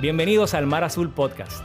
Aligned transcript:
Bienvenidos 0.00 0.54
al 0.54 0.64
Mar 0.64 0.84
Azul 0.84 1.10
Podcast. 1.10 1.64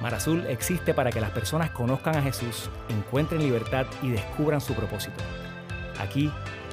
Mar 0.00 0.14
Azul 0.14 0.46
existe 0.48 0.94
para 0.94 1.10
que 1.10 1.20
las 1.20 1.30
personas 1.30 1.70
conozcan 1.70 2.16
a 2.16 2.22
Jesús, 2.22 2.70
encuentren 2.88 3.42
libertad 3.42 3.84
y 4.02 4.08
descubran 4.08 4.62
su 4.62 4.72
propósito. 4.72 5.18
Aquí 6.00 6.30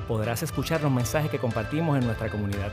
podrás 0.08 0.44
escuchar 0.44 0.82
los 0.82 0.90
mensajes 0.90 1.30
que 1.30 1.40
compartimos 1.40 1.98
en 1.98 2.06
nuestra 2.06 2.30
comunidad. 2.30 2.72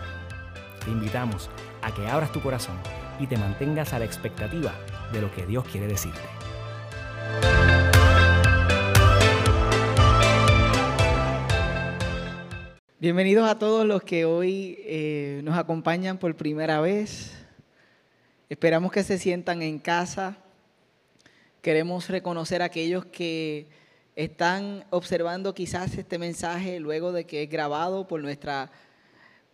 Te 0.85 0.93
invitamos 0.93 1.51
a 1.83 1.93
que 1.93 2.07
abras 2.07 2.31
tu 2.31 2.41
corazón 2.41 2.77
y 3.19 3.27
te 3.27 3.37
mantengas 3.37 3.93
a 3.93 3.99
la 3.99 4.05
expectativa 4.05 4.73
de 5.13 5.21
lo 5.21 5.33
que 5.33 5.45
Dios 5.45 5.65
quiere 5.65 5.89
decirte. 5.89 6.21
Bienvenidos 13.01 13.51
a 13.51 13.59
todos 13.59 13.85
los 13.85 14.05
que 14.05 14.25
hoy 14.25 14.79
eh, 14.85 15.41
nos 15.43 15.59
acompañan 15.59 16.19
por 16.19 16.37
primera 16.37 16.81
vez. 16.81 17.44
Esperamos 18.51 18.93
que 18.93 19.03
se 19.03 19.19
sientan 19.19 19.63
en 19.63 19.79
casa. 19.79 20.37
Queremos 21.63 22.11
reconocer 22.11 22.61
a 22.61 22.67
aquellos 22.67 23.07
que 23.07 23.67
están 24.17 24.85
observando 24.91 25.55
quizás 25.55 25.97
este 25.97 26.19
mensaje 26.19 26.79
luego 26.79 27.11
de 27.11 27.25
que 27.25 27.45
es 27.45 27.49
grabado 27.49 28.07
por 28.07 28.21
nuestra 28.21 28.71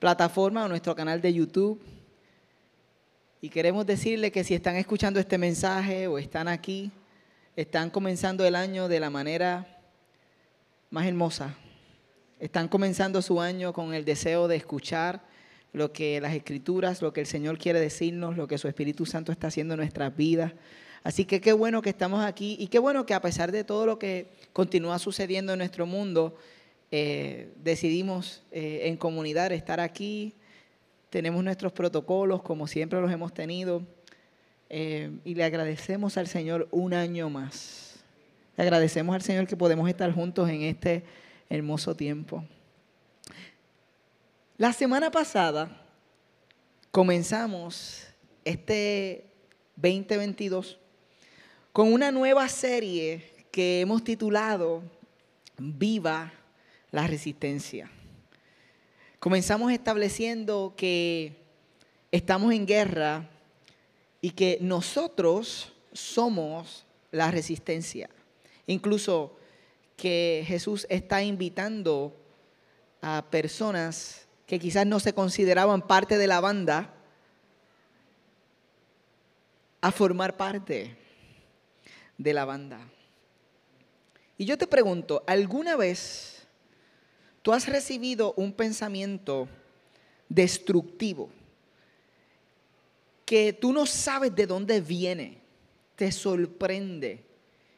plataforma 0.00 0.64
o 0.64 0.68
nuestro 0.68 0.96
canal 0.96 1.20
de 1.20 1.32
YouTube. 1.32 1.80
Y 3.40 3.48
queremos 3.48 3.86
decirle 3.86 4.32
que 4.32 4.42
si 4.42 4.54
están 4.54 4.74
escuchando 4.74 5.20
este 5.20 5.38
mensaje 5.38 6.08
o 6.08 6.18
están 6.18 6.48
aquí, 6.48 6.90
están 7.54 7.90
comenzando 7.90 8.44
el 8.44 8.56
año 8.56 8.88
de 8.88 8.98
la 8.98 9.08
manera 9.08 9.78
más 10.90 11.06
hermosa, 11.06 11.54
están 12.40 12.66
comenzando 12.66 13.22
su 13.22 13.40
año 13.40 13.72
con 13.72 13.94
el 13.94 14.04
deseo 14.04 14.48
de 14.48 14.56
escuchar 14.56 15.29
lo 15.72 15.92
que 15.92 16.20
las 16.20 16.34
escrituras, 16.34 17.02
lo 17.02 17.12
que 17.12 17.20
el 17.20 17.26
Señor 17.26 17.58
quiere 17.58 17.80
decirnos, 17.80 18.36
lo 18.36 18.46
que 18.46 18.58
su 18.58 18.68
Espíritu 18.68 19.06
Santo 19.06 19.32
está 19.32 19.48
haciendo 19.48 19.74
en 19.74 19.80
nuestras 19.80 20.16
vidas. 20.16 20.52
Así 21.02 21.24
que 21.24 21.40
qué 21.40 21.52
bueno 21.52 21.80
que 21.80 21.90
estamos 21.90 22.24
aquí 22.24 22.56
y 22.58 22.66
qué 22.66 22.78
bueno 22.78 23.06
que 23.06 23.14
a 23.14 23.22
pesar 23.22 23.52
de 23.52 23.64
todo 23.64 23.86
lo 23.86 23.98
que 23.98 24.26
continúa 24.52 24.98
sucediendo 24.98 25.52
en 25.52 25.58
nuestro 25.58 25.86
mundo, 25.86 26.36
eh, 26.90 27.52
decidimos 27.62 28.42
eh, 28.50 28.82
en 28.84 28.96
comunidad 28.96 29.52
estar 29.52 29.80
aquí. 29.80 30.34
Tenemos 31.08 31.42
nuestros 31.42 31.72
protocolos 31.72 32.42
como 32.42 32.66
siempre 32.66 33.00
los 33.00 33.10
hemos 33.10 33.32
tenido 33.32 33.82
eh, 34.68 35.10
y 35.24 35.34
le 35.34 35.44
agradecemos 35.44 36.16
al 36.16 36.26
Señor 36.26 36.68
un 36.70 36.92
año 36.92 37.30
más. 37.30 38.04
Le 38.56 38.64
agradecemos 38.64 39.14
al 39.14 39.22
Señor 39.22 39.46
que 39.46 39.56
podemos 39.56 39.88
estar 39.88 40.12
juntos 40.12 40.48
en 40.50 40.62
este 40.62 41.04
hermoso 41.48 41.96
tiempo. 41.96 42.44
La 44.60 44.74
semana 44.74 45.10
pasada 45.10 45.74
comenzamos 46.90 48.04
este 48.44 49.24
2022 49.76 50.78
con 51.72 51.90
una 51.90 52.12
nueva 52.12 52.46
serie 52.46 53.24
que 53.50 53.80
hemos 53.80 54.04
titulado 54.04 54.82
Viva 55.56 56.30
la 56.90 57.06
Resistencia. 57.06 57.90
Comenzamos 59.18 59.72
estableciendo 59.72 60.74
que 60.76 61.38
estamos 62.12 62.52
en 62.52 62.66
guerra 62.66 63.30
y 64.20 64.32
que 64.32 64.58
nosotros 64.60 65.72
somos 65.94 66.84
la 67.12 67.30
resistencia. 67.30 68.10
Incluso 68.66 69.38
que 69.96 70.44
Jesús 70.46 70.86
está 70.90 71.22
invitando 71.22 72.14
a 73.00 73.24
personas 73.30 74.26
que 74.50 74.58
quizás 74.58 74.84
no 74.84 74.98
se 74.98 75.12
consideraban 75.12 75.80
parte 75.80 76.18
de 76.18 76.26
la 76.26 76.40
banda 76.40 76.92
a 79.80 79.92
formar 79.92 80.36
parte 80.36 80.96
de 82.18 82.34
la 82.34 82.44
banda. 82.44 82.80
Y 84.36 84.46
yo 84.46 84.58
te 84.58 84.66
pregunto, 84.66 85.22
¿alguna 85.28 85.76
vez 85.76 86.48
tú 87.42 87.52
has 87.52 87.68
recibido 87.68 88.34
un 88.36 88.52
pensamiento 88.52 89.48
destructivo 90.28 91.30
que 93.24 93.52
tú 93.52 93.72
no 93.72 93.86
sabes 93.86 94.34
de 94.34 94.48
dónde 94.48 94.80
viene, 94.80 95.38
te 95.94 96.10
sorprende 96.10 97.24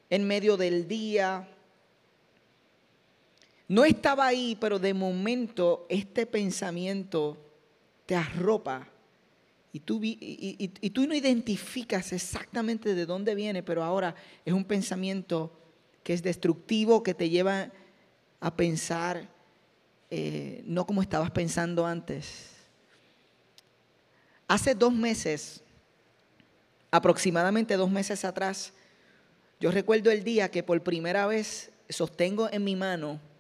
en 0.09 0.27
medio 0.27 0.57
del 0.57 0.89
día, 0.89 1.52
no 3.73 3.87
estaba 3.87 4.27
ahí, 4.27 4.55
pero 4.61 4.79
de 4.79 4.93
momento 4.93 5.87
este 5.89 6.27
pensamiento 6.27 7.39
te 8.05 8.15
arropa 8.15 8.87
y 9.73 9.81
tú, 9.81 9.99
y, 10.03 10.91
tú 10.91 11.07
no 11.07 11.15
identificas 11.15 12.13
exactamente 12.13 12.95
de 12.95 13.07
dónde 13.07 13.35
viene, 13.35 13.63
pero 13.63 13.83
ahora 13.83 14.15
es 14.45 14.53
un 14.53 14.67
pensamiento 14.67 15.59
que 16.03 16.13
es 16.13 16.23
destructivo, 16.23 17.03
que 17.03 17.15
te 17.15 17.31
lleva 17.31 17.71
a 18.41 18.55
pensar 18.55 19.27
eh, 20.11 20.63
no 20.67 20.87
como 20.87 21.01
estabas 21.01 21.31
pensando 21.31 21.87
antes. 21.87 22.51
Hace 24.49 24.75
dos 24.75 24.93
meses, 24.93 25.63
aproximadamente 26.91 27.79
dos 27.79 27.91
meses 27.91 28.27
atrás, 28.27 28.75
yo 29.61 29.71
recuerdo 29.71 30.11
el 30.11 30.25
día 30.25 30.51
que 30.51 30.63
por 30.63 30.79
primera 30.83 31.27
vez 31.27 31.71
sostengo 31.89 32.51
en 32.53 32.65
mi 32.65 32.77
mano 32.77 33.32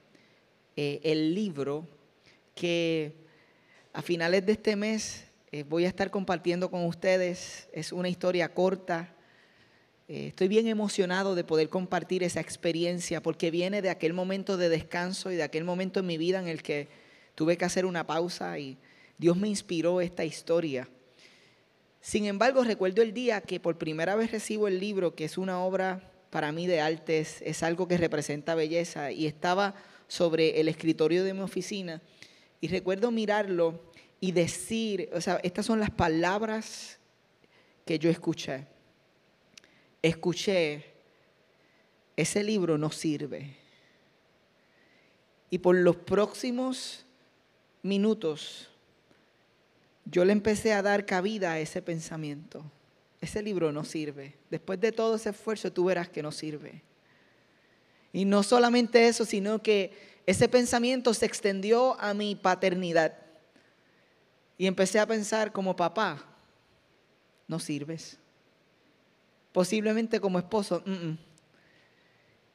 eh, 0.76 1.00
el 1.02 1.34
libro 1.34 1.86
que 2.54 3.14
a 3.92 4.00
finales 4.00 4.46
de 4.46 4.52
este 4.52 4.74
mes 4.74 5.24
eh, 5.50 5.64
voy 5.64 5.84
a 5.84 5.88
estar 5.88 6.10
compartiendo 6.10 6.70
con 6.70 6.86
ustedes. 6.86 7.68
Es 7.72 7.92
una 7.92 8.08
historia 8.08 8.54
corta. 8.54 9.14
Eh, 10.08 10.28
estoy 10.28 10.48
bien 10.48 10.66
emocionado 10.66 11.34
de 11.34 11.44
poder 11.44 11.68
compartir 11.68 12.22
esa 12.22 12.40
experiencia 12.40 13.22
porque 13.22 13.50
viene 13.50 13.82
de 13.82 13.90
aquel 13.90 14.14
momento 14.14 14.56
de 14.56 14.70
descanso 14.70 15.30
y 15.30 15.36
de 15.36 15.42
aquel 15.42 15.64
momento 15.64 16.00
en 16.00 16.06
mi 16.06 16.16
vida 16.16 16.40
en 16.40 16.48
el 16.48 16.62
que 16.62 16.88
tuve 17.34 17.58
que 17.58 17.66
hacer 17.66 17.84
una 17.84 18.06
pausa 18.06 18.58
y 18.58 18.78
Dios 19.18 19.36
me 19.36 19.48
inspiró 19.48 20.00
esta 20.00 20.24
historia. 20.24 20.88
Sin 22.00 22.24
embargo, 22.24 22.64
recuerdo 22.64 23.02
el 23.02 23.12
día 23.12 23.42
que 23.42 23.60
por 23.60 23.76
primera 23.76 24.16
vez 24.16 24.32
recibo 24.32 24.68
el 24.68 24.80
libro, 24.80 25.14
que 25.14 25.24
es 25.24 25.38
una 25.38 25.62
obra 25.62 26.10
para 26.30 26.50
mí 26.50 26.66
de 26.66 26.80
arte, 26.80 27.20
es 27.20 27.62
algo 27.62 27.86
que 27.86 27.96
representa 27.96 28.54
belleza, 28.54 29.12
y 29.12 29.26
estaba 29.26 29.74
sobre 30.12 30.60
el 30.60 30.68
escritorio 30.68 31.24
de 31.24 31.32
mi 31.32 31.40
oficina 31.40 32.02
y 32.60 32.68
recuerdo 32.68 33.10
mirarlo 33.10 33.80
y 34.20 34.32
decir, 34.32 35.08
o 35.14 35.22
sea, 35.22 35.40
estas 35.42 35.64
son 35.64 35.80
las 35.80 35.88
palabras 35.88 36.98
que 37.86 37.98
yo 37.98 38.10
escuché. 38.10 38.66
Escuché, 40.02 40.84
ese 42.14 42.44
libro 42.44 42.76
no 42.76 42.90
sirve. 42.90 43.56
Y 45.48 45.56
por 45.56 45.76
los 45.76 45.96
próximos 45.96 47.06
minutos, 47.82 48.68
yo 50.04 50.26
le 50.26 50.32
empecé 50.32 50.74
a 50.74 50.82
dar 50.82 51.06
cabida 51.06 51.52
a 51.52 51.58
ese 51.58 51.80
pensamiento. 51.80 52.62
Ese 53.22 53.40
libro 53.40 53.72
no 53.72 53.82
sirve. 53.82 54.34
Después 54.50 54.78
de 54.78 54.92
todo 54.92 55.16
ese 55.16 55.30
esfuerzo, 55.30 55.72
tú 55.72 55.86
verás 55.86 56.10
que 56.10 56.22
no 56.22 56.32
sirve. 56.32 56.82
Y 58.12 58.24
no 58.24 58.42
solamente 58.42 59.08
eso, 59.08 59.24
sino 59.24 59.62
que 59.62 60.20
ese 60.26 60.48
pensamiento 60.48 61.14
se 61.14 61.26
extendió 61.26 61.98
a 62.00 62.14
mi 62.14 62.34
paternidad. 62.34 63.16
Y 64.58 64.66
empecé 64.66 65.00
a 65.00 65.06
pensar 65.06 65.50
como 65.52 65.74
papá, 65.74 66.24
no 67.48 67.58
sirves. 67.58 68.18
Posiblemente 69.52 70.20
como 70.20 70.38
esposo, 70.38 70.82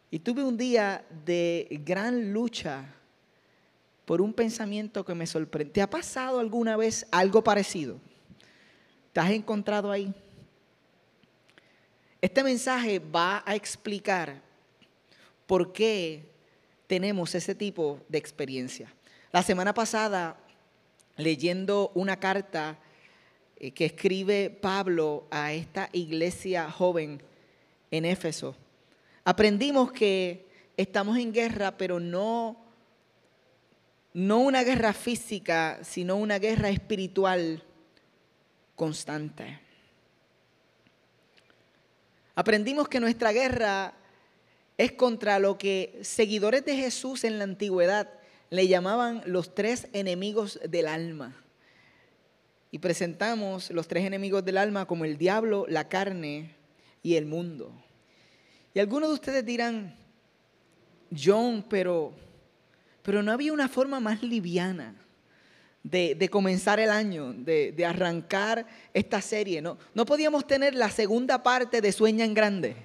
y 0.10 0.20
tuve 0.20 0.44
un 0.44 0.58
día 0.58 1.06
de 1.26 1.68
gran 1.84 2.32
lucha 2.32 2.86
por 4.06 4.22
un 4.22 4.34
pensamiento 4.34 5.04
que 5.04 5.14
me 5.14 5.28
sorprendió. 5.28 5.74
¿Te 5.74 5.82
ha 5.82 5.90
pasado 5.90 6.40
alguna 6.40 6.78
vez 6.78 7.06
algo 7.12 7.44
parecido? 7.44 8.00
¿Te 9.12 9.20
has 9.20 9.32
encontrado 9.32 9.92
ahí? 9.92 10.14
Este 12.22 12.42
mensaje 12.42 13.00
va 13.00 13.44
a 13.46 13.54
explicar 13.54 14.42
por 15.48 15.72
qué 15.72 16.30
tenemos 16.86 17.34
ese 17.36 17.56
tipo 17.56 18.00
de 18.10 18.18
experiencia. 18.18 18.94
La 19.32 19.42
semana 19.42 19.74
pasada, 19.74 20.38
leyendo 21.16 21.92
una 21.96 22.20
carta 22.20 22.78
eh, 23.58 23.72
que 23.72 23.86
escribe 23.86 24.50
Pablo 24.50 25.28
a 25.32 25.54
esta 25.54 25.90
iglesia 25.94 26.70
joven 26.70 27.22
en 27.92 28.06
Éfeso, 28.06 28.56
aprendimos 29.24 29.92
que 29.92 30.46
estamos 30.76 31.18
en 31.18 31.34
guerra, 31.34 31.78
pero 31.78 32.00
no, 32.00 32.58
no 34.14 34.40
una 34.40 34.64
guerra 34.64 34.94
física, 34.94 35.80
sino 35.84 36.18
una 36.18 36.40
guerra 36.40 36.70
espiritual 36.70 37.64
constante. 38.76 39.60
Aprendimos 42.36 42.88
que 42.88 43.00
nuestra 43.00 43.32
guerra 43.32 43.94
es 44.78 44.92
contra 44.92 45.40
lo 45.40 45.58
que 45.58 45.98
seguidores 46.02 46.64
de 46.64 46.76
Jesús 46.76 47.24
en 47.24 47.40
la 47.40 47.44
antigüedad 47.46 48.10
le 48.50 48.68
llamaban 48.68 49.24
los 49.26 49.56
tres 49.56 49.88
enemigos 49.94 50.60
del 50.68 50.88
alma. 50.88 51.44
y 52.70 52.80
presentamos 52.80 53.72
los 53.72 53.88
tres 53.88 54.04
enemigos 54.04 54.44
del 54.44 54.58
alma 54.58 54.86
como 54.86 55.06
el 55.06 55.18
diablo, 55.18 55.66
la 55.70 55.88
carne 55.88 56.54
y 57.02 57.16
el 57.16 57.26
mundo. 57.26 57.72
Y 58.74 58.80
algunos 58.80 59.08
de 59.08 59.14
ustedes 59.16 59.46
dirán, 59.46 59.96
John, 61.18 61.64
pero, 61.70 62.14
pero 63.04 63.24
no 63.24 63.32
había 63.32 63.54
una 63.54 63.70
forma 63.70 64.02
más 64.02 64.22
liviana 64.22 64.96
de, 65.82 66.28
comenzar 66.30 66.82
el 66.82 66.90
año, 66.90 67.32
de, 67.32 67.86
arrancar 67.86 68.68
esta 68.94 69.22
serie. 69.22 69.62
¿no? 69.62 69.78
no 69.94 70.06
podíamos 70.06 70.46
tener 70.46 70.76
la 70.76 70.92
segunda 70.92 71.42
parte 71.42 71.80
de 71.80 71.94
Sueña 71.94 72.26
en 72.26 72.34
Grande 72.34 72.76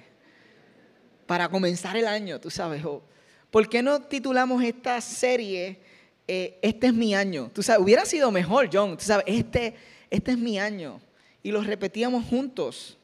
para 1.25 1.49
comenzar 1.49 1.97
el 1.97 2.07
año, 2.07 2.39
tú 2.39 2.49
sabes. 2.49 2.83
¿Por 3.51 3.69
qué 3.69 3.81
no 3.81 4.01
titulamos 4.01 4.63
esta 4.63 4.99
serie 5.01 5.79
eh, 6.27 6.57
Este 6.61 6.87
es 6.87 6.93
mi 6.93 7.13
año? 7.13 7.51
Tú 7.53 7.63
sabes, 7.63 7.83
hubiera 7.83 8.05
sido 8.05 8.31
mejor, 8.31 8.69
John. 8.71 8.97
Tú 8.97 9.05
sabes, 9.05 9.25
este, 9.27 9.75
este 10.09 10.31
es 10.31 10.37
mi 10.37 10.59
año. 10.59 10.99
Y 11.41 11.51
lo 11.51 11.61
repetíamos 11.61 12.25
juntos. 12.25 12.97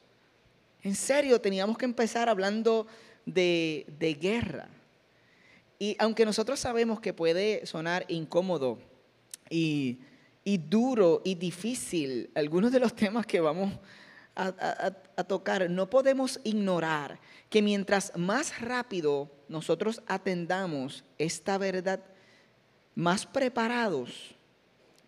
En 0.82 0.94
serio, 0.94 1.40
teníamos 1.40 1.76
que 1.76 1.84
empezar 1.84 2.28
hablando 2.28 2.86
de, 3.26 3.86
de 3.98 4.14
guerra. 4.14 4.68
Y 5.78 5.96
aunque 5.98 6.26
nosotros 6.26 6.60
sabemos 6.60 7.00
que 7.00 7.14
puede 7.14 7.64
sonar 7.64 8.04
incómodo 8.08 8.78
y, 9.50 9.98
duro 10.44 11.22
y 11.24 11.34
difícil 11.34 12.30
algunos 12.34 12.72
de 12.72 12.80
los 12.80 12.94
temas 12.94 13.26
que 13.26 13.40
vamos 13.40 13.72
a, 13.72 13.80
a, 14.40 15.24
tocar, 15.24 15.68
no 15.68 15.90
podemos 15.90 16.40
ignorar 16.44 17.18
que 17.48 17.62
mientras 17.62 18.12
más 18.16 18.60
rápido 18.60 19.30
nosotros 19.48 20.02
atendamos 20.06 21.04
esta 21.18 21.58
verdad, 21.58 22.00
más 22.94 23.26
preparados 23.26 24.34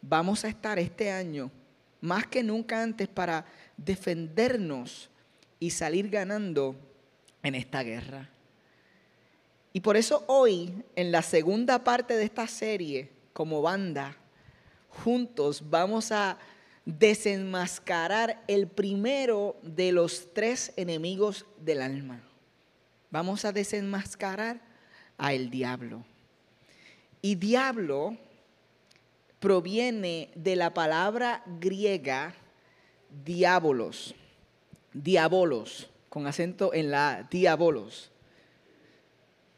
vamos 0.02 0.44
a 0.44 0.48
estar 0.48 0.78
este 0.78 1.10
año, 1.10 1.50
más 2.00 2.26
que 2.26 2.42
nunca 2.42 2.82
antes, 2.82 3.08
para 3.08 3.46
defendernos 3.76 5.08
y 5.60 5.70
salir 5.70 6.10
ganando 6.10 6.74
en 7.42 7.54
esta 7.54 7.82
guerra. 7.82 8.28
Y 9.72 9.80
por 9.80 9.96
eso 9.96 10.24
hoy, 10.26 10.84
en 10.96 11.12
la 11.12 11.22
segunda 11.22 11.82
parte 11.84 12.16
de 12.16 12.24
esta 12.24 12.46
serie, 12.46 13.10
como 13.32 13.62
banda, 13.62 14.16
juntos 14.88 15.62
vamos 15.70 16.12
a 16.12 16.36
desenmascarar 16.84 18.42
el 18.48 18.66
primero 18.66 19.56
de 19.62 19.92
los 19.92 20.32
tres 20.34 20.72
enemigos 20.76 21.46
del 21.58 21.82
alma. 21.82 22.22
Vamos 23.10 23.44
a 23.44 23.52
desenmascarar 23.52 24.60
a 25.18 25.32
el 25.32 25.50
diablo. 25.50 26.04
Y 27.20 27.36
diablo 27.36 28.16
proviene 29.38 30.30
de 30.34 30.56
la 30.56 30.72
palabra 30.72 31.42
griega 31.60 32.34
diabolos, 33.24 34.14
diabolos, 34.92 35.88
con 36.08 36.26
acento 36.26 36.74
en 36.74 36.90
la 36.90 37.26
diabolos. 37.30 38.10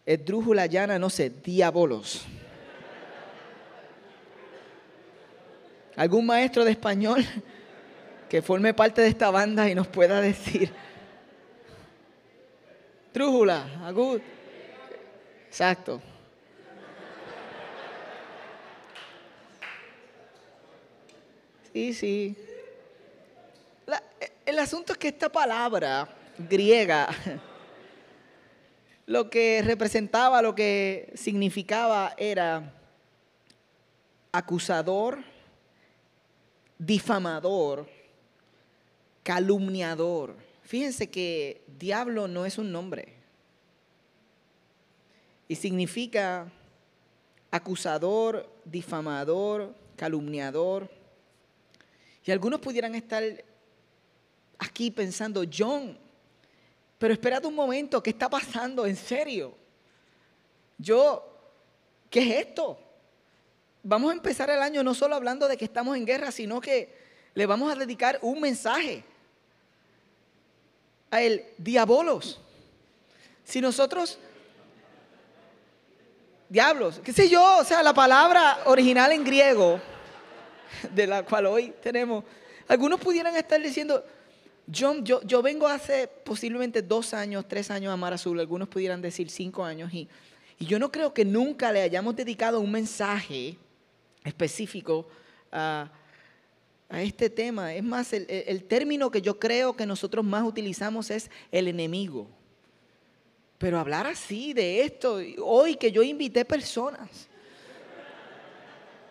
Esdrújula 0.07 0.67
llana, 0.67 0.99
no 0.99 1.11
sé, 1.11 1.31
diabolos. 1.31 2.27
¿Algún 5.97 6.27
maestro 6.27 6.65
de 6.65 6.73
español 6.73 7.25
que 8.29 8.43
forme 8.43 8.75
parte 8.75 9.01
de 9.03 9.09
esta 9.09 9.31
banda 9.31 9.69
y 9.69 9.75
nos 9.75 9.87
pueda 9.87 10.21
decir? 10.21 10.73
Trújula, 13.13 13.65
agud. 13.85 14.21
Exacto. 15.47 16.03
Sí, 21.73 21.95
sí. 21.95 22.37
el 24.47 24.59
asunto 24.59 24.93
es 24.93 24.99
que 24.99 25.09
esta 25.09 25.29
palabra 25.29 26.09
griega, 26.39 27.09
lo 29.07 29.31
que 29.31 29.63
representaba, 29.65 30.43
lo 30.43 30.55
que 30.55 31.13
significaba 31.15 32.15
era 32.17 32.73
acusador, 34.33 35.34
difamador, 36.85 37.89
calumniador. 39.23 40.37
Fíjense 40.63 41.11
que 41.11 41.63
diablo 41.79 42.29
no 42.29 42.45
es 42.45 42.59
un 42.59 42.73
nombre. 42.73 43.15
Y 45.49 45.57
significa 45.57 46.51
acusador, 47.51 48.49
difamador, 48.65 49.75
calumniador. 49.97 50.91
Y 52.25 52.31
algunos 52.31 52.61
pudieran 52.61 52.95
estar 52.95 53.23
aquí 54.59 54.91
pensando, 54.91 55.45
John, 55.53 55.99
pero 56.99 57.13
espérate 57.13 57.47
un 57.47 57.55
momento, 57.55 58.03
¿qué 58.03 58.11
está 58.11 58.31
pasando? 58.31 58.87
¿En 58.87 58.97
serio? 58.97 59.55
Yo, 60.79 61.23
¿qué 62.09 62.21
es 62.21 62.47
esto? 62.47 62.79
Vamos 63.85 64.11
a 64.11 64.15
empezar 64.15 64.51
el 64.51 64.61
año 64.61 64.83
no 64.83 64.95
solo 64.95 65.15
hablando 65.15 65.47
de 65.47 65.57
que 65.57 65.65
estamos 65.65 65.97
en 65.97 66.07
guerra, 66.07 66.33
sino 66.33 66.61
que 66.61 66.93
le 67.35 67.47
vamos 67.47 67.71
a 67.71 67.77
dedicar 67.77 68.19
un 68.23 68.41
mensaje 68.41 69.05
a 71.11 71.23
el 71.23 71.45
diabolos. 71.59 72.41
Si 73.45 73.61
nosotros, 73.61 74.19
diablos, 76.49 77.01
qué 77.05 77.13
sé 77.13 77.29
yo, 77.29 77.59
o 77.59 77.65
sea, 77.65 77.83
la 77.83 77.93
palabra 77.93 78.61
original 78.65 79.13
en 79.13 79.23
griego, 79.23 79.81
de 80.93 81.07
la 81.07 81.23
cual 81.23 81.47
hoy 81.47 81.75
tenemos, 81.83 82.25
algunos 82.67 82.99
pudieran 82.99 83.37
estar 83.37 83.61
diciendo, 83.61 84.03
John, 84.75 85.05
yo, 85.05 85.21
yo 85.23 85.43
vengo 85.43 85.69
hace 85.69 86.09
posiblemente 86.09 86.81
dos 86.81 87.13
años, 87.13 87.45
tres 87.47 87.71
años 87.71 87.93
a 87.93 87.99
Mar 87.99 88.15
Azul, 88.15 88.41
algunos 88.41 88.69
pudieran 88.69 89.03
decir 89.03 89.29
cinco 89.29 89.63
años, 89.63 89.93
y, 89.93 90.09
y 90.59 90.65
yo 90.65 90.79
no 90.79 90.91
creo 90.91 91.13
que 91.13 91.27
nunca 91.27 91.71
le 91.71 91.83
hayamos 91.83 92.17
dedicado 92.17 92.61
un 92.61 92.73
mensaje 92.73 93.59
específico 94.25 95.07
a, 95.53 95.91
este 96.91 97.29
tema. 97.29 97.75
Es 97.75 97.83
más, 97.83 98.13
el, 98.13 98.65
término 98.65 99.11
que 99.11 99.21
yo 99.21 99.39
creo 99.39 99.75
que 99.75 99.87
nosotros 99.87 100.25
más 100.25 100.45
utilizamos 100.45 101.11
es 101.11 101.31
el 101.51 101.69
enemigo. 101.69 102.29
Pero 103.59 103.79
hablar 103.79 104.07
así 104.07 104.53
de 104.53 104.83
esto, 104.83 105.19
hoy 105.43 105.77
que 105.77 105.91
yo 105.91 106.03
invité 106.03 106.45
personas, 106.45 107.29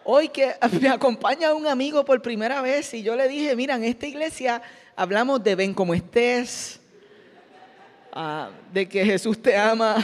hoy 0.04 0.30
que 0.30 0.54
me 0.80 0.90
acompaña 0.90 1.54
un 1.54 1.68
amigo 1.68 2.06
por 2.06 2.22
primera 2.22 2.62
vez 2.62 2.94
y 2.94 3.04
yo 3.04 3.16
le 3.16 3.28
dije, 3.28 3.56
mira, 3.56 3.76
en 3.76 3.84
esta 3.84 4.06
iglesia 4.06 4.62
hablamos 4.96 5.44
de 5.44 5.56
ven 5.56 5.74
como 5.74 5.94
estés, 5.94 6.80
ah, 8.12 8.50
de 8.72 8.88
que 8.88 9.04
Jesús 9.06 9.42
te 9.42 9.58
ama, 9.58 9.98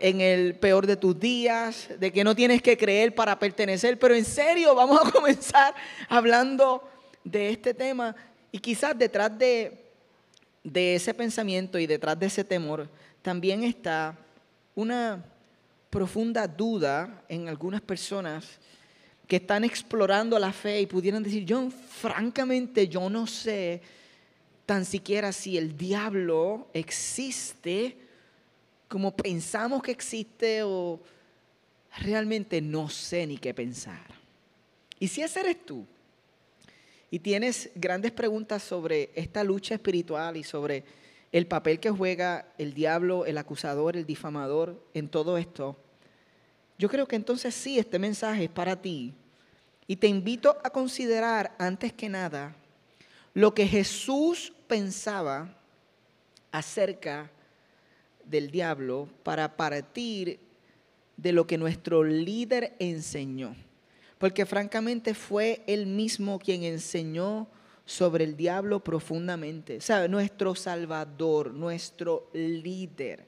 en 0.00 0.20
el 0.20 0.54
peor 0.56 0.86
de 0.86 0.96
tus 0.96 1.18
días, 1.18 1.88
de 1.98 2.12
que 2.12 2.24
no 2.24 2.34
tienes 2.34 2.62
que 2.62 2.76
creer 2.76 3.14
para 3.14 3.38
pertenecer, 3.38 3.98
pero 3.98 4.14
en 4.14 4.24
serio 4.24 4.74
vamos 4.74 5.00
a 5.04 5.10
comenzar 5.12 5.74
hablando 6.08 6.88
de 7.24 7.50
este 7.50 7.74
tema. 7.74 8.14
Y 8.52 8.58
quizás 8.58 8.96
detrás 8.96 9.36
de, 9.36 9.80
ese 10.62 11.12
pensamiento 11.14 11.78
y 11.78 11.86
detrás 11.86 12.18
de 12.18 12.26
ese 12.26 12.44
temor 12.44 12.88
también 13.22 13.64
está 13.64 14.16
una 14.74 15.24
profunda 15.90 16.46
duda 16.46 17.22
en 17.28 17.48
algunas 17.48 17.80
personas 17.80 18.58
que 19.26 19.36
están 19.36 19.64
explorando 19.64 20.38
la 20.38 20.52
fe 20.52 20.80
y 20.80 20.86
pudieran 20.86 21.22
decir, 21.22 21.44
yo 21.44 21.70
francamente 21.70 22.88
yo 22.88 23.08
no 23.08 23.26
sé 23.26 23.80
tan 24.66 24.84
siquiera 24.84 25.32
si 25.32 25.58
el 25.58 25.76
diablo 25.76 26.68
existe 26.72 28.03
como 28.88 29.16
pensamos 29.16 29.82
que 29.82 29.90
existe 29.90 30.62
o 30.62 31.00
realmente 31.98 32.60
no 32.60 32.88
sé 32.88 33.26
ni 33.26 33.38
qué 33.38 33.54
pensar. 33.54 34.14
Y 34.98 35.08
si 35.08 35.22
ese 35.22 35.40
eres 35.40 35.64
tú 35.64 35.86
y 37.10 37.18
tienes 37.18 37.70
grandes 37.74 38.12
preguntas 38.12 38.62
sobre 38.62 39.10
esta 39.14 39.44
lucha 39.44 39.74
espiritual 39.74 40.36
y 40.36 40.44
sobre 40.44 40.84
el 41.32 41.46
papel 41.46 41.80
que 41.80 41.90
juega 41.90 42.46
el 42.58 42.74
diablo, 42.74 43.26
el 43.26 43.38
acusador, 43.38 43.96
el 43.96 44.06
difamador 44.06 44.80
en 44.94 45.08
todo 45.08 45.36
esto, 45.36 45.76
yo 46.78 46.88
creo 46.88 47.06
que 47.06 47.16
entonces 47.16 47.54
sí, 47.54 47.78
este 47.78 47.98
mensaje 47.98 48.44
es 48.44 48.50
para 48.50 48.80
ti. 48.80 49.14
Y 49.86 49.96
te 49.96 50.06
invito 50.06 50.56
a 50.64 50.70
considerar 50.70 51.54
antes 51.58 51.92
que 51.92 52.08
nada 52.08 52.56
lo 53.34 53.52
que 53.52 53.66
Jesús 53.66 54.52
pensaba 54.68 55.56
acerca 56.52 57.30
del 58.26 58.50
diablo 58.50 59.08
para 59.22 59.56
partir 59.56 60.38
de 61.16 61.32
lo 61.32 61.46
que 61.46 61.58
nuestro 61.58 62.04
líder 62.04 62.74
enseñó. 62.78 63.54
Porque 64.18 64.46
francamente 64.46 65.14
fue 65.14 65.62
él 65.66 65.86
mismo 65.86 66.38
quien 66.38 66.62
enseñó 66.62 67.48
sobre 67.84 68.24
el 68.24 68.36
diablo 68.36 68.80
profundamente. 68.80 69.80
¿Sabe? 69.80 70.08
Nuestro 70.08 70.54
Salvador, 70.54 71.52
nuestro 71.52 72.30
líder. 72.32 73.26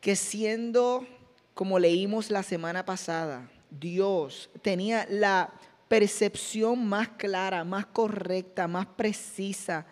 Que 0.00 0.16
siendo, 0.16 1.06
como 1.54 1.78
leímos 1.78 2.30
la 2.30 2.42
semana 2.42 2.84
pasada, 2.84 3.50
Dios 3.70 4.50
tenía 4.62 5.06
la 5.10 5.52
percepción 5.88 6.86
más 6.86 7.08
clara, 7.10 7.64
más 7.64 7.86
correcta, 7.86 8.68
más 8.68 8.86
precisa, 8.86 9.86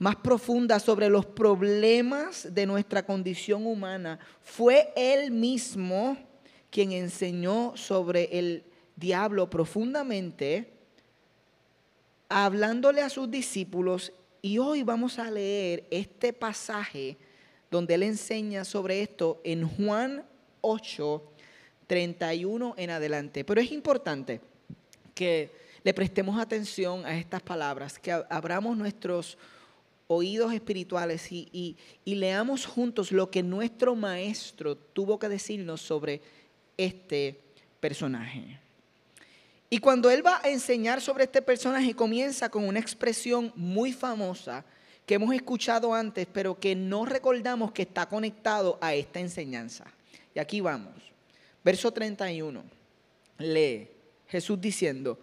más 0.00 0.16
profunda 0.16 0.80
sobre 0.80 1.10
los 1.10 1.26
problemas 1.26 2.48
de 2.54 2.64
nuestra 2.64 3.04
condición 3.04 3.66
humana, 3.66 4.18
fue 4.42 4.92
Él 4.96 5.30
mismo 5.30 6.16
quien 6.70 6.92
enseñó 6.92 7.76
sobre 7.76 8.38
el 8.38 8.64
diablo 8.96 9.50
profundamente, 9.50 10.72
hablándole 12.30 13.02
a 13.02 13.10
sus 13.10 13.30
discípulos. 13.30 14.10
Y 14.40 14.56
hoy 14.56 14.82
vamos 14.84 15.18
a 15.18 15.30
leer 15.30 15.84
este 15.90 16.32
pasaje 16.32 17.18
donde 17.70 17.92
Él 17.92 18.04
enseña 18.04 18.64
sobre 18.64 19.02
esto 19.02 19.42
en 19.44 19.68
Juan 19.68 20.24
8, 20.62 21.22
31 21.86 22.74
en 22.78 22.88
adelante. 22.88 23.44
Pero 23.44 23.60
es 23.60 23.70
importante 23.70 24.40
que 25.14 25.50
le 25.82 25.92
prestemos 25.92 26.40
atención 26.40 27.04
a 27.04 27.18
estas 27.18 27.42
palabras, 27.42 27.98
que 27.98 28.12
abramos 28.12 28.78
nuestros 28.78 29.36
oídos 30.12 30.52
espirituales 30.52 31.30
y, 31.30 31.76
y, 32.04 32.14
leamos 32.16 32.66
juntos 32.66 33.12
lo 33.12 33.30
que 33.30 33.44
nuestro 33.44 33.94
maestro 33.94 34.76
tuvo 34.76 35.20
que 35.20 35.28
decirnos 35.28 35.80
sobre 35.80 36.20
este 36.76 37.38
personaje. 37.78 38.58
Y 39.70 39.78
cuando 39.78 40.10
él 40.10 40.26
va 40.26 40.40
a 40.42 40.48
enseñar 40.48 41.00
sobre 41.00 41.24
este 41.24 41.40
personaje, 41.40 41.94
comienza 41.94 42.48
con 42.48 42.66
una 42.66 42.80
expresión 42.80 43.52
muy 43.54 43.92
famosa 43.92 44.64
que 45.06 45.14
hemos 45.14 45.32
escuchado 45.32 45.94
antes, 45.94 46.26
pero 46.32 46.58
que 46.58 46.74
no 46.74 47.04
recordamos 47.04 47.70
que 47.70 47.82
está 47.82 48.08
conectado 48.08 48.78
a 48.80 48.92
esta 48.94 49.20
enseñanza. 49.20 49.84
Y 50.34 50.40
aquí 50.40 50.60
vamos. 50.60 50.94
Verso 51.62 51.92
31. 51.92 52.64
Lee 53.38 53.88
Jesús 54.26 54.60
diciendo, 54.60 55.20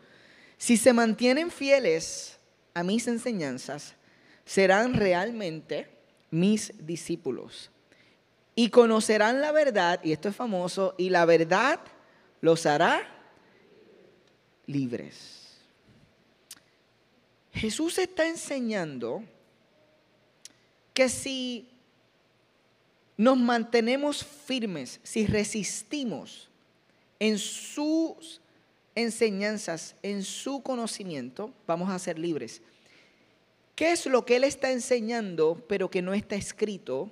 si 0.57 0.77
se 0.77 0.93
mantienen 0.93 1.51
fieles 1.51 2.37
a 2.73 2.83
mis 2.83 3.05
enseñanzas, 3.07 3.96
serán 4.47 4.93
realmente 4.93 5.87
mis 6.31 6.73
discípulos. 6.79 7.69
Y 8.55 8.69
conocerán 8.69 9.41
la 9.41 9.51
verdad, 9.51 9.99
y 10.03 10.13
esto 10.13 10.29
es 10.29 10.35
famoso, 10.35 10.95
y 10.97 11.09
la 11.09 11.25
verdad 11.25 11.79
los 12.41 12.65
hará 12.65 13.07
libres. 14.65 15.59
Jesús 17.51 17.97
está 17.97 18.27
enseñando 18.27 19.23
que 20.93 21.09
si 21.09 21.69
nos 23.17 23.37
mantenemos 23.37 24.23
firmes, 24.23 24.99
si 25.03 25.27
resistimos 25.27 26.49
en 27.19 27.37
sus 27.37 28.39
enseñanzas, 28.95 29.95
en 30.01 30.23
su 30.23 30.61
conocimiento, 30.63 31.51
vamos 31.67 31.89
a 31.89 31.99
ser 31.99 32.17
libres. 32.17 32.61
¿Qué 33.77 33.91
es 33.91 34.07
lo 34.07 34.25
que 34.25 34.37
Él 34.37 34.43
está 34.43 34.71
enseñando, 34.71 35.63
pero 35.67 35.87
que 35.87 36.01
no 36.01 36.15
está 36.15 36.35
escrito 36.35 37.11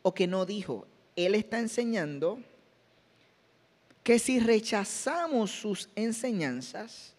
o 0.00 0.14
que 0.14 0.26
no 0.26 0.46
dijo? 0.46 0.86
Él 1.16 1.34
está 1.34 1.58
enseñando 1.58 2.42
que 4.02 4.18
si 4.18 4.40
rechazamos 4.40 5.50
sus 5.50 5.90
enseñanzas, 5.94 7.12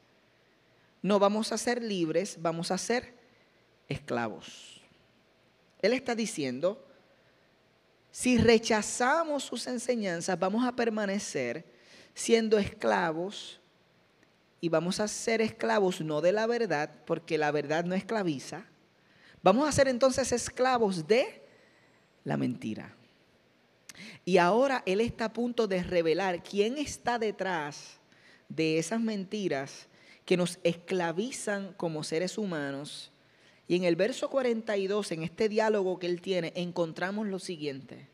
no 1.04 1.20
vamos 1.20 1.52
a 1.52 1.60
ser 1.60 1.84
libres, 1.84 2.38
vamos 2.42 2.72
a 2.72 2.80
ser 2.80 3.14
esclavos. 3.88 4.82
Él 5.84 5.94
está 5.94 6.16
diciendo 6.16 6.84
si 8.10 8.40
rechazamos 8.40 9.44
sus 9.44 9.68
enseñanzas, 9.68 10.40
vamos 10.40 10.68
a 10.68 10.76
permanecer 10.76 11.64
siendo 12.16 12.58
esclavos 12.58 13.60
y 14.60 14.70
vamos 14.70 15.00
a 15.00 15.08
ser 15.08 15.42
esclavos 15.42 16.02
no 16.02 16.22
de 16.22 16.32
la 16.32 16.48
verdad, 16.48 16.90
porque 17.06 17.38
la 17.38 17.52
verdad 17.52 17.86
no 17.86 17.94
esclaviza. 17.94 18.66
Vamos 19.42 19.68
a 19.68 19.72
ser 19.72 19.88
entonces 19.88 20.32
esclavos 20.32 21.08
de 21.08 21.44
la 22.24 22.38
mentira. 22.38 22.96
Y 24.26 24.38
ahora 24.38 24.84
Él 24.86 25.02
está 25.02 25.26
a 25.26 25.34
punto 25.34 25.68
de 25.68 25.84
revelar 25.84 26.44
quién 26.44 26.78
está 26.78 27.20
detrás 27.20 28.00
de 28.48 28.78
esas 28.78 29.00
mentiras 29.00 29.88
que 30.26 30.38
nos 30.38 30.60
esclavizan 30.64 31.74
como 31.74 32.04
seres 32.04 32.38
humanos 32.38 33.12
y 33.70 33.76
en 33.76 33.84
el 33.84 33.96
verso 33.96 34.32
42, 34.32 35.12
en 35.12 35.22
este 35.22 35.48
diálogo 35.48 36.00
que 36.00 36.08
él 36.08 36.22
tiene, 36.22 36.52
encontramos 36.56 37.28
lo 37.28 37.38
siguiente. 37.38 38.08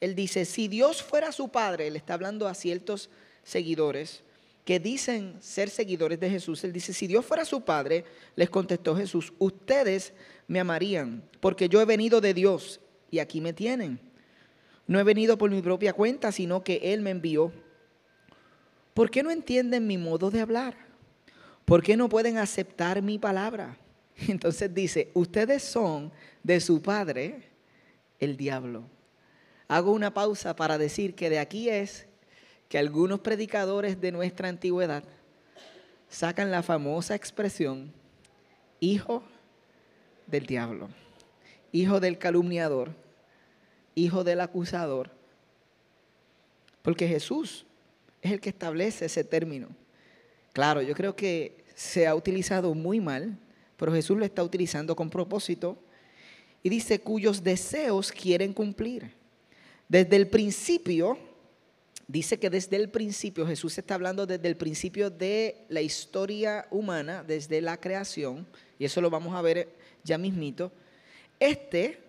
Él 0.00 0.14
dice, 0.14 0.46
si 0.46 0.68
Dios 0.68 1.02
fuera 1.02 1.32
su 1.32 1.50
Padre, 1.50 1.88
él 1.88 1.96
está 1.96 2.14
hablando 2.14 2.48
a 2.48 2.54
ciertos 2.54 3.10
seguidores 3.44 4.24
que 4.64 4.78
dicen 4.78 5.36
ser 5.40 5.70
seguidores 5.70 6.20
de 6.20 6.30
Jesús. 6.30 6.62
Él 6.64 6.72
dice, 6.72 6.92
si 6.92 7.06
Dios 7.06 7.24
fuera 7.24 7.44
su 7.44 7.62
Padre, 7.62 8.04
les 8.36 8.48
contestó 8.48 8.96
Jesús, 8.96 9.32
ustedes 9.38 10.12
me 10.46 10.60
amarían, 10.60 11.22
porque 11.40 11.68
yo 11.68 11.80
he 11.80 11.84
venido 11.84 12.20
de 12.20 12.34
Dios 12.34 12.80
y 13.10 13.18
aquí 13.18 13.40
me 13.40 13.52
tienen. 13.52 13.98
No 14.86 15.00
he 15.00 15.04
venido 15.04 15.38
por 15.38 15.50
mi 15.50 15.62
propia 15.62 15.92
cuenta, 15.92 16.32
sino 16.32 16.62
que 16.62 16.80
Él 16.92 17.00
me 17.00 17.10
envió. 17.10 17.52
¿Por 18.94 19.10
qué 19.10 19.22
no 19.22 19.30
entienden 19.30 19.86
mi 19.86 19.98
modo 19.98 20.30
de 20.30 20.40
hablar? 20.40 20.76
¿Por 21.64 21.82
qué 21.82 21.96
no 21.96 22.08
pueden 22.08 22.38
aceptar 22.38 23.02
mi 23.02 23.18
palabra? 23.18 23.78
Entonces 24.28 24.72
dice, 24.72 25.10
ustedes 25.14 25.62
son 25.62 26.12
de 26.42 26.60
su 26.60 26.82
padre 26.82 27.48
el 28.18 28.36
diablo. 28.36 28.84
Hago 29.68 29.92
una 29.92 30.12
pausa 30.12 30.54
para 30.54 30.78
decir 30.78 31.14
que 31.14 31.30
de 31.30 31.38
aquí 31.38 31.68
es 31.68 32.06
que 32.72 32.78
algunos 32.78 33.20
predicadores 33.20 34.00
de 34.00 34.12
nuestra 34.12 34.48
antigüedad 34.48 35.04
sacan 36.08 36.50
la 36.50 36.62
famosa 36.62 37.14
expresión, 37.14 37.92
hijo 38.80 39.22
del 40.26 40.46
diablo, 40.46 40.88
hijo 41.70 42.00
del 42.00 42.16
calumniador, 42.16 42.94
hijo 43.94 44.24
del 44.24 44.40
acusador, 44.40 45.10
porque 46.80 47.06
Jesús 47.06 47.66
es 48.22 48.32
el 48.32 48.40
que 48.40 48.48
establece 48.48 49.04
ese 49.04 49.22
término. 49.22 49.68
Claro, 50.54 50.80
yo 50.80 50.94
creo 50.94 51.14
que 51.14 51.62
se 51.74 52.06
ha 52.06 52.14
utilizado 52.14 52.72
muy 52.72 52.98
mal 52.98 53.36
pero 53.82 53.92
Jesús 53.92 54.16
lo 54.16 54.24
está 54.24 54.44
utilizando 54.44 54.94
con 54.94 55.10
propósito 55.10 55.76
y 56.62 56.68
dice 56.68 57.00
cuyos 57.00 57.42
deseos 57.42 58.12
quieren 58.12 58.52
cumplir. 58.52 59.10
Desde 59.88 60.14
el 60.14 60.28
principio, 60.28 61.18
dice 62.08 62.38
que 62.38 62.50
desde 62.50 62.76
el 62.76 62.90
principio, 62.90 63.46
Jesús 63.46 63.78
está 63.78 63.94
hablando 63.94 64.26
desde 64.26 64.48
el 64.48 64.56
principio 64.56 65.10
de 65.10 65.64
la 65.68 65.80
historia 65.80 66.66
humana, 66.70 67.22
desde 67.22 67.60
la 67.60 67.78
creación, 67.80 68.46
y 68.78 68.84
eso 68.84 69.00
lo 69.00 69.10
vamos 69.10 69.34
a 69.34 69.42
ver 69.42 69.68
ya 70.04 70.18
mismito, 70.18 70.72
este 71.38 72.00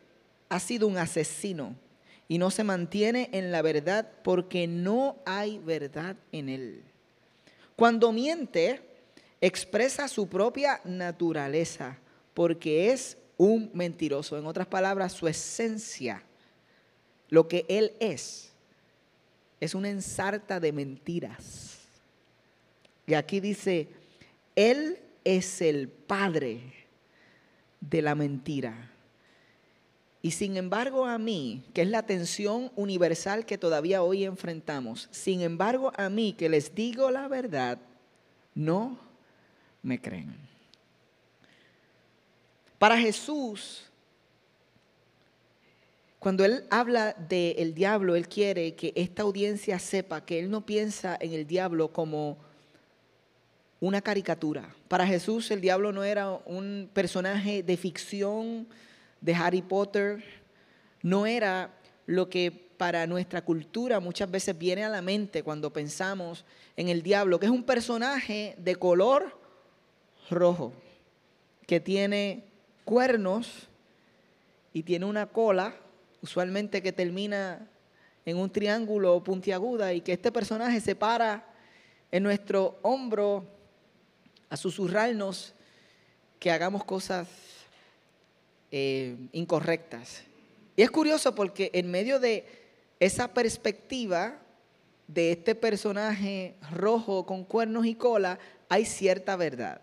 ha 0.49 0.59
sido 0.59 0.87
un 0.87 0.97
asesino 0.97 1.75
y 2.27 2.37
no 2.37 2.51
se 2.51 2.63
mantiene 2.63 3.29
en 3.33 3.51
la 3.51 3.61
verdad 3.61 4.09
porque 4.23 4.67
no 4.67 5.17
hay 5.25 5.59
verdad 5.59 6.15
en 6.31 6.49
él. 6.49 6.83
Cuando 7.75 8.11
miente, 8.11 8.81
expresa 9.41 10.07
su 10.07 10.27
propia 10.27 10.79
naturaleza, 10.85 11.97
porque 12.33 12.91
es 12.91 13.17
un 13.35 13.69
mentiroso. 13.73 14.37
En 14.37 14.45
otras 14.45 14.67
palabras, 14.67 15.11
su 15.11 15.27
esencia, 15.27 16.23
lo 17.29 17.47
que 17.47 17.65
él 17.67 17.93
es, 17.99 18.52
es 19.63 19.75
una 19.75 19.89
ensarta 19.89 20.59
de 20.59 20.73
mentiras. 20.73 21.77
Y 23.07 23.13
aquí 23.13 23.39
dice, 23.39 23.87
él 24.55 24.99
es 25.23 25.61
el 25.61 25.87
padre 25.87 26.61
de 27.79 28.01
la 28.01 28.13
mentira. 28.13 28.91
Y 30.21 30.31
sin 30.31 30.57
embargo 30.57 31.05
a 31.05 31.17
mí, 31.17 31.63
que 31.73 31.81
es 31.81 31.87
la 31.87 32.05
tensión 32.05 32.71
universal 32.75 33.45
que 33.45 33.57
todavía 33.57 34.03
hoy 34.03 34.25
enfrentamos, 34.25 35.07
sin 35.11 35.41
embargo 35.41 35.93
a 35.95 36.09
mí 36.09 36.33
que 36.33 36.49
les 36.49 36.75
digo 36.75 37.09
la 37.09 37.27
verdad, 37.29 37.79
no 38.55 38.99
me 39.81 39.99
creen. 39.99 40.35
Para 42.79 42.97
Jesús, 42.97 43.89
cuando 46.23 46.45
Él 46.45 46.63
habla 46.69 47.11
del 47.11 47.73
diablo, 47.73 48.15
Él 48.15 48.29
quiere 48.29 48.75
que 48.75 48.93
esta 48.95 49.23
audiencia 49.23 49.77
sepa 49.77 50.23
que 50.23 50.39
Él 50.39 50.49
no 50.49 50.65
piensa 50.65 51.17
en 51.19 51.33
el 51.33 51.45
diablo 51.45 51.91
como 51.91 52.37
una 53.81 54.01
caricatura. 54.01 54.73
Para 54.87 55.05
Jesús 55.05 55.51
el 55.51 55.59
diablo 55.59 55.91
no 55.91 56.01
era 56.05 56.31
un 56.45 56.89
personaje 56.93 57.61
de 57.61 57.75
ficción 57.75 58.69
de 59.19 59.35
Harry 59.35 59.61
Potter, 59.61 60.23
no 61.01 61.25
era 61.25 61.73
lo 62.05 62.29
que 62.29 62.51
para 62.77 63.05
nuestra 63.05 63.43
cultura 63.43 63.99
muchas 63.99 64.31
veces 64.31 64.57
viene 64.57 64.85
a 64.85 64.89
la 64.89 65.01
mente 65.01 65.43
cuando 65.43 65.73
pensamos 65.73 66.45
en 66.77 66.87
el 66.87 67.03
diablo, 67.03 67.37
que 67.37 67.47
es 67.47 67.51
un 67.51 67.65
personaje 67.65 68.55
de 68.59 68.77
color 68.77 69.37
rojo, 70.29 70.71
que 71.67 71.81
tiene 71.81 72.45
cuernos 72.85 73.67
y 74.71 74.83
tiene 74.83 75.05
una 75.05 75.25
cola, 75.25 75.75
usualmente 76.23 76.81
que 76.81 76.93
termina 76.93 77.67
en 78.25 78.37
un 78.37 78.49
triángulo 78.49 79.21
puntiaguda 79.21 79.93
y 79.93 79.99
que 79.99 80.13
este 80.13 80.31
personaje 80.31 80.79
se 80.79 80.95
para 80.95 81.45
en 82.11 82.23
nuestro 82.23 82.79
hombro 82.81 83.45
a 84.49 84.55
susurrarnos 84.55 85.53
que 86.39 86.49
hagamos 86.49 86.85
cosas 86.85 87.27
eh, 88.71 89.17
incorrectas. 89.33 90.23
Y 90.77 90.81
es 90.81 90.89
curioso 90.89 91.35
porque 91.35 91.69
en 91.73 91.91
medio 91.91 92.19
de 92.21 92.45
esa 93.01 93.33
perspectiva 93.33 94.39
de 95.07 95.33
este 95.33 95.55
personaje 95.55 96.55
rojo 96.71 97.25
con 97.25 97.43
cuernos 97.43 97.85
y 97.85 97.95
cola, 97.95 98.39
hay 98.69 98.85
cierta 98.85 99.35
verdad. 99.35 99.81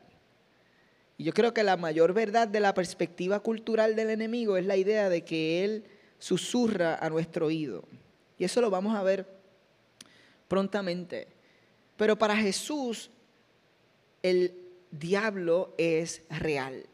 Y 1.19 1.25
yo 1.25 1.35
creo 1.35 1.53
que 1.53 1.63
la 1.63 1.77
mayor 1.77 2.15
verdad 2.15 2.49
de 2.49 2.61
la 2.61 2.73
perspectiva 2.73 3.41
cultural 3.41 3.95
del 3.95 4.09
enemigo 4.09 4.57
es 4.57 4.65
la 4.65 4.79
idea 4.79 5.11
de 5.11 5.23
que 5.23 5.65
él 5.65 5.85
susurra 6.21 6.95
a 6.95 7.11
nuestro 7.11 7.47
oído. 7.47 7.83
Y 8.39 8.45
eso 8.45 8.61
lo 8.61 8.71
vamos 8.71 8.97
a 8.97 9.03
ver 9.03 9.27
prontamente. 10.47 11.27
Pero 11.97 12.17
para 12.17 12.37
Jesús 12.37 13.11
el 14.23 14.55
diablo 14.93 15.75
es 15.79 16.23
real 16.31 16.87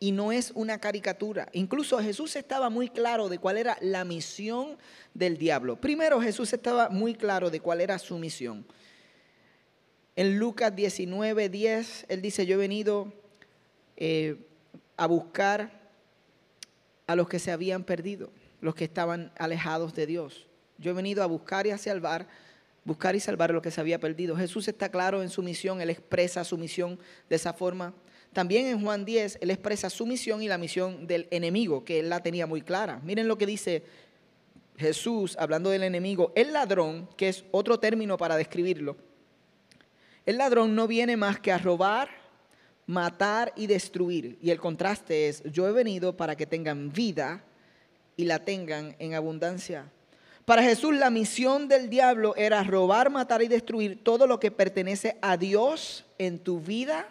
y 0.00 0.12
no 0.12 0.32
es 0.32 0.52
una 0.54 0.78
caricatura. 0.78 1.48
Incluso 1.52 1.98
Jesús 1.98 2.36
estaba 2.36 2.68
muy 2.68 2.88
claro 2.88 3.28
de 3.28 3.38
cuál 3.38 3.56
era 3.56 3.78
la 3.80 4.04
misión 4.04 4.76
del 5.14 5.38
diablo. 5.38 5.80
Primero 5.80 6.20
Jesús 6.20 6.52
estaba 6.52 6.90
muy 6.90 7.14
claro 7.14 7.50
de 7.50 7.60
cuál 7.60 7.80
era 7.80 7.98
su 7.98 8.18
misión. 8.18 8.66
En 10.16 10.38
Lucas 10.38 10.74
19, 10.74 11.48
10, 11.48 12.06
él 12.08 12.22
dice, 12.22 12.46
yo 12.46 12.54
he 12.54 12.58
venido 12.58 13.12
eh, 13.96 14.36
a 14.96 15.06
buscar 15.06 15.80
a 17.06 17.16
los 17.16 17.28
que 17.28 17.38
se 17.38 17.50
habían 17.50 17.84
perdido, 17.84 18.30
los 18.64 18.74
que 18.74 18.84
estaban 18.84 19.30
alejados 19.36 19.94
de 19.94 20.06
Dios. 20.06 20.46
Yo 20.78 20.90
he 20.90 20.94
venido 20.94 21.22
a 21.22 21.26
buscar 21.26 21.66
y 21.66 21.70
a 21.70 21.76
salvar, 21.76 22.26
buscar 22.82 23.14
y 23.14 23.20
salvar 23.20 23.50
a 23.50 23.52
los 23.52 23.62
que 23.62 23.70
se 23.70 23.78
había 23.78 24.00
perdido. 24.00 24.34
Jesús 24.34 24.66
está 24.68 24.88
claro 24.88 25.22
en 25.22 25.28
su 25.28 25.42
misión, 25.42 25.82
él 25.82 25.90
expresa 25.90 26.42
su 26.44 26.56
misión 26.56 26.98
de 27.28 27.36
esa 27.36 27.52
forma. 27.52 27.92
También 28.32 28.64
en 28.66 28.80
Juan 28.80 29.04
10, 29.04 29.36
él 29.42 29.50
expresa 29.50 29.90
su 29.90 30.06
misión 30.06 30.42
y 30.42 30.48
la 30.48 30.56
misión 30.56 31.06
del 31.06 31.28
enemigo, 31.30 31.84
que 31.84 32.00
él 32.00 32.08
la 32.08 32.22
tenía 32.22 32.46
muy 32.46 32.62
clara. 32.62 33.02
Miren 33.04 33.28
lo 33.28 33.36
que 33.36 33.44
dice 33.44 33.82
Jesús 34.78 35.36
hablando 35.38 35.68
del 35.68 35.82
enemigo. 35.82 36.32
El 36.34 36.54
ladrón, 36.54 37.10
que 37.18 37.28
es 37.28 37.44
otro 37.50 37.78
término 37.78 38.16
para 38.16 38.34
describirlo, 38.38 38.96
el 40.24 40.38
ladrón 40.38 40.74
no 40.74 40.88
viene 40.88 41.18
más 41.18 41.38
que 41.38 41.52
a 41.52 41.58
robar, 41.58 42.08
matar 42.86 43.52
y 43.56 43.66
destruir. 43.66 44.38
Y 44.40 44.48
el 44.48 44.58
contraste 44.58 45.28
es, 45.28 45.42
yo 45.52 45.68
he 45.68 45.72
venido 45.72 46.16
para 46.16 46.34
que 46.34 46.46
tengan 46.46 46.90
vida 46.90 47.44
y 48.16 48.24
la 48.24 48.38
tengan 48.44 48.96
en 48.98 49.14
abundancia. 49.14 49.90
Para 50.44 50.62
Jesús 50.62 50.94
la 50.94 51.10
misión 51.10 51.68
del 51.68 51.88
diablo 51.88 52.36
era 52.36 52.62
robar, 52.62 53.10
matar 53.10 53.42
y 53.42 53.48
destruir 53.48 54.02
todo 54.02 54.26
lo 54.26 54.38
que 54.38 54.50
pertenece 54.50 55.16
a 55.22 55.36
Dios 55.36 56.04
en 56.18 56.38
tu 56.38 56.60
vida 56.60 57.08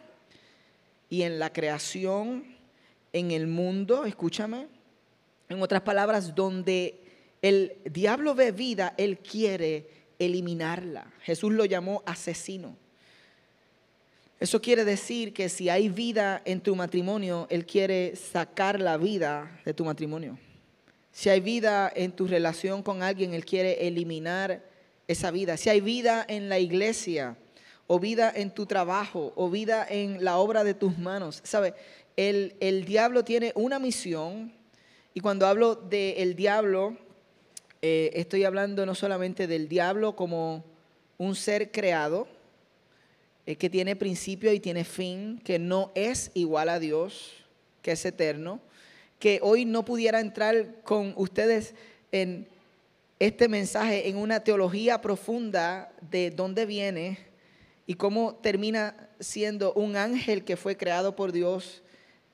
y 1.10 1.24
en 1.24 1.40
la 1.40 1.52
creación, 1.52 2.46
en 3.12 3.32
el 3.32 3.48
mundo, 3.48 4.06
escúchame. 4.06 4.68
En 5.50 5.62
otras 5.62 5.82
palabras, 5.82 6.36
donde 6.36 7.00
el 7.42 7.74
diablo 7.86 8.36
ve 8.36 8.52
vida, 8.52 8.94
él 8.98 9.18
quiere 9.20 9.88
eliminarla. 10.20 11.12
Jesús 11.22 11.52
lo 11.52 11.66
llamó 11.66 12.04
asesino. 12.06 12.76
Eso 14.40 14.62
quiere 14.62 14.84
decir 14.84 15.34
que 15.34 15.48
si 15.48 15.70
hay 15.70 15.88
vida 15.88 16.42
en 16.44 16.60
tu 16.60 16.76
matrimonio, 16.76 17.48
Él 17.50 17.66
quiere 17.66 18.16
sacar 18.18 18.78
la 18.78 18.98
vida 18.98 19.62
de 19.64 19.74
tu 19.74 19.86
matrimonio. 19.86 20.38
Si 21.14 21.30
hay 21.30 21.40
vida 21.40 21.90
en 21.96 22.12
tu 22.12 22.28
relación 22.28 22.82
con 22.82 23.04
alguien, 23.04 23.34
Él 23.34 23.46
quiere 23.46 23.88
eliminar 23.88 24.64
esa 25.08 25.32
vida. 25.32 25.56
Si 25.58 25.70
hay 25.70 25.80
vida 25.80 26.26
en 26.28 26.50
la 26.50 26.58
iglesia, 26.60 27.38
o 27.86 28.00
vida 28.00 28.34
en 28.36 28.52
tu 28.52 28.66
trabajo, 28.66 29.32
o 29.36 29.50
vida 29.50 29.86
en 29.88 30.24
la 30.24 30.38
obra 30.38 30.64
de 30.64 30.74
tus 30.74 30.98
manos, 30.98 31.40
¿sabe? 31.44 31.76
El, 32.18 32.56
el 32.60 32.84
diablo 32.86 33.24
tiene 33.24 33.52
una 33.56 33.78
misión, 33.78 34.52
y 35.14 35.20
cuando 35.20 35.46
hablo 35.46 35.76
del 35.76 36.36
diablo, 36.36 36.98
eh, 37.84 38.10
estoy 38.16 38.44
hablando 38.44 38.86
no 38.86 38.96
solamente 38.96 39.46
del 39.46 39.70
diablo 39.70 40.16
como 40.16 40.66
un 41.20 41.36
ser 41.36 41.72
creado, 41.72 42.28
eh, 43.46 43.56
que 43.56 43.70
tiene 43.70 43.96
principio 43.96 44.52
y 44.52 44.60
tiene 44.60 44.84
fin, 44.84 45.40
que 45.44 45.60
no 45.60 45.92
es 45.94 46.32
igual 46.34 46.70
a 46.70 46.80
Dios, 46.80 47.34
que 47.84 47.92
es 47.92 48.04
eterno, 48.06 48.62
que 49.20 49.40
hoy 49.42 49.66
no 49.66 49.86
pudiera 49.86 50.20
entrar 50.20 50.82
con 50.84 51.14
ustedes 51.16 51.76
en 52.12 52.48
este 53.20 53.48
mensaje, 53.48 54.10
en 54.10 54.18
una 54.18 54.42
teología 54.42 55.00
profunda 55.02 55.92
de 56.12 56.30
dónde 56.30 56.66
viene 56.66 57.20
y 57.88 57.96
cómo 57.96 58.36
termina 58.36 59.10
siendo 59.20 59.74
un 59.74 59.96
ángel 59.96 60.44
que 60.44 60.58
fue 60.58 60.76
creado 60.76 61.16
por 61.16 61.32
Dios, 61.32 61.84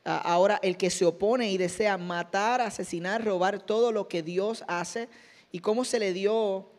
ahora 0.04 0.60
el 0.64 0.78
que 0.78 0.90
se 0.90 1.06
opone 1.06 1.52
y 1.52 1.58
desea 1.58 1.98
matar, 1.98 2.62
asesinar, 2.62 3.24
robar 3.24 3.62
todo 3.62 3.92
lo 3.92 4.08
que 4.08 4.24
Dios 4.24 4.64
hace 4.68 5.08
y 5.52 5.60
cómo 5.60 5.86
se 5.86 6.00
le 6.00 6.14
dio, 6.14 6.70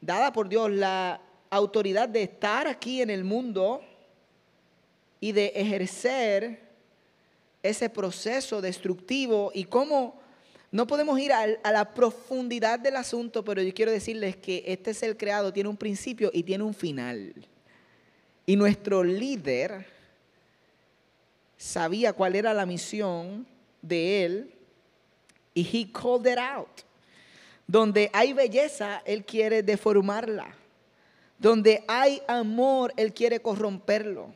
dada 0.00 0.32
por 0.32 0.48
Dios, 0.48 0.70
la 0.70 1.20
autoridad 1.50 2.08
de 2.08 2.22
estar 2.22 2.66
aquí 2.66 3.02
en 3.02 3.10
el 3.10 3.24
mundo 3.24 3.82
y 5.20 5.32
de 5.32 5.52
ejercer 5.54 6.69
ese 7.62 7.88
proceso 7.90 8.60
destructivo 8.60 9.50
y 9.54 9.64
cómo 9.64 10.20
no 10.70 10.86
podemos 10.86 11.18
ir 11.18 11.32
a, 11.32 11.46
la 11.46 11.94
profundidad 11.94 12.78
del 12.78 12.96
asunto, 12.96 13.44
pero 13.44 13.60
yo 13.60 13.74
quiero 13.74 13.90
decirles 13.90 14.36
que 14.36 14.62
este 14.66 14.94
ser 14.94 15.16
creado 15.16 15.52
tiene 15.52 15.68
un 15.68 15.76
principio 15.76 16.30
y 16.32 16.42
tiene 16.42 16.64
un 16.64 16.74
final. 16.74 17.34
Y 18.46 18.56
nuestro 18.56 19.02
líder 19.02 19.86
sabía 21.56 22.12
cuál 22.12 22.36
era 22.36 22.54
la 22.54 22.66
misión 22.66 23.46
de 23.82 24.24
él 24.24 24.54
y 25.54 25.62
he 25.62 25.92
called 25.92 26.30
it 26.30 26.38
out. 26.38 26.82
Donde 27.66 28.10
hay 28.12 28.32
belleza, 28.32 29.02
él 29.04 29.24
quiere 29.24 29.62
deformarla. 29.62 30.54
Donde 31.40 31.82
hay 31.88 32.20
amor, 32.28 32.92
Él 32.98 33.14
quiere 33.14 33.40
corromperlo. 33.40 34.34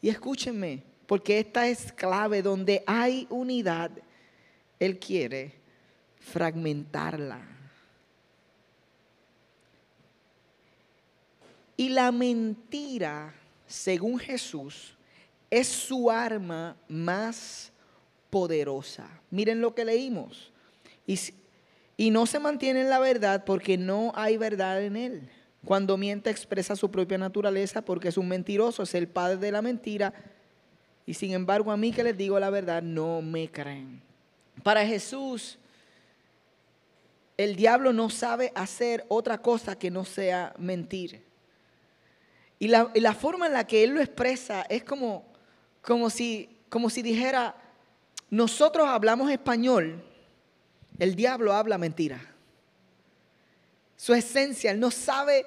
Y 0.00 0.08
escúchenme, 0.08 0.84
porque 1.10 1.40
esta 1.40 1.66
es 1.66 1.90
clave, 1.90 2.40
donde 2.40 2.84
hay 2.86 3.26
unidad, 3.30 3.90
Él 4.78 5.00
quiere 5.00 5.54
fragmentarla. 6.20 7.40
Y 11.76 11.88
la 11.88 12.12
mentira, 12.12 13.34
según 13.66 14.20
Jesús, 14.20 14.94
es 15.50 15.66
su 15.66 16.12
arma 16.12 16.76
más 16.86 17.72
poderosa. 18.30 19.08
Miren 19.32 19.60
lo 19.60 19.74
que 19.74 19.84
leímos. 19.84 20.52
Y, 21.08 21.18
y 21.96 22.10
no 22.10 22.24
se 22.24 22.38
mantiene 22.38 22.82
en 22.82 22.88
la 22.88 23.00
verdad 23.00 23.44
porque 23.44 23.76
no 23.76 24.12
hay 24.14 24.36
verdad 24.36 24.80
en 24.80 24.94
él. 24.94 25.28
Cuando 25.64 25.96
miente 25.96 26.30
expresa 26.30 26.76
su 26.76 26.88
propia 26.88 27.18
naturaleza 27.18 27.82
porque 27.82 28.06
es 28.06 28.16
un 28.16 28.28
mentiroso, 28.28 28.84
es 28.84 28.94
el 28.94 29.08
padre 29.08 29.38
de 29.38 29.50
la 29.50 29.60
mentira. 29.60 30.14
Y 31.06 31.14
sin 31.14 31.32
embargo 31.32 31.72
a 31.72 31.76
mí 31.76 31.92
que 31.92 32.04
les 32.04 32.16
digo 32.16 32.38
la 32.38 32.50
verdad, 32.50 32.82
no 32.82 33.22
me 33.22 33.50
creen. 33.50 34.00
Para 34.62 34.86
Jesús, 34.86 35.58
el 37.36 37.56
diablo 37.56 37.92
no 37.92 38.10
sabe 38.10 38.52
hacer 38.54 39.04
otra 39.08 39.38
cosa 39.38 39.78
que 39.78 39.90
no 39.90 40.04
sea 40.04 40.54
mentir. 40.58 41.22
Y 42.58 42.68
la, 42.68 43.14
forma 43.14 43.46
en 43.46 43.54
la 43.54 43.66
que 43.66 43.82
él 43.84 43.90
lo 43.90 44.00
expresa 44.00 44.62
es 44.68 44.84
como, 44.84 45.24
como, 45.80 46.10
si, 46.10 46.58
como 46.68 46.90
si 46.90 47.00
dijera, 47.00 47.54
nosotros 48.28 48.86
hablamos 48.86 49.30
español, 49.30 50.04
el 50.98 51.14
diablo 51.14 51.54
habla 51.54 51.78
mentira 51.78 52.30
su 54.00 54.14
esencia. 54.14 54.70
Él 54.70 54.80
no 54.80 54.90
sabe 54.90 55.44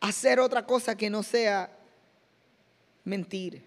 hacer 0.00 0.38
otra 0.38 0.64
cosa 0.64 0.96
que 0.96 1.10
no 1.10 1.24
sea 1.24 1.76
mentir. 3.02 3.64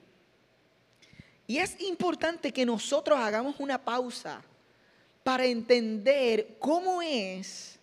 Y 1.48 1.58
es 1.58 1.80
importante 1.82 2.52
que 2.52 2.66
nosotros 2.66 3.20
hagamos 3.20 3.56
una 3.60 3.84
pausa 3.84 4.42
para 5.24 5.46
entender 5.46 6.58
cómo 6.60 7.02
es 7.02 7.80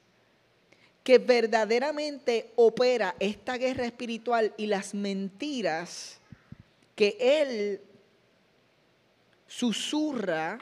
que 1.04 1.18
verdaderamente 1.18 2.52
opera 2.56 3.14
esta 3.18 3.56
guerra 3.56 3.84
espiritual 3.84 4.52
y 4.56 4.66
las 4.66 4.94
mentiras 4.94 6.18
que 6.94 7.16
Él 7.20 7.80
susurra. 9.46 10.58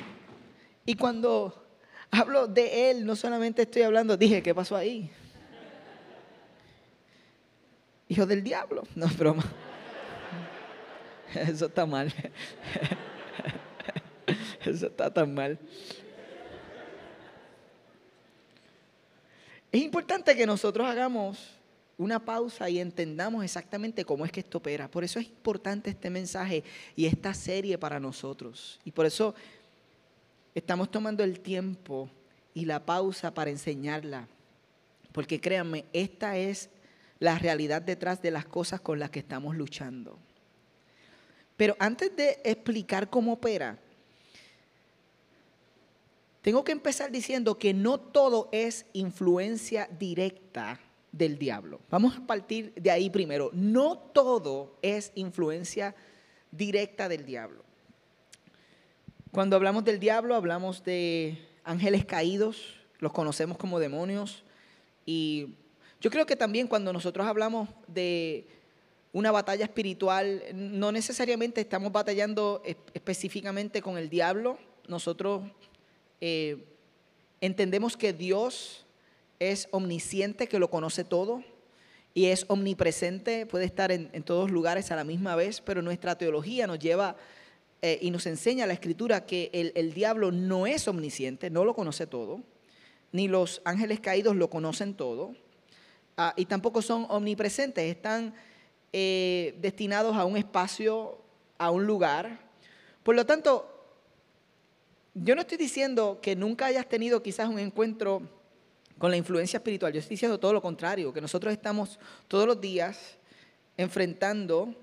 Y 0.86 0.94
cuando 0.94 1.66
hablo 2.10 2.46
de 2.46 2.90
Él, 2.90 3.04
no 3.04 3.16
solamente 3.16 3.62
estoy 3.62 3.82
hablando, 3.82 4.16
dije, 4.16 4.42
¿qué 4.42 4.54
pasó 4.54 4.76
ahí? 4.76 5.10
hijo 8.10 8.26
del 8.26 8.42
diablo. 8.42 8.82
No 8.94 9.06
es 9.06 9.16
broma. 9.16 9.44
Eso 11.34 11.66
está 11.66 11.86
mal. 11.86 12.12
Eso 14.64 14.86
está 14.86 15.12
tan 15.12 15.34
mal. 15.34 15.58
Es 19.72 19.80
importante 19.80 20.36
que 20.36 20.46
nosotros 20.46 20.86
hagamos 20.86 21.38
una 21.96 22.24
pausa 22.24 22.68
y 22.68 22.80
entendamos 22.80 23.44
exactamente 23.44 24.04
cómo 24.04 24.24
es 24.24 24.32
que 24.32 24.40
esto 24.40 24.58
opera. 24.58 24.90
Por 24.90 25.04
eso 25.04 25.20
es 25.20 25.26
importante 25.26 25.90
este 25.90 26.10
mensaje 26.10 26.64
y 26.96 27.06
esta 27.06 27.34
serie 27.34 27.78
para 27.78 28.00
nosotros. 28.00 28.80
Y 28.84 28.90
por 28.90 29.06
eso 29.06 29.34
estamos 30.54 30.90
tomando 30.90 31.22
el 31.22 31.40
tiempo 31.40 32.10
y 32.54 32.64
la 32.64 32.84
pausa 32.84 33.32
para 33.32 33.50
enseñarla. 33.50 34.26
Porque 35.12 35.40
créanme, 35.40 35.84
esta 35.92 36.36
es 36.36 36.70
la 37.18 37.38
realidad 37.38 37.82
detrás 37.82 38.22
de 38.22 38.30
las 38.30 38.46
cosas 38.46 38.80
con 38.80 38.98
las 38.98 39.10
que 39.10 39.20
estamos 39.20 39.54
luchando. 39.54 40.18
Pero 41.60 41.76
antes 41.78 42.16
de 42.16 42.40
explicar 42.42 43.10
cómo 43.10 43.34
opera, 43.34 43.78
tengo 46.40 46.64
que 46.64 46.72
empezar 46.72 47.10
diciendo 47.10 47.58
que 47.58 47.74
no 47.74 48.00
todo 48.00 48.48
es 48.50 48.86
influencia 48.94 49.86
directa 49.98 50.80
del 51.12 51.38
diablo. 51.38 51.78
Vamos 51.90 52.16
a 52.16 52.26
partir 52.26 52.72
de 52.76 52.90
ahí 52.90 53.10
primero. 53.10 53.50
No 53.52 53.98
todo 53.98 54.78
es 54.80 55.12
influencia 55.16 55.94
directa 56.50 57.10
del 57.10 57.26
diablo. 57.26 57.62
Cuando 59.30 59.54
hablamos 59.54 59.84
del 59.84 60.00
diablo, 60.00 60.36
hablamos 60.36 60.82
de 60.82 61.46
ángeles 61.64 62.06
caídos, 62.06 62.80
los 63.00 63.12
conocemos 63.12 63.58
como 63.58 63.78
demonios. 63.78 64.44
Y 65.04 65.56
yo 66.00 66.10
creo 66.10 66.24
que 66.24 66.36
también 66.36 66.68
cuando 66.68 66.90
nosotros 66.94 67.26
hablamos 67.26 67.68
de 67.86 68.46
una 69.12 69.32
batalla 69.32 69.64
espiritual, 69.64 70.42
no 70.54 70.92
necesariamente 70.92 71.60
estamos 71.60 71.90
batallando 71.90 72.62
específicamente 72.94 73.82
con 73.82 73.98
el 73.98 74.08
diablo. 74.08 74.58
Nosotros 74.86 75.42
eh, 76.20 76.64
entendemos 77.40 77.96
que 77.96 78.12
Dios 78.12 78.86
es 79.40 79.68
omnisciente, 79.72 80.46
que 80.46 80.58
lo 80.58 80.70
conoce 80.70 81.02
todo, 81.02 81.42
y 82.14 82.26
es 82.26 82.44
omnipresente, 82.48 83.46
puede 83.46 83.64
estar 83.64 83.90
en, 83.92 84.10
todos 84.22 84.50
lugares 84.50 84.90
a 84.90 84.96
la 84.96 85.04
misma 85.04 85.36
vez, 85.36 85.60
pero 85.60 85.80
nuestra 85.80 86.16
teología 86.18 86.66
nos 86.66 86.78
lleva 86.78 87.16
eh, 87.82 87.98
y 88.02 88.10
nos 88.10 88.26
enseña 88.26 88.66
la 88.66 88.74
escritura 88.74 89.26
que 89.26 89.72
el, 89.74 89.94
diablo 89.94 90.30
no 90.32 90.66
es 90.66 90.86
omnisciente, 90.88 91.50
no 91.50 91.64
lo 91.64 91.74
conoce 91.74 92.06
todo, 92.06 92.42
ni 93.12 93.28
los 93.28 93.62
ángeles 93.64 94.00
caídos 94.00 94.36
lo 94.36 94.50
conocen 94.50 94.94
todo, 94.94 95.34
ah, 96.16 96.34
y 96.36 96.46
tampoco 96.46 96.82
son 96.82 97.06
omnipresentes, 97.08 97.84
están 97.84 98.34
eh, 98.92 99.56
destinados 99.60 100.16
a 100.16 100.24
un 100.24 100.36
espacio, 100.36 101.18
a 101.58 101.70
un 101.70 101.86
lugar. 101.86 102.40
Por 103.02 103.14
lo 103.14 103.26
tanto, 103.26 103.66
yo 105.14 105.34
no 105.34 105.40
estoy 105.40 105.58
diciendo 105.58 106.18
que 106.22 106.36
nunca 106.36 106.66
hayas 106.66 106.88
tenido 106.88 107.22
quizás 107.22 107.48
un 107.48 107.58
encuentro 107.58 108.22
con 108.98 109.10
la 109.10 109.16
influencia 109.16 109.56
espiritual. 109.56 109.92
Yo 109.92 110.00
estoy 110.00 110.14
diciendo 110.14 110.38
todo 110.38 110.52
lo 110.52 110.60
contrario, 110.60 111.12
que 111.12 111.20
nosotros 111.20 111.52
estamos 111.52 111.98
todos 112.28 112.46
los 112.46 112.60
días 112.60 113.16
enfrentando 113.76 114.74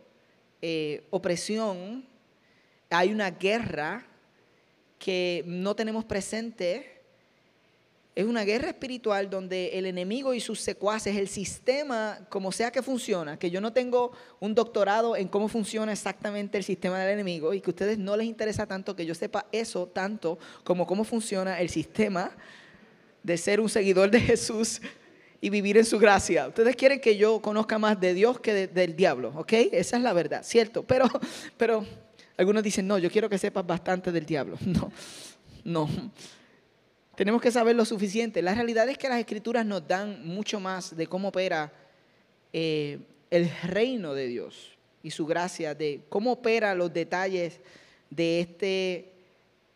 eh, 0.62 1.06
opresión, 1.12 2.04
hay 2.90 3.12
una 3.12 3.30
guerra 3.30 4.08
que 4.98 5.44
no 5.46 5.76
tenemos 5.76 6.04
presente. 6.06 6.97
Es 8.18 8.26
una 8.26 8.46
guerra 8.46 8.70
espiritual 8.70 9.30
donde 9.30 9.78
el 9.78 9.86
enemigo 9.86 10.34
y 10.34 10.40
sus 10.40 10.60
secuaces, 10.60 11.16
el 11.16 11.28
sistema, 11.28 12.18
como 12.30 12.52
sea 12.52 12.72
que 12.72 12.82
funciona, 12.82 13.38
que 13.38 13.52
yo 13.52 13.62
no 13.62 13.74
tengo 13.74 14.12
un 14.40 14.56
doctorado 14.56 15.16
en 15.16 15.28
cómo 15.28 15.48
funciona 15.48 15.92
exactamente 15.92 16.58
el 16.58 16.64
sistema 16.64 16.98
del 16.98 17.12
enemigo 17.12 17.54
y 17.54 17.62
que 17.62 17.70
a 17.70 17.74
ustedes 17.74 18.00
no 18.00 18.18
les 18.18 18.26
interesa 18.26 18.66
tanto 18.66 18.96
que 18.96 19.06
yo 19.06 19.14
sepa 19.14 19.46
eso 19.52 19.86
tanto 19.86 20.40
como 20.64 20.88
cómo 20.88 21.04
funciona 21.04 21.62
el 21.62 21.70
sistema 21.70 22.32
de 23.22 23.38
ser 23.38 23.60
un 23.60 23.70
seguidor 23.70 24.10
de 24.10 24.20
Jesús 24.20 24.82
y 25.40 25.52
vivir 25.52 25.78
en 25.78 25.86
su 25.86 26.00
gracia. 26.00 26.48
Ustedes 26.48 26.76
quieren 26.76 27.00
que 27.00 27.18
yo 27.18 27.40
conozca 27.40 27.78
más 27.78 28.00
de 28.00 28.16
Dios 28.16 28.40
que 28.40 28.66
del 28.66 28.96
diablo, 28.96 29.32
¿ok? 29.36 29.54
Esa 29.74 29.98
es 29.98 30.02
la 30.02 30.14
verdad, 30.14 30.42
¿cierto? 30.44 30.82
Pero, 30.82 31.08
pero 31.56 31.86
algunos 32.36 32.64
dicen, 32.64 32.88
no, 32.88 32.98
yo 32.98 33.12
quiero 33.12 33.30
que 33.30 33.38
sepas 33.38 33.68
bastante 33.68 34.12
del 34.12 34.26
diablo. 34.26 34.58
No, 34.66 34.92
no. 35.64 36.12
Tenemos 37.18 37.42
que 37.42 37.50
saber 37.50 37.76
lo 37.76 37.84
suficiente. 37.84 38.44
La 38.44 38.54
realidad 38.54 38.88
es 38.90 39.00
que 39.00 39.10
las 39.10 39.18
escrituras 39.18 39.66
nos 39.66 39.88
dan 39.88 40.24
mucho 40.24 40.60
más 40.60 40.96
de 40.96 41.08
cómo 41.08 41.30
opera 41.30 41.74
eh, 42.54 43.00
el 43.32 43.50
reino 43.64 44.14
de 44.14 44.28
Dios 44.28 44.78
y 45.02 45.10
su 45.10 45.26
gracia, 45.26 45.74
de 45.74 46.02
cómo 46.10 46.34
opera 46.34 46.76
los 46.76 46.94
detalles 46.94 47.60
de 48.12 48.42
este 48.42 49.14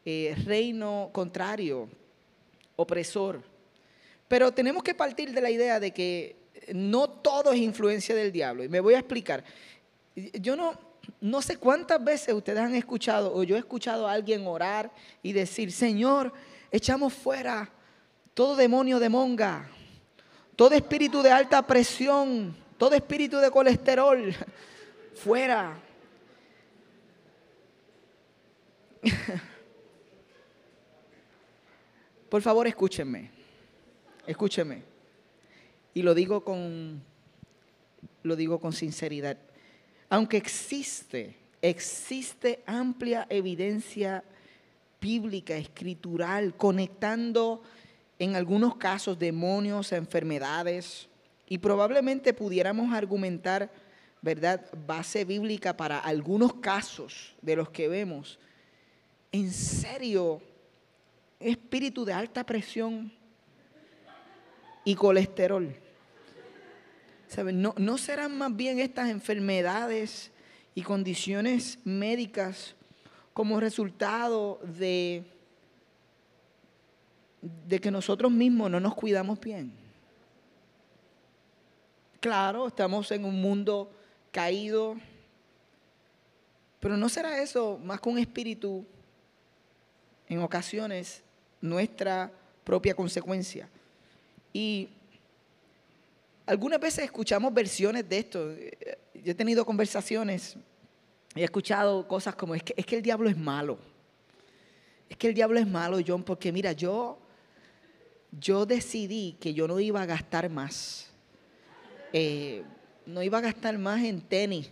eh, 0.05 0.35
reino 0.45 1.09
contrario 1.11 1.89
opresor. 2.75 3.41
Pero 4.27 4.51
tenemos 4.51 4.83
que 4.83 4.93
partir 4.93 5.33
de 5.33 5.41
la 5.41 5.49
idea 5.49 5.79
de 5.79 5.89
que 5.89 6.35
no 6.75 7.09
todo 7.09 7.53
es 7.53 7.59
influencia 7.59 8.13
del 8.13 8.31
diablo. 8.31 8.63
Y 8.63 8.69
me 8.69 8.81
voy 8.81 8.93
a 8.93 8.99
explicar. 8.99 9.43
Yo 10.15 10.55
no, 10.55 10.77
no 11.19 11.41
sé 11.41 11.57
cuántas 11.57 12.03
veces 12.03 12.35
ustedes 12.35 12.59
han 12.59 12.75
escuchado 12.75 13.33
o 13.33 13.41
yo 13.41 13.55
he 13.55 13.59
escuchado 13.59 14.07
a 14.07 14.13
alguien 14.13 14.45
orar 14.45 14.91
y 15.23 15.33
decir, 15.33 15.71
Señor, 15.71 16.31
echamos 16.71 17.13
fuera 17.13 17.69
todo 18.33 18.55
demonio 18.55 18.99
de 18.99 19.09
monga, 19.09 19.69
todo 20.55 20.73
espíritu 20.73 21.21
de 21.21 21.31
alta 21.31 21.65
presión, 21.67 22.55
todo 22.77 22.95
espíritu 22.95 23.37
de 23.37 23.51
colesterol, 23.51 24.33
fuera. 25.15 25.77
Por 32.29 32.41
favor, 32.41 32.65
escúchenme. 32.65 33.29
Escúchenme. 34.25 34.83
Y 35.93 36.01
lo 36.01 36.13
digo 36.13 36.43
con 36.43 37.03
lo 38.23 38.35
digo 38.35 38.59
con 38.59 38.73
sinceridad. 38.73 39.37
Aunque 40.09 40.37
existe, 40.37 41.35
existe 41.61 42.63
amplia 42.65 43.25
evidencia 43.29 44.23
bíblica, 45.01 45.57
escritural, 45.57 46.55
conectando 46.55 47.63
en 48.19 48.35
algunos 48.35 48.75
casos 48.75 49.19
demonios 49.19 49.91
enfermedades, 49.91 51.09
y 51.47 51.57
probablemente 51.57 52.33
pudiéramos 52.33 52.93
argumentar, 52.93 53.69
¿verdad?, 54.21 54.65
base 54.87 55.25
bíblica 55.25 55.75
para 55.75 55.99
algunos 55.99 56.53
casos 56.53 57.35
de 57.41 57.57
los 57.57 57.69
que 57.71 57.89
vemos. 57.89 58.39
¿En 59.33 59.51
serio 59.51 60.41
espíritu 61.41 62.05
de 62.05 62.13
alta 62.13 62.45
presión 62.45 63.11
y 64.83 64.95
colesterol. 64.95 65.75
No, 67.53 67.73
¿No 67.77 67.97
serán 67.97 68.37
más 68.37 68.55
bien 68.55 68.79
estas 68.79 69.09
enfermedades 69.09 70.31
y 70.75 70.81
condiciones 70.81 71.79
médicas 71.85 72.75
como 73.33 73.59
resultado 73.59 74.59
de, 74.63 75.23
de 77.67 77.79
que 77.79 77.91
nosotros 77.91 78.31
mismos 78.31 78.69
no 78.69 78.79
nos 78.79 78.95
cuidamos 78.95 79.39
bien? 79.39 79.73
Claro, 82.19 82.67
estamos 82.67 83.11
en 83.11 83.25
un 83.25 83.41
mundo 83.41 83.91
caído, 84.31 84.95
pero 86.79 86.97
¿no 86.97 87.09
será 87.09 87.41
eso 87.41 87.79
más 87.83 87.99
que 87.99 88.09
un 88.09 88.19
espíritu 88.19 88.85
en 90.31 90.39
ocasiones 90.39 91.23
nuestra 91.59 92.31
propia 92.63 92.95
consecuencia. 92.95 93.67
Y 94.53 94.87
algunas 96.45 96.79
veces 96.79 97.03
escuchamos 97.03 97.53
versiones 97.53 98.07
de 98.07 98.17
esto. 98.17 98.55
Yo 99.13 99.31
he 99.31 99.35
tenido 99.35 99.65
conversaciones 99.65 100.55
he 101.35 101.43
escuchado 101.43 102.07
cosas 102.07 102.35
como, 102.35 102.55
es 102.55 102.63
que, 102.63 102.73
es 102.75 102.85
que 102.85 102.97
el 102.97 103.01
diablo 103.01 103.29
es 103.29 103.37
malo. 103.37 103.79
Es 105.09 105.17
que 105.17 105.27
el 105.27 105.33
diablo 105.33 105.59
es 105.59 105.67
malo, 105.67 105.99
John, 106.05 106.23
porque 106.23 106.51
mira, 106.51 106.71
yo, 106.71 107.17
yo 108.31 108.65
decidí 108.65 109.37
que 109.39 109.53
yo 109.53 109.67
no 109.67 109.79
iba 109.79 110.01
a 110.01 110.05
gastar 110.05 110.49
más. 110.49 111.09
Eh, 112.13 112.63
no 113.05 113.21
iba 113.21 113.37
a 113.37 113.41
gastar 113.41 113.77
más 113.77 114.03
en 114.03 114.21
tenis. 114.21 114.71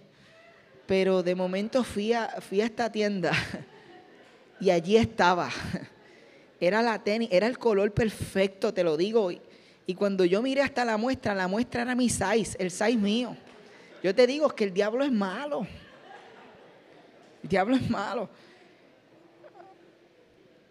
Pero 0.85 1.21
de 1.21 1.35
momento 1.35 1.83
fui 1.83 2.13
a, 2.13 2.29
esta 2.51 2.91
tienda 2.91 3.31
y 4.59 4.69
allí 4.69 4.97
estaba 4.97 5.49
era 6.59 6.81
la 6.81 7.01
tenis, 7.01 7.29
era 7.31 7.47
el 7.47 7.57
color 7.57 7.93
perfecto, 7.93 8.73
te 8.73 8.83
lo 8.83 8.97
digo. 8.97 9.31
Y, 9.31 9.95
cuando 9.95 10.23
yo 10.23 10.41
miré 10.41 10.61
hasta 10.61 10.85
la 10.85 10.97
muestra, 10.97 11.33
la 11.33 11.47
muestra 11.47 11.81
era 11.81 11.95
mi 11.95 12.09
size, 12.09 12.55
el 12.59 12.69
size 12.69 12.97
mío. 12.97 13.35
Yo 14.03 14.13
te 14.13 14.27
digo 14.27 14.49
que 14.49 14.65
el 14.65 14.73
diablo 14.73 15.03
es 15.03 15.11
malo. 15.11 15.65
El 17.43 17.49
diablo 17.49 17.75
es 17.75 17.89
malo. 17.89 18.29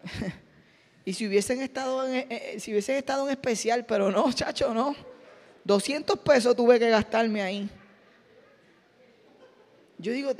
y 1.05 1.13
si 1.13 1.27
hubiesen 1.27 1.61
estado 1.61 2.07
en, 2.07 2.15
eh, 2.15 2.27
eh, 2.29 2.59
si 2.59 2.71
hubiesen 2.71 2.97
estado 2.97 3.25
en 3.27 3.31
especial, 3.31 3.85
pero 3.85 4.11
no, 4.11 4.31
chacho, 4.33 4.73
no. 4.73 4.95
200 5.63 6.19
pesos 6.19 6.55
tuve 6.55 6.79
que 6.79 6.89
gastarme 6.89 7.41
ahí. 7.41 7.69
Yo 9.97 10.13
digo, 10.13 10.33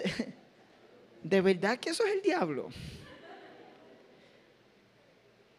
¿de 1.23 1.41
verdad 1.41 1.77
que 1.77 1.89
eso 1.89 2.05
es 2.05 2.13
el 2.13 2.21
diablo? 2.21 2.69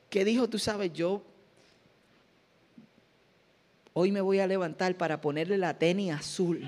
que 0.09 0.24
dijo, 0.24 0.48
tú 0.48 0.59
sabes, 0.59 0.92
yo 0.92 1.22
Hoy 3.92 4.12
me 4.12 4.20
voy 4.20 4.38
a 4.38 4.46
levantar 4.46 4.96
para 4.96 5.20
ponerle 5.20 5.59
la 5.59 5.76
tenis 5.76 6.12
azul 6.12 6.62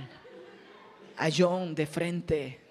a 1.17 1.29
John 1.35 1.75
de 1.75 1.87
frente. 1.87 2.62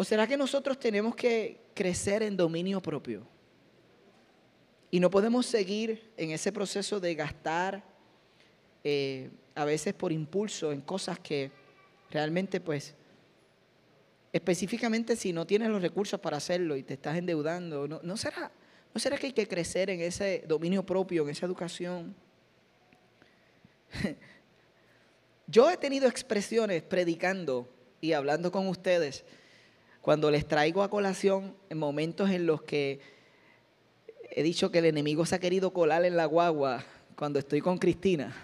¿O 0.00 0.04
será 0.04 0.28
que 0.28 0.36
nosotros 0.36 0.78
tenemos 0.78 1.16
que 1.16 1.60
crecer 1.74 2.22
en 2.22 2.36
dominio 2.36 2.80
propio? 2.80 3.26
Y 4.92 5.00
no 5.00 5.10
podemos 5.10 5.44
seguir 5.44 6.12
en 6.16 6.30
ese 6.30 6.52
proceso 6.52 7.00
de 7.00 7.16
gastar 7.16 7.82
eh, 8.84 9.28
a 9.56 9.64
veces 9.64 9.94
por 9.94 10.12
impulso 10.12 10.70
en 10.70 10.82
cosas 10.82 11.18
que 11.18 11.50
realmente 12.12 12.60
pues 12.60 12.94
específicamente 14.32 15.16
si 15.16 15.32
no 15.32 15.44
tienes 15.48 15.68
los 15.68 15.82
recursos 15.82 16.20
para 16.20 16.36
hacerlo 16.36 16.76
y 16.76 16.84
te 16.84 16.94
estás 16.94 17.16
endeudando, 17.16 17.88
¿no, 17.88 18.16
será, 18.16 18.52
¿no 18.94 19.00
será 19.00 19.18
que 19.18 19.26
hay 19.26 19.32
que 19.32 19.48
crecer 19.48 19.90
en 19.90 20.00
ese 20.00 20.44
dominio 20.46 20.86
propio, 20.86 21.24
en 21.24 21.30
esa 21.30 21.44
educación? 21.44 22.14
Yo 25.48 25.68
he 25.68 25.76
tenido 25.76 26.06
expresiones 26.06 26.84
predicando 26.84 27.68
y 28.00 28.12
hablando 28.12 28.52
con 28.52 28.68
ustedes 28.68 29.24
cuando 30.00 30.30
les 30.30 30.46
traigo 30.46 30.82
a 30.82 30.90
colación 30.90 31.54
en 31.68 31.78
momentos 31.78 32.30
en 32.30 32.46
los 32.46 32.62
que 32.62 33.00
he 34.30 34.42
dicho 34.42 34.70
que 34.70 34.78
el 34.78 34.84
enemigo 34.84 35.26
se 35.26 35.34
ha 35.34 35.38
querido 35.38 35.72
colar 35.72 36.04
en 36.04 36.16
la 36.16 36.26
guagua 36.26 36.84
cuando 37.16 37.38
estoy 37.38 37.60
con 37.60 37.78
Cristina. 37.78 38.34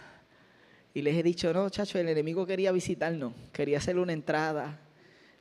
Y 0.92 1.02
les 1.02 1.16
he 1.16 1.22
dicho, 1.22 1.52
no, 1.52 1.68
chacho, 1.70 1.98
el 1.98 2.08
enemigo 2.08 2.46
quería 2.46 2.72
visitarnos, 2.72 3.32
quería 3.52 3.78
hacerle 3.78 4.02
una 4.02 4.12
entrada. 4.12 4.80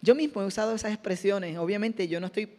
Yo 0.02 0.16
mismo 0.16 0.42
he 0.42 0.46
usado 0.46 0.74
esas 0.74 0.92
expresiones. 0.92 1.58
Obviamente 1.58 2.08
yo 2.08 2.20
no 2.20 2.28
estoy 2.28 2.50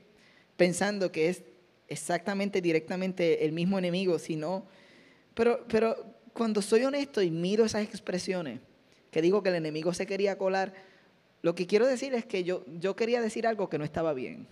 pensando 0.57 1.11
que 1.11 1.29
es 1.29 1.43
exactamente, 1.89 2.61
directamente 2.61 3.45
el 3.45 3.53
mismo 3.53 3.79
enemigo, 3.79 4.19
sino... 4.19 4.67
Pero, 5.35 5.65
pero 5.69 5.97
cuando 6.33 6.63
soy 6.63 6.85
honesto 6.85 7.21
y 7.23 7.31
miro 7.31 7.65
esas 7.65 7.83
expresiones, 7.83 8.61
que 9.11 9.23
digo 9.23 9.43
que 9.43 9.49
el 9.49 9.57
enemigo 9.57 9.93
se 9.93 10.07
quería 10.07 10.39
colar, 10.39 10.75
lo 11.45 11.55
que 11.55 11.67
quiero 11.67 11.87
decir 11.87 12.15
es 12.15 12.25
que 12.25 12.43
yo, 12.43 12.65
yo 12.81 12.97
quería 12.97 13.21
decir 13.21 13.47
algo 13.47 13.69
que 13.69 13.77
no 13.77 13.85
estaba 13.85 14.15
bien. 14.15 14.47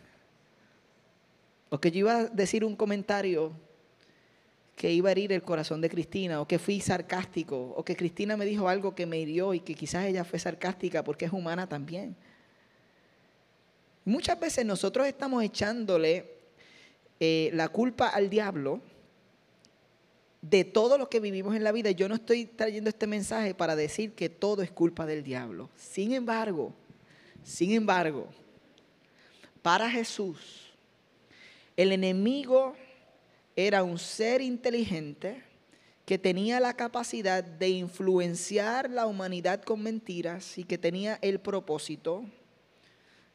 O 1.70 1.80
que 1.80 1.90
yo 1.90 2.00
iba 2.00 2.18
a 2.18 2.24
decir 2.24 2.66
un 2.66 2.76
comentario 2.76 3.50
que 4.76 4.92
iba 4.92 5.08
a 5.08 5.12
herir 5.12 5.32
el 5.32 5.42
corazón 5.42 5.80
de 5.80 5.88
Cristina, 5.88 6.42
o 6.42 6.46
que 6.46 6.58
fui 6.58 6.82
sarcástico, 6.82 7.72
o 7.74 7.82
que 7.82 7.96
Cristina 7.96 8.36
me 8.36 8.44
dijo 8.44 8.68
algo 8.68 8.94
que 8.94 9.06
me 9.06 9.18
hirió 9.18 9.54
y 9.54 9.60
que 9.60 9.74
quizás 9.74 10.04
ella 10.04 10.22
fue 10.22 10.38
sarcástica 10.38 11.02
porque 11.02 11.24
es 11.24 11.32
humana 11.32 11.66
también. 11.66 12.14
Muchas 14.04 14.38
veces 14.38 14.66
nosotros 14.66 15.06
estamos 15.06 15.42
echándole 15.42 16.26
eh, 17.20 17.48
la 17.54 17.70
culpa 17.70 18.08
al 18.08 18.28
diablo 18.28 18.82
de 20.42 20.64
todo 20.64 20.98
lo 20.98 21.08
que 21.08 21.20
vivimos 21.20 21.56
en 21.56 21.64
la 21.64 21.72
vida. 21.72 21.90
Yo 21.92 22.06
no 22.06 22.16
estoy 22.16 22.44
trayendo 22.44 22.90
este 22.90 23.06
mensaje 23.06 23.54
para 23.54 23.76
decir 23.76 24.12
que 24.12 24.28
todo 24.28 24.60
es 24.60 24.70
culpa 24.70 25.06
del 25.06 25.22
diablo. 25.22 25.70
Sin 25.74 26.12
embargo, 26.12 26.74
sin 27.44 27.72
embargo, 27.72 28.28
para 29.62 29.90
Jesús, 29.90 30.72
el 31.76 31.92
enemigo 31.92 32.74
era 33.56 33.82
un 33.82 33.98
ser 33.98 34.40
inteligente 34.40 35.42
que 36.04 36.18
tenía 36.18 36.58
la 36.60 36.74
capacidad 36.74 37.44
de 37.44 37.68
influenciar 37.68 38.90
la 38.90 39.06
humanidad 39.06 39.62
con 39.62 39.82
mentiras 39.82 40.58
y 40.58 40.64
que 40.64 40.78
tenía 40.78 41.18
el 41.22 41.38
propósito 41.38 42.24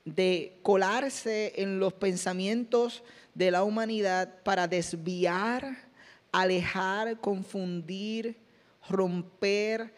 de 0.04 0.58
colarse 0.64 1.54
en 1.58 1.80
los 1.80 1.94
pensamientos 1.94 3.04
de 3.34 3.52
la 3.52 3.64
humanidad 3.64 4.42
para 4.44 4.68
desviar, 4.68 5.78
alejar, 6.32 7.20
confundir, 7.20 8.38
romper 8.90 9.94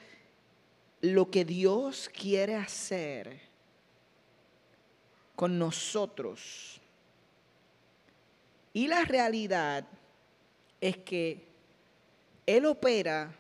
lo 1.02 1.30
que 1.32 1.46
Dios 1.46 2.10
quiere 2.14 2.56
hacer 2.56 3.49
con 5.40 5.58
nosotros. 5.58 6.82
Y 8.74 8.88
la 8.88 9.06
realidad 9.06 9.88
es 10.82 10.98
que 10.98 11.48
Él 12.46 12.66
opera 12.66 13.34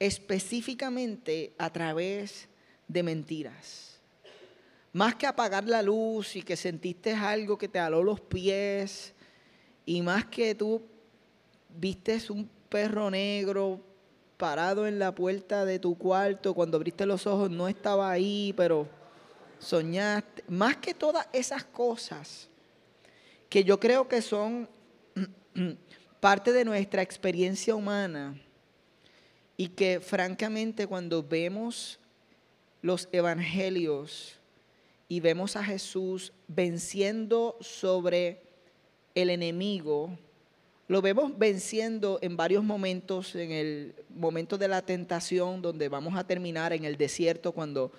específicamente 0.00 1.52
a 1.58 1.72
través 1.72 2.48
de 2.88 3.04
mentiras. 3.04 4.00
Más 4.92 5.14
que 5.14 5.28
apagar 5.28 5.62
la 5.62 5.80
luz 5.80 6.34
y 6.34 6.42
que 6.42 6.56
sentiste 6.56 7.14
algo 7.14 7.56
que 7.56 7.68
te 7.68 7.78
aló 7.78 8.02
los 8.02 8.20
pies, 8.20 9.14
y 9.86 10.02
más 10.02 10.24
que 10.24 10.56
tú 10.56 10.82
vistes 11.78 12.30
un 12.30 12.50
perro 12.68 13.12
negro 13.12 13.78
parado 14.36 14.88
en 14.88 14.98
la 14.98 15.14
puerta 15.14 15.64
de 15.64 15.78
tu 15.78 15.96
cuarto, 15.96 16.52
cuando 16.52 16.78
abriste 16.78 17.06
los 17.06 17.28
ojos 17.28 17.48
no 17.48 17.68
estaba 17.68 18.10
ahí, 18.10 18.52
pero 18.56 19.01
soñaste, 19.62 20.44
más 20.48 20.76
que 20.76 20.92
todas 20.92 21.26
esas 21.32 21.64
cosas 21.64 22.48
que 23.48 23.64
yo 23.64 23.78
creo 23.78 24.08
que 24.08 24.20
son 24.20 24.68
parte 26.20 26.52
de 26.52 26.64
nuestra 26.64 27.02
experiencia 27.02 27.74
humana 27.74 28.40
y 29.56 29.68
que 29.68 30.00
francamente 30.00 30.86
cuando 30.86 31.22
vemos 31.22 32.00
los 32.80 33.08
evangelios 33.12 34.38
y 35.08 35.20
vemos 35.20 35.54
a 35.56 35.62
Jesús 35.62 36.32
venciendo 36.48 37.56
sobre 37.60 38.42
el 39.14 39.30
enemigo, 39.30 40.18
lo 40.88 41.02
vemos 41.02 41.38
venciendo 41.38 42.18
en 42.22 42.36
varios 42.36 42.64
momentos, 42.64 43.34
en 43.36 43.52
el 43.52 43.94
momento 44.08 44.58
de 44.58 44.68
la 44.68 44.82
tentación, 44.82 45.62
donde 45.62 45.88
vamos 45.88 46.16
a 46.16 46.26
terminar 46.26 46.72
en 46.72 46.84
el 46.84 46.96
desierto, 46.96 47.52
cuando 47.52 47.92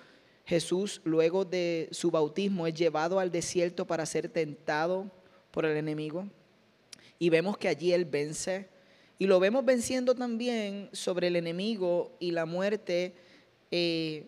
Jesús, 0.44 1.00
luego 1.04 1.44
de 1.44 1.88
su 1.90 2.10
bautismo, 2.10 2.66
es 2.66 2.74
llevado 2.74 3.18
al 3.18 3.30
desierto 3.30 3.86
para 3.86 4.04
ser 4.06 4.28
tentado 4.28 5.10
por 5.50 5.64
el 5.64 5.76
enemigo 5.76 6.26
y 7.18 7.30
vemos 7.30 7.56
que 7.56 7.68
allí 7.68 7.92
Él 7.92 8.04
vence. 8.04 8.68
Y 9.18 9.26
lo 9.26 9.40
vemos 9.40 9.64
venciendo 9.64 10.14
también 10.14 10.90
sobre 10.92 11.28
el 11.28 11.36
enemigo 11.36 12.12
y 12.18 12.32
la 12.32 12.46
muerte 12.46 13.14
eh, 13.70 14.26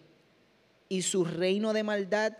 y 0.88 1.02
su 1.02 1.24
reino 1.24 1.72
de 1.72 1.82
maldad 1.82 2.38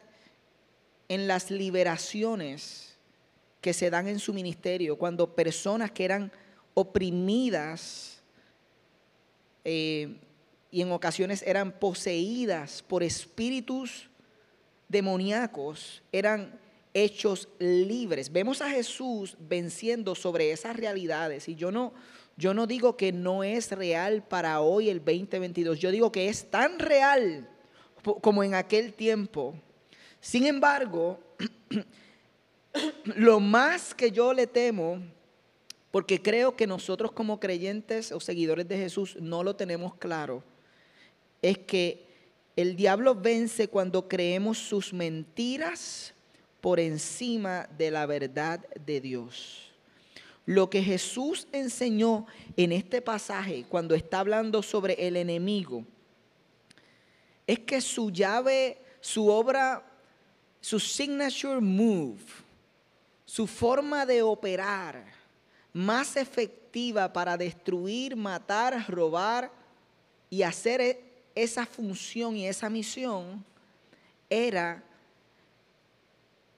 en 1.08 1.26
las 1.26 1.50
liberaciones 1.50 2.96
que 3.60 3.72
se 3.72 3.90
dan 3.90 4.06
en 4.06 4.20
su 4.20 4.32
ministerio, 4.32 4.96
cuando 4.96 5.34
personas 5.34 5.90
que 5.90 6.04
eran 6.04 6.32
oprimidas 6.74 8.22
eh, 9.64 10.16
y 10.76 10.82
en 10.82 10.92
ocasiones 10.92 11.42
eran 11.46 11.72
poseídas 11.72 12.82
por 12.82 13.02
espíritus 13.02 14.10
demoníacos, 14.90 16.02
eran 16.12 16.60
hechos 16.92 17.48
libres. 17.58 18.30
Vemos 18.30 18.60
a 18.60 18.68
Jesús 18.68 19.38
venciendo 19.40 20.14
sobre 20.14 20.50
esas 20.50 20.76
realidades 20.76 21.48
y 21.48 21.54
yo 21.54 21.72
no 21.72 21.94
yo 22.36 22.52
no 22.52 22.66
digo 22.66 22.94
que 22.94 23.10
no 23.10 23.42
es 23.42 23.72
real 23.72 24.22
para 24.22 24.60
hoy 24.60 24.90
el 24.90 24.98
2022, 24.98 25.78
yo 25.78 25.90
digo 25.90 26.12
que 26.12 26.28
es 26.28 26.50
tan 26.50 26.78
real 26.78 27.48
como 28.20 28.44
en 28.44 28.54
aquel 28.54 28.92
tiempo. 28.92 29.54
Sin 30.20 30.44
embargo, 30.44 31.18
lo 33.16 33.40
más 33.40 33.94
que 33.94 34.10
yo 34.10 34.34
le 34.34 34.46
temo, 34.46 35.00
porque 35.90 36.20
creo 36.20 36.54
que 36.54 36.66
nosotros 36.66 37.12
como 37.12 37.40
creyentes 37.40 38.12
o 38.12 38.20
seguidores 38.20 38.68
de 38.68 38.76
Jesús 38.76 39.16
no 39.18 39.42
lo 39.42 39.56
tenemos 39.56 39.94
claro, 39.94 40.44
es 41.48 41.58
que 41.58 42.04
el 42.56 42.74
diablo 42.74 43.14
vence 43.14 43.68
cuando 43.68 44.08
creemos 44.08 44.58
sus 44.58 44.92
mentiras 44.92 46.12
por 46.60 46.80
encima 46.80 47.68
de 47.78 47.92
la 47.92 48.06
verdad 48.06 48.66
de 48.84 49.00
Dios. 49.00 49.70
Lo 50.44 50.68
que 50.68 50.82
Jesús 50.82 51.46
enseñó 51.52 52.26
en 52.56 52.72
este 52.72 53.00
pasaje 53.00 53.64
cuando 53.68 53.94
está 53.94 54.20
hablando 54.20 54.62
sobre 54.62 54.94
el 55.06 55.16
enemigo 55.16 55.84
es 57.46 57.60
que 57.60 57.80
su 57.80 58.10
llave, 58.10 58.78
su 59.00 59.28
obra, 59.28 59.84
su 60.60 60.80
signature 60.80 61.60
move, 61.60 62.22
su 63.24 63.46
forma 63.46 64.04
de 64.04 64.22
operar 64.22 65.04
más 65.72 66.16
efectiva 66.16 67.12
para 67.12 67.36
destruir, 67.36 68.16
matar, 68.16 68.84
robar 68.88 69.52
y 70.28 70.42
hacer 70.42 71.05
esa 71.36 71.66
función 71.66 72.36
y 72.36 72.48
esa 72.48 72.68
misión 72.68 73.44
era 74.28 74.82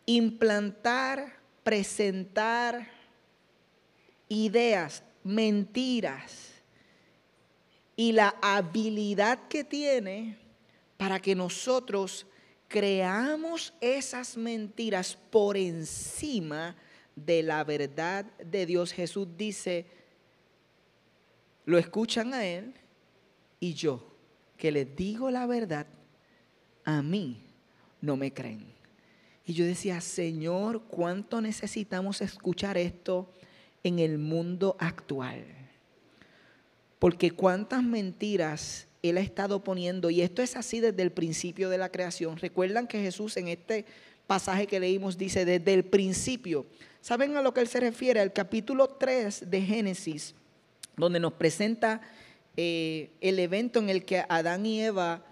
implantar, 0.06 1.36
presentar 1.62 2.88
ideas, 4.28 5.02
mentiras 5.22 6.48
y 7.96 8.12
la 8.12 8.34
habilidad 8.40 9.48
que 9.48 9.64
tiene 9.64 10.38
para 10.96 11.20
que 11.20 11.34
nosotros 11.34 12.26
creamos 12.68 13.74
esas 13.80 14.36
mentiras 14.36 15.18
por 15.30 15.56
encima 15.56 16.76
de 17.16 17.42
la 17.42 17.64
verdad 17.64 18.24
de 18.38 18.64
Dios. 18.64 18.92
Jesús 18.92 19.26
dice, 19.36 19.86
lo 21.64 21.76
escuchan 21.78 22.32
a 22.32 22.46
él 22.46 22.72
y 23.58 23.74
yo, 23.74 24.07
que 24.58 24.72
les 24.72 24.94
digo 24.94 25.30
la 25.30 25.46
verdad, 25.46 25.86
a 26.84 27.00
mí 27.00 27.42
no 28.00 28.16
me 28.16 28.32
creen. 28.32 28.66
Y 29.46 29.54
yo 29.54 29.64
decía, 29.64 30.00
Señor, 30.02 30.82
¿cuánto 30.82 31.40
necesitamos 31.40 32.20
escuchar 32.20 32.76
esto 32.76 33.32
en 33.82 33.98
el 33.98 34.18
mundo 34.18 34.76
actual? 34.78 35.44
Porque 36.98 37.30
cuántas 37.30 37.82
mentiras 37.82 38.88
Él 39.00 39.16
ha 39.16 39.20
estado 39.20 39.64
poniendo, 39.64 40.10
y 40.10 40.20
esto 40.20 40.42
es 40.42 40.56
así 40.56 40.80
desde 40.80 41.02
el 41.02 41.12
principio 41.12 41.70
de 41.70 41.78
la 41.78 41.88
creación. 41.88 42.36
Recuerdan 42.36 42.86
que 42.86 43.00
Jesús 43.00 43.36
en 43.38 43.48
este 43.48 43.86
pasaje 44.26 44.66
que 44.66 44.80
leímos 44.80 45.16
dice, 45.16 45.44
desde 45.44 45.72
el 45.72 45.84
principio. 45.84 46.66
¿Saben 47.00 47.36
a 47.36 47.42
lo 47.42 47.54
que 47.54 47.60
Él 47.60 47.68
se 47.68 47.80
refiere? 47.80 48.20
Al 48.20 48.32
capítulo 48.32 48.88
3 48.88 49.48
de 49.48 49.62
Génesis, 49.62 50.34
donde 50.96 51.20
nos 51.20 51.32
presenta 51.32 52.02
eh, 52.60 53.10
el 53.20 53.38
evento 53.38 53.78
en 53.78 53.88
el 53.88 54.04
que 54.04 54.24
Adán 54.28 54.66
y 54.66 54.82
Eva 54.82 55.22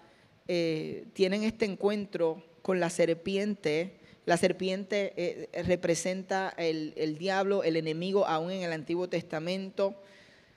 eh, 0.47 1.07
tienen 1.11 1.43
este 1.43 1.65
encuentro 1.65 2.41
con 2.61 2.79
la 2.79 2.89
serpiente. 2.89 3.97
La 4.25 4.37
serpiente 4.37 5.11
eh, 5.17 5.63
representa 5.63 6.53
el, 6.55 6.93
el 6.95 7.17
diablo, 7.17 7.65
el 7.65 7.75
enemigo 7.75 8.25
aún 8.25 8.51
en 8.51 8.61
el 8.61 8.71
Antiguo 8.71 9.09
Testamento 9.09 9.93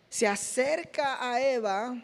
se 0.08 0.28
acerca 0.28 1.32
a 1.32 1.40
Eva 1.40 2.00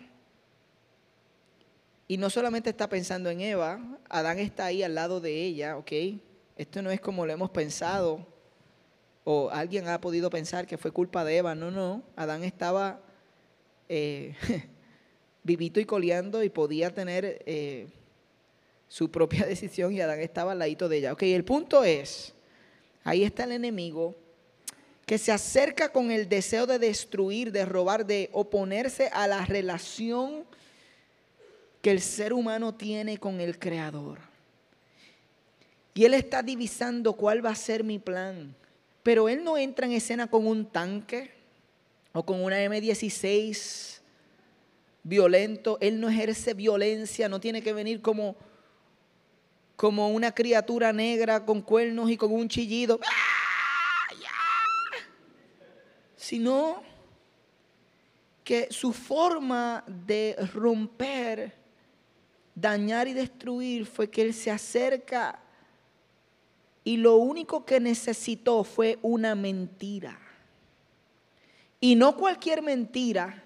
y 2.09 2.17
no 2.17 2.29
solamente 2.29 2.71
está 2.71 2.89
pensando 2.89 3.31
en 3.31 3.43
Eva, 3.43 3.81
Adán 4.09 4.41
está 4.41 4.67
ahí 4.67 4.83
al 4.83 4.97
lado 4.97 5.21
de 5.21 5.45
ella, 5.45 5.77
¿ok? 5.77 5.93
Esto 6.57 6.83
no 6.83 6.91
es 6.91 7.01
como 7.01 7.25
lo 7.25 7.33
hemos 7.33 7.51
pensado 7.51 8.27
o 9.23 9.49
alguien 9.51 9.87
ha 9.87 10.01
podido 10.01 10.29
pensar 10.29 10.67
que 10.67 10.77
fue 10.77 10.91
culpa 10.91 11.25
de 11.25 11.37
Eva, 11.37 11.55
no, 11.55 11.71
no, 11.71 12.03
Adán 12.17 12.43
estaba 12.43 13.06
eh, 13.89 14.35
vivito 15.43 15.81
y 15.81 15.85
coleando 15.85 16.43
y 16.43 16.49
podía 16.49 16.93
tener 16.93 17.43
eh, 17.47 17.87
su 18.89 19.11
propia 19.11 19.47
decisión 19.47 19.93
y 19.93 20.01
Adán 20.01 20.21
estaba 20.21 20.53
al 20.53 20.59
ladito 20.59 20.89
de 20.89 20.99
ella. 20.99 21.13
Ok, 21.13 21.23
el 21.23 21.45
punto 21.45 21.85
es, 21.85 22.35
ahí 23.05 23.25
está 23.25 23.45
el 23.45 23.53
enemigo 23.53 24.15
que 25.07 25.19
se 25.19 25.31
acerca 25.31 25.93
con 25.93 26.11
el 26.11 26.29
deseo 26.29 26.67
de 26.67 26.81
destruir, 26.81 27.53
de 27.53 27.65
robar, 27.65 28.05
de 28.05 28.29
oponerse 28.33 29.09
a 29.13 29.29
la 29.29 29.47
relación 29.47 30.45
que 31.81 31.93
el 31.93 32.01
ser 32.01 32.33
humano 32.33 32.75
tiene 32.75 33.17
con 33.19 33.41
el 33.41 33.61
Creador. 33.61 34.19
Y 35.95 36.05
Él 36.05 36.15
está 36.15 36.43
divisando 36.43 37.13
cuál 37.13 37.45
va 37.45 37.51
a 37.51 37.55
ser 37.55 37.85
mi 37.85 38.01
plan. 38.01 38.55
Pero 39.05 39.29
Él 39.29 39.45
no 39.45 39.57
entra 39.57 39.87
en 39.87 39.93
escena 39.93 40.27
con 40.27 40.45
un 40.45 40.67
tanque 40.67 41.36
o 42.17 42.25
con 42.25 42.43
una 42.43 42.59
M16 42.65 44.01
violento. 45.03 45.79
Él 45.81 46.01
no 46.01 46.09
ejerce 46.09 46.55
violencia, 46.55 47.29
no 47.29 47.41
tiene 47.41 47.63
que 47.63 47.73
venir 47.73 48.01
como, 48.01 48.37
como 49.77 50.09
una 50.09 50.33
criatura 50.33 50.93
negra 50.93 51.45
con 51.45 51.63
cuernos 51.63 52.11
y 52.11 52.17
con 52.17 52.33
un 52.33 52.49
chillido 52.49 52.99
sino 56.27 56.83
que 58.43 58.67
su 58.73 58.93
forma 58.93 59.85
de 59.87 60.35
romper, 60.55 61.55
dañar 62.53 63.07
y 63.07 63.13
destruir 63.13 63.87
fue 63.87 64.11
que 64.11 64.23
Él 64.23 64.35
se 64.35 64.51
acerca 64.51 65.41
y 66.83 66.97
lo 66.97 67.15
único 67.15 67.65
que 67.65 67.79
necesitó 67.79 68.65
fue 68.65 68.99
una 69.03 69.37
mentira. 69.37 70.26
Y 71.81 71.95
no 71.95 72.17
cualquier 72.17 72.63
mentira, 72.63 73.45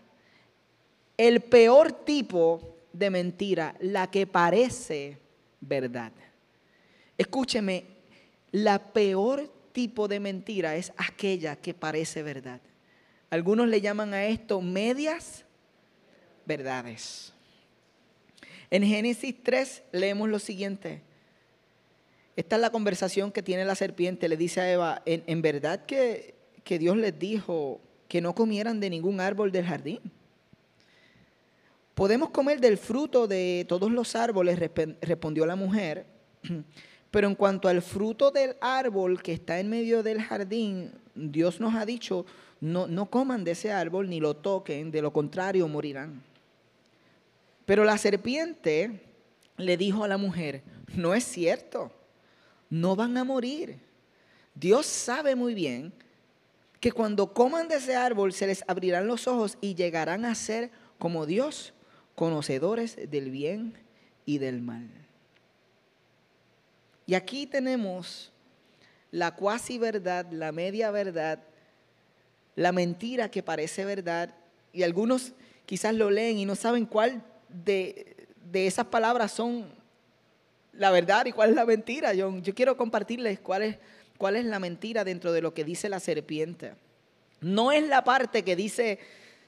el 1.17 1.41
peor 1.41 1.93
tipo 1.93 2.77
de 2.93 3.11
mentira, 3.11 3.75
la 3.81 4.11
que 4.11 4.27
parece 4.27 5.19
verdad. 5.61 6.13
Escúcheme, 7.19 7.85
la 8.53 8.93
peor 8.93 9.53
tipo 9.73 10.09
de 10.09 10.21
mentira 10.21 10.77
es 10.77 10.93
aquella 10.97 11.57
que 11.57 11.75
parece 11.75 12.23
verdad. 12.23 12.61
Algunos 13.31 13.69
le 13.69 13.81
llaman 13.81 14.15
a 14.15 14.25
esto 14.25 14.61
medias 14.61 15.45
verdades. 16.47 17.33
En 18.71 18.85
Génesis 18.85 19.35
3 19.43 19.83
leemos 19.93 20.29
lo 20.29 20.39
siguiente. 20.39 21.03
Esta 22.37 22.57
es 22.57 22.63
la 22.63 22.71
conversación 22.71 23.33
que 23.33 23.43
tiene 23.43 23.65
la 23.65 23.75
serpiente. 23.75 24.29
Le 24.29 24.37
dice 24.37 24.61
a 24.61 24.73
Eva, 24.73 25.03
en, 25.05 25.43
verdad 25.43 25.85
que, 25.85 26.35
que 26.65 26.79
Dios 26.79 26.97
les 26.97 27.19
dijo 27.19 27.81
que 28.11 28.21
no 28.21 28.35
comieran 28.35 28.81
de 28.81 28.91
ningún 28.91 29.21
árbol 29.21 29.53
del 29.53 29.65
jardín. 29.65 30.01
Podemos 31.95 32.31
comer 32.31 32.61
del 32.61 32.77
fruto 32.77 33.29
de 33.29 33.65
todos 33.69 33.89
los 33.93 34.17
árboles, 34.17 34.59
respondió 35.01 35.47
la 35.47 35.55
mujer, 35.55 36.07
pero 37.13 37.29
en 37.29 37.37
cuanto 37.37 37.69
al 37.69 37.83
fruto 37.83 38.33
del 38.33 38.57
árbol 38.61 39.23
que 39.23 39.33
está 39.33 39.61
en 39.61 39.71
medio 39.71 40.03
del 40.03 40.21
jardín, 40.21 40.91
Dios 41.15 41.61
nos 41.61 41.77
ha 41.77 41.87
dicho, 41.87 42.27
no, 42.61 42.89
no 42.89 43.09
coman 43.09 43.45
de 43.45 43.53
ese 43.53 43.71
árbol 43.71 44.11
ni 44.11 44.19
lo 44.19 44.35
toquen, 44.35 44.91
de 44.91 45.03
lo 45.03 45.13
contrario 45.13 45.69
morirán. 45.69 46.21
Pero 47.65 47.85
la 47.85 47.97
serpiente 47.97 49.03
le 49.57 49.77
dijo 49.77 50.03
a 50.03 50.09
la 50.09 50.19
mujer, 50.19 50.65
no 50.97 51.15
es 51.15 51.23
cierto, 51.23 51.93
no 52.71 52.97
van 52.97 53.17
a 53.17 53.23
morir. 53.23 53.79
Dios 54.57 54.87
sabe 54.87 55.37
muy 55.37 55.55
bien 55.55 55.93
que 56.81 56.93
cuando 56.93 57.33
coman 57.33 57.69
de 57.69 57.77
ese 57.77 57.95
árbol 57.95 58.33
se 58.33 58.47
les 58.47 58.65
abrirán 58.67 59.07
los 59.07 59.29
ojos 59.29 59.59
y 59.61 59.75
llegarán 59.75 60.25
a 60.25 60.35
ser 60.35 60.71
como 60.99 61.27
Dios, 61.27 61.75
conocedores 62.15 62.97
del 63.11 63.31
bien 63.31 63.75
y 64.25 64.39
del 64.39 64.61
mal. 64.61 64.89
Y 67.07 67.15
aquí 67.15 67.47
tenemos 67.47 68.33
la 69.11 69.35
cuasi 69.35 69.79
verdad, 69.79 70.27
la 70.31 70.53
media 70.53 70.91
verdad 70.91 71.41
la 72.61 72.73
mentira 72.73 73.31
que 73.31 73.43
parece 73.43 73.85
verdad. 73.85 74.35
Y 74.73 74.83
algunos 74.83 75.33
quizás 75.67 75.95
lo 75.95 76.11
leen 76.11 76.39
y 76.39 76.45
no 76.45 76.55
saben 76.55 76.85
cuál 76.85 77.23
de, 77.49 78.29
esas 78.53 78.87
palabras 78.87 79.33
son 79.33 79.67
la 80.73 80.91
verdad 80.91 81.25
y 81.27 81.33
cuál 81.33 81.51
es 81.51 81.57
la 81.57 81.65
mentira. 81.65 82.13
Yo, 82.13 82.39
yo 82.39 82.55
quiero 82.55 82.77
compartirles 82.77 83.41
cuál 83.41 83.63
es, 83.63 83.79
cuál 84.21 84.37
es 84.37 84.45
la 84.45 84.59
mentira 84.59 85.03
dentro 85.03 85.33
de 85.33 85.41
lo 85.41 85.55
que 85.55 85.65
dice 85.65 85.89
la 85.89 85.99
serpiente. 85.99 86.75
No 87.41 87.73
es 87.73 87.89
la 87.89 88.05
parte 88.05 88.45
que 88.45 88.55
dice 88.55 88.99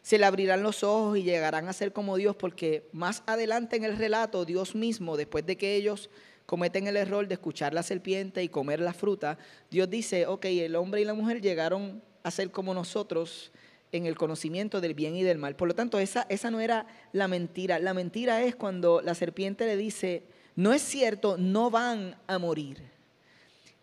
se 0.01 0.17
le 0.17 0.25
abrirán 0.25 0.63
los 0.63 0.83
ojos 0.83 1.19
y 1.19 1.25
llegarán 1.25 1.69
a 1.69 1.75
ser 1.75 1.93
como 1.93 2.17
Dios, 2.17 2.35
porque 2.35 2.89
más 2.93 3.23
adelante 3.27 3.77
en 3.77 3.85
el 3.85 3.99
relato, 3.99 4.47
Dios 4.47 4.75
mismo, 4.75 5.19
después 5.19 5.45
de 5.45 5.59
que 5.59 5.77
ellos 5.77 6.09
cometen 6.47 6.87
el 6.87 6.97
error 6.97 7.29
de 7.29 7.35
escuchar 7.35 7.75
la 7.75 7.83
serpiente 7.83 8.43
y 8.43 8.49
comer 8.49 8.81
la 8.81 8.95
fruta, 8.95 9.37
Dios 9.71 9.91
dice, 9.91 10.27
ok, 10.27 10.47
el 10.47 10.75
hombre 10.75 11.03
y 11.03 11.05
la 11.05 11.13
mujer 11.13 11.43
llegaron 11.43 12.03
a 12.23 12.31
ser 12.31 12.51
como 12.51 12.73
nosotros 12.73 13.53
en 13.93 14.07
el 14.07 14.17
conocimiento 14.17 14.81
del 14.81 14.95
bien 14.95 15.15
y 15.17 15.23
del 15.23 15.37
mal. 15.37 15.55
Por 15.55 15.69
lo 15.69 15.75
tanto, 15.75 15.99
esa, 15.99 16.27
esa 16.31 16.51
no 16.51 16.61
era 16.61 16.87
la 17.13 17.29
mentira. 17.29 17.79
La 17.79 17.93
mentira 17.93 18.43
es 18.43 18.57
cuando 18.57 19.03
la 19.03 19.15
serpiente 19.15 19.67
le 19.67 19.77
dice, 19.77 20.25
no 20.57 20.73
es 20.73 20.81
cierto, 20.81 21.37
no 21.37 21.71
van 21.71 22.17
a 22.27 22.39
morir. 22.39 22.92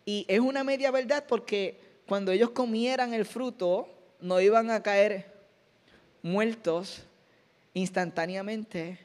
Y 0.04 0.24
es 0.28 0.40
una 0.40 0.64
media 0.64 0.90
verdad 0.90 1.24
porque 1.28 1.78
cuando 2.06 2.32
ellos 2.32 2.50
comieran 2.50 3.14
el 3.14 3.24
fruto, 3.24 3.88
no 4.20 4.40
iban 4.40 4.70
a 4.70 4.82
caer 4.82 5.32
muertos 6.22 7.04
instantáneamente, 7.74 8.98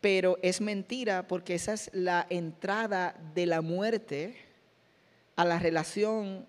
pero 0.00 0.38
es 0.42 0.60
mentira 0.60 1.26
porque 1.28 1.54
esa 1.54 1.74
es 1.74 1.90
la 1.92 2.26
entrada 2.30 3.14
de 3.34 3.46
la 3.46 3.60
muerte 3.60 4.36
a 5.36 5.44
la 5.44 5.58
relación 5.58 6.46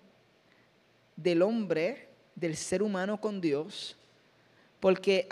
del 1.16 1.42
hombre, 1.42 2.08
del 2.34 2.56
ser 2.56 2.82
humano 2.82 3.20
con 3.20 3.40
Dios, 3.40 3.96
porque 4.80 5.28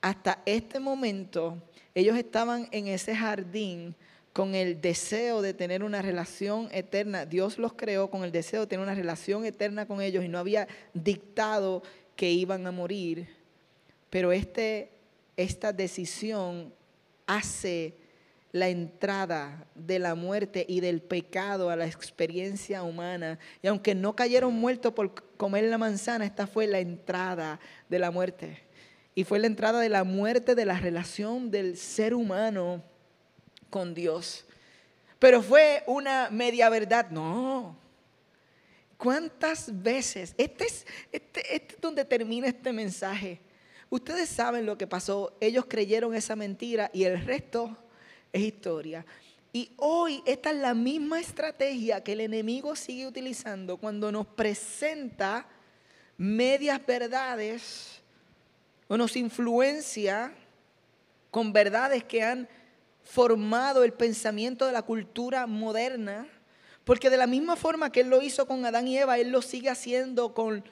hasta 0.00 0.42
este 0.44 0.80
momento 0.80 1.56
ellos 1.94 2.16
estaban 2.16 2.68
en 2.72 2.88
ese 2.88 3.14
jardín 3.14 3.94
con 4.32 4.54
el 4.54 4.80
deseo 4.80 5.42
de 5.42 5.54
tener 5.54 5.82
una 5.84 6.00
relación 6.00 6.68
eterna. 6.72 7.26
Dios 7.26 7.58
los 7.58 7.74
creó 7.74 8.08
con 8.10 8.24
el 8.24 8.32
deseo 8.32 8.62
de 8.62 8.66
tener 8.66 8.82
una 8.82 8.94
relación 8.94 9.44
eterna 9.44 9.86
con 9.86 10.00
ellos 10.00 10.24
y 10.24 10.28
no 10.28 10.38
había 10.38 10.68
dictado 10.94 11.82
que 12.16 12.30
iban 12.30 12.66
a 12.66 12.72
morir. 12.72 13.28
Pero 14.08 14.32
este, 14.32 14.90
esta 15.36 15.72
decisión 15.72 16.72
hace 17.26 17.94
la 18.52 18.68
entrada 18.68 19.66
de 19.74 19.98
la 19.98 20.14
muerte 20.14 20.64
y 20.68 20.80
del 20.80 21.00
pecado 21.00 21.70
a 21.70 21.76
la 21.76 21.86
experiencia 21.86 22.82
humana. 22.82 23.38
Y 23.62 23.66
aunque 23.66 23.94
no 23.94 24.14
cayeron 24.14 24.54
muertos 24.54 24.92
por 24.92 25.14
comer 25.36 25.64
la 25.64 25.78
manzana, 25.78 26.24
esta 26.24 26.46
fue 26.46 26.66
la 26.66 26.78
entrada 26.78 27.60
de 27.88 27.98
la 27.98 28.10
muerte. 28.10 28.58
Y 29.14 29.24
fue 29.24 29.38
la 29.38 29.46
entrada 29.46 29.80
de 29.80 29.88
la 29.90 30.04
muerte 30.04 30.54
de 30.54 30.64
la 30.64 30.78
relación 30.78 31.50
del 31.50 31.76
ser 31.76 32.14
humano 32.14 32.82
con 33.72 33.94
Dios. 33.94 34.44
Pero 35.18 35.42
fue 35.42 35.82
una 35.86 36.28
media 36.30 36.68
verdad. 36.68 37.10
No. 37.10 37.74
¿Cuántas 38.98 39.82
veces? 39.82 40.34
Este 40.36 40.64
es, 40.66 40.86
este, 41.10 41.56
este 41.56 41.74
es 41.74 41.80
donde 41.80 42.04
termina 42.04 42.46
este 42.46 42.70
mensaje. 42.72 43.40
Ustedes 43.88 44.28
saben 44.28 44.66
lo 44.66 44.76
que 44.76 44.86
pasó. 44.86 45.36
Ellos 45.40 45.64
creyeron 45.66 46.14
esa 46.14 46.36
mentira 46.36 46.90
y 46.92 47.04
el 47.04 47.24
resto 47.24 47.74
es 48.32 48.42
historia. 48.42 49.04
Y 49.54 49.72
hoy 49.78 50.22
esta 50.26 50.50
es 50.50 50.56
la 50.56 50.74
misma 50.74 51.18
estrategia 51.18 52.04
que 52.04 52.12
el 52.12 52.20
enemigo 52.20 52.76
sigue 52.76 53.06
utilizando 53.06 53.78
cuando 53.78 54.12
nos 54.12 54.26
presenta 54.26 55.46
medias 56.18 56.84
verdades 56.86 58.02
o 58.86 58.96
nos 58.98 59.16
influencia 59.16 60.32
con 61.30 61.52
verdades 61.52 62.04
que 62.04 62.22
han 62.22 62.48
formado 63.04 63.84
el 63.84 63.92
pensamiento 63.92 64.66
de 64.66 64.72
la 64.72 64.82
cultura 64.82 65.46
moderna, 65.46 66.26
porque 66.84 67.10
de 67.10 67.16
la 67.16 67.26
misma 67.26 67.56
forma 67.56 67.90
que 67.92 68.00
Él 68.00 68.08
lo 68.08 68.22
hizo 68.22 68.46
con 68.46 68.64
Adán 68.64 68.88
y 68.88 68.98
Eva, 68.98 69.18
Él 69.18 69.30
lo 69.30 69.42
sigue 69.42 69.70
haciendo 69.70 70.34
con 70.34 70.64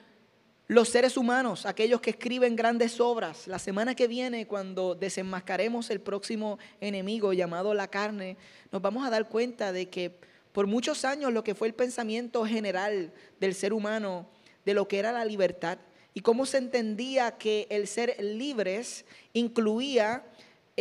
los 0.67 0.89
seres 0.89 1.17
humanos, 1.17 1.67
aquellos 1.67 2.01
que 2.01 2.11
escriben 2.11 2.55
grandes 2.55 3.01
obras. 3.01 3.49
La 3.49 3.59
semana 3.59 3.97
que 3.97 4.07
viene, 4.07 4.47
cuando 4.47 4.95
desenmascaremos 4.95 5.91
el 5.91 6.01
próximo 6.01 6.61
enemigo 6.81 7.33
llamado 7.33 7.75
la 7.75 7.89
carne, 7.89 8.37
nos 8.71 8.81
vamos 8.81 9.05
a 9.05 9.11
dar 9.11 9.29
cuenta 9.29 9.73
de 9.73 9.89
que 9.89 10.15
por 10.53 10.69
muchos 10.69 11.05
años 11.05 11.33
lo 11.33 11.43
que 11.43 11.57
fue 11.57 11.67
el 11.67 11.75
pensamiento 11.75 12.47
general 12.47 13.13
del 13.41 13.55
ser 13.57 13.73
humano, 13.73 14.29
de 14.65 14.75
lo 14.75 14.87
que 14.87 15.01
era 15.01 15.11
la 15.11 15.25
libertad, 15.25 15.79
y 16.15 16.21
cómo 16.21 16.47
se 16.47 16.59
entendía 16.59 17.37
que 17.37 17.67
el 17.71 17.89
ser 17.89 18.17
libres 18.23 19.05
incluía 19.33 20.25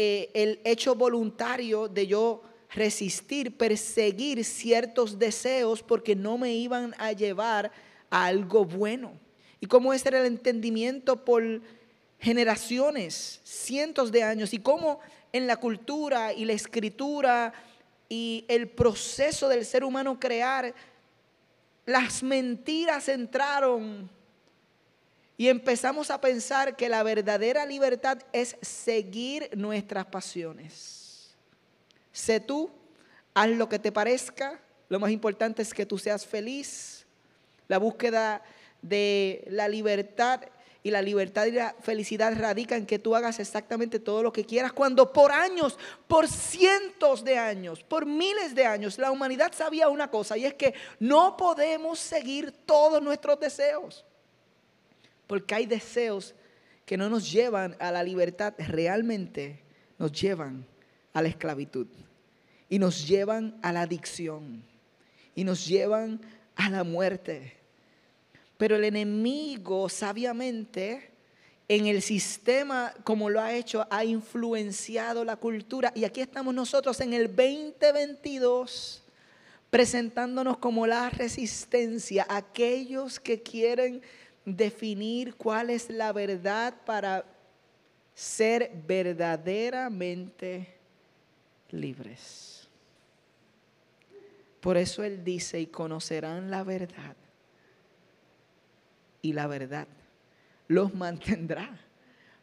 eh, 0.01 0.31
el 0.33 0.61
hecho 0.63 0.95
voluntario 0.95 1.89
de 1.89 2.07
yo 2.07 2.41
resistir, 2.73 3.57
perseguir 3.57 4.45
ciertos 4.45 5.19
deseos 5.19 5.83
porque 5.83 6.15
no 6.15 6.37
me 6.37 6.53
iban 6.53 6.95
a 6.97 7.11
llevar 7.11 7.69
a 8.09 8.27
algo 8.27 8.63
bueno. 8.63 9.11
Y 9.59 9.65
cómo 9.65 9.91
ese 9.91 10.07
era 10.07 10.21
el 10.21 10.27
entendimiento 10.27 11.25
por 11.25 11.43
generaciones, 12.17 13.41
cientos 13.43 14.09
de 14.09 14.23
años, 14.23 14.53
y 14.53 14.59
cómo 14.59 15.01
en 15.33 15.47
la 15.47 15.57
cultura 15.57 16.31
y 16.31 16.45
la 16.45 16.53
escritura 16.53 17.51
y 18.07 18.45
el 18.47 18.69
proceso 18.69 19.49
del 19.49 19.65
ser 19.65 19.83
humano 19.83 20.17
crear, 20.17 20.73
las 21.85 22.23
mentiras 22.23 23.09
entraron 23.09 24.09
y 25.39 25.47
empezamos 25.47 26.11
a 26.11 26.19
pensar 26.19 26.75
que 26.75 26.89
la 26.89 27.01
verdadera 27.01 27.65
libertad 27.65 28.19
es 28.33 28.57
seguir 28.61 29.49
nuestras 29.55 30.05
pasiones. 30.05 31.33
Sé 32.11 32.41
tú, 32.41 32.69
haz 33.33 33.47
lo 33.47 33.69
que 33.69 33.79
te 33.79 33.93
parezca, 33.93 34.59
lo 34.89 34.99
más 34.99 35.11
importante 35.11 35.61
es 35.61 35.73
que 35.73 35.85
tú 35.85 35.97
seas 35.97 36.25
feliz. 36.25 37.05
La 37.69 37.77
búsqueda 37.77 38.41
de 38.81 39.45
la 39.47 39.69
libertad 39.69 40.41
y 40.83 40.91
la 40.91 41.01
libertad 41.01 41.45
y 41.45 41.51
la 41.51 41.73
felicidad 41.83 42.37
radica 42.37 42.75
en 42.75 42.85
que 42.85 42.99
tú 42.99 43.15
hagas 43.15 43.39
exactamente 43.39 43.97
todo 43.97 44.21
lo 44.21 44.33
que 44.33 44.43
quieras, 44.43 44.73
cuando 44.73 45.13
por 45.13 45.31
años, 45.31 45.79
por 46.09 46.27
cientos 46.27 47.23
de 47.23 47.37
años, 47.37 47.81
por 47.81 48.05
miles 48.05 48.53
de 48.55 48.65
años, 48.65 48.97
la 48.97 49.09
humanidad 49.09 49.53
sabía 49.55 49.87
una 49.87 50.11
cosa 50.11 50.37
y 50.37 50.43
es 50.43 50.55
que 50.55 50.73
no 50.99 51.37
podemos 51.37 51.97
seguir 51.97 52.51
todos 52.65 53.01
nuestros 53.01 53.39
deseos. 53.39 54.05
Porque 55.29 55.53
hay 55.53 55.67
deseos 55.67 56.33
que 56.87 56.97
no 56.97 57.07
nos 57.07 57.31
llevan 57.31 57.75
a 57.79 57.91
la 57.91 58.01
libertad, 58.01 58.55
realmente 58.57 59.61
nos 59.99 60.11
llevan 60.11 60.65
a 61.13 61.21
la 61.21 61.27
esclavitud. 61.27 61.85
Y 62.67 62.79
nos 62.79 63.07
llevan 63.07 63.55
a 63.61 63.71
la 63.71 63.83
adicción. 63.83 64.63
Y 65.35 65.43
nos 65.43 65.67
llevan 65.67 66.19
a 66.55 66.71
la 66.71 66.83
muerte. 66.83 67.53
Pero 68.57 68.75
el 68.75 68.85
enemigo 68.85 69.87
sabiamente 69.87 71.11
en 71.67 71.85
el 71.85 72.01
sistema 72.01 72.91
como 73.03 73.29
lo 73.29 73.39
ha 73.39 73.53
hecho 73.53 73.85
ha 73.91 74.03
influenciado 74.03 75.23
la 75.23 75.35
cultura. 75.35 75.91
Y 75.93 76.05
aquí 76.05 76.21
estamos 76.21 76.55
nosotros 76.55 76.99
en 77.01 77.13
el 77.13 77.27
2022 77.27 79.03
presentándonos 79.69 80.57
como 80.57 80.87
la 80.87 81.11
resistencia, 81.11 82.25
aquellos 82.27 83.19
que 83.19 83.43
quieren 83.43 84.01
definir 84.45 85.35
cuál 85.35 85.69
es 85.69 85.89
la 85.89 86.11
verdad 86.13 86.73
para 86.85 87.25
ser 88.13 88.71
verdaderamente 88.87 90.75
libres. 91.71 92.67
Por 94.59 94.77
eso 94.77 95.03
Él 95.03 95.23
dice, 95.23 95.59
y 95.61 95.67
conocerán 95.67 96.51
la 96.51 96.63
verdad, 96.63 97.15
y 99.21 99.33
la 99.33 99.47
verdad 99.47 99.87
los 100.67 100.93
mantendrá, 100.93 101.79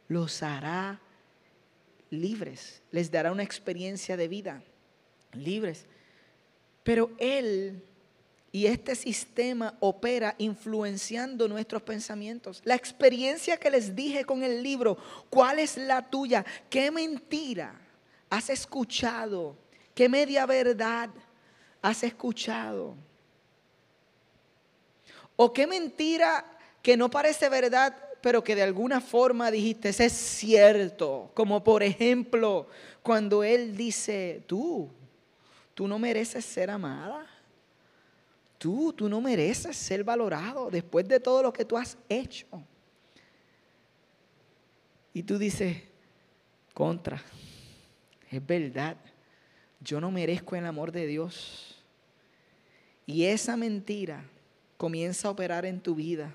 los 0.07 0.43
hará 0.43 0.99
libres, 2.09 2.81
les 2.91 3.11
dará 3.11 3.31
una 3.31 3.43
experiencia 3.43 4.17
de 4.17 4.27
vida 4.27 4.63
libres. 5.33 5.85
Pero 6.83 7.11
Él 7.17 7.83
y 8.51 8.65
este 8.65 8.95
sistema 8.95 9.75
opera 9.79 10.35
influenciando 10.37 11.47
nuestros 11.47 11.81
pensamientos. 11.81 12.61
La 12.63 12.75
experiencia 12.75 13.57
que 13.57 13.69
les 13.69 13.95
dije 13.95 14.25
con 14.25 14.43
el 14.43 14.63
libro, 14.63 14.97
¿cuál 15.29 15.59
es 15.59 15.77
la 15.77 16.09
tuya? 16.09 16.45
¿Qué 16.69 16.89
mentira 16.89 17.79
has 18.29 18.49
escuchado? 18.49 19.57
¿Qué 19.93 20.07
media 20.07 20.45
verdad 20.45 21.09
has 21.81 22.03
escuchado? 22.03 22.95
¿O 25.35 25.53
qué 25.53 25.67
mentira 25.67 26.45
que 26.81 26.97
no 26.97 27.09
parece 27.09 27.49
verdad, 27.49 27.95
pero 28.21 28.43
que 28.43 28.55
de 28.55 28.63
alguna 28.63 29.01
forma 29.01 29.51
dijiste, 29.51 29.89
es 29.89 30.13
cierto? 30.13 31.31
Como 31.33 31.63
por 31.63 31.83
ejemplo, 31.83 32.67
cuando 33.03 33.43
él 33.43 33.75
dice, 33.75 34.43
tú, 34.47 34.89
tú 35.73 35.87
no 35.87 35.99
mereces 35.99 36.45
ser 36.45 36.71
amada. 36.71 37.36
Tú, 38.57 38.91
tú 38.93 39.07
no 39.07 39.21
mereces 39.21 39.77
ser 39.77 40.03
valorado 40.03 40.69
después 40.71 41.07
de 41.07 41.19
todo 41.19 41.43
lo 41.43 41.53
que 41.53 41.65
tú 41.65 41.77
has 41.77 41.97
hecho. 42.09 42.47
Y 45.13 45.23
tú 45.23 45.37
dices, 45.37 45.77
contra, 46.73 47.21
es 48.29 48.45
verdad, 48.45 48.97
yo 49.79 50.01
no 50.01 50.11
merezco 50.11 50.55
el 50.55 50.65
amor 50.65 50.91
de 50.91 51.07
Dios. 51.07 51.83
Y 53.05 53.25
esa 53.25 53.55
mentira 53.55 54.23
comienza 54.75 55.27
a 55.27 55.31
operar 55.31 55.65
en 55.65 55.79
tu 55.79 55.95
vida. 55.95 56.33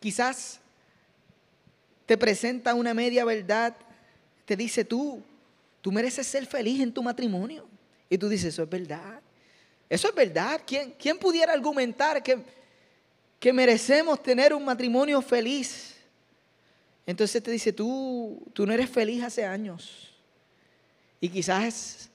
Quizás 0.00 0.60
te 2.06 2.16
presenta 2.18 2.74
una 2.74 2.94
media 2.94 3.24
verdad, 3.24 3.76
te 4.44 4.56
dice 4.56 4.84
tú, 4.84 5.22
tú 5.80 5.92
mereces 5.92 6.26
ser 6.26 6.46
feliz 6.46 6.80
en 6.80 6.92
tu 6.92 7.02
matrimonio. 7.02 7.69
Y 8.10 8.18
tú 8.18 8.28
dices, 8.28 8.52
eso 8.52 8.64
es 8.64 8.68
verdad. 8.68 9.22
Eso 9.88 10.08
es 10.08 10.14
verdad. 10.14 10.60
¿Quién, 10.66 10.94
quién 10.98 11.16
pudiera 11.16 11.52
argumentar 11.52 12.22
que, 12.22 12.44
que 13.38 13.52
merecemos 13.52 14.20
tener 14.20 14.52
un 14.52 14.64
matrimonio 14.64 15.22
feliz? 15.22 15.94
Entonces 17.06 17.40
te 17.42 17.52
dice, 17.52 17.72
tú, 17.72 18.42
tú 18.52 18.66
no 18.66 18.72
eres 18.72 18.90
feliz 18.90 19.22
hace 19.22 19.46
años. 19.46 20.12
Y 21.20 21.28
quizás 21.28 22.10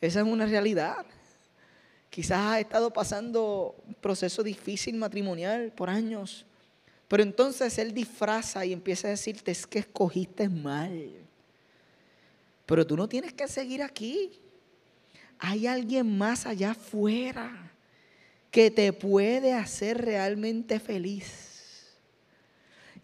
esa 0.00 0.20
es 0.20 0.26
una 0.26 0.44
realidad. 0.44 1.06
Quizás 2.10 2.38
has 2.38 2.60
estado 2.60 2.92
pasando 2.92 3.74
un 3.86 3.94
proceso 3.94 4.42
difícil 4.42 4.96
matrimonial 4.96 5.72
por 5.72 5.88
años. 5.88 6.44
Pero 7.08 7.22
entonces 7.22 7.78
él 7.78 7.94
disfraza 7.94 8.66
y 8.66 8.72
empieza 8.74 9.08
a 9.08 9.12
decirte, 9.12 9.50
es 9.50 9.66
que 9.66 9.78
escogiste 9.78 10.48
mal. 10.48 11.10
Pero 12.66 12.86
tú 12.86 12.96
no 12.98 13.08
tienes 13.08 13.32
que 13.32 13.48
seguir 13.48 13.82
aquí 13.82 14.38
hay 15.38 15.66
alguien 15.66 16.18
más 16.18 16.46
allá 16.46 16.72
afuera 16.72 17.72
que 18.50 18.70
te 18.70 18.92
puede 18.92 19.52
hacer 19.52 20.04
realmente 20.04 20.80
feliz. 20.80 21.94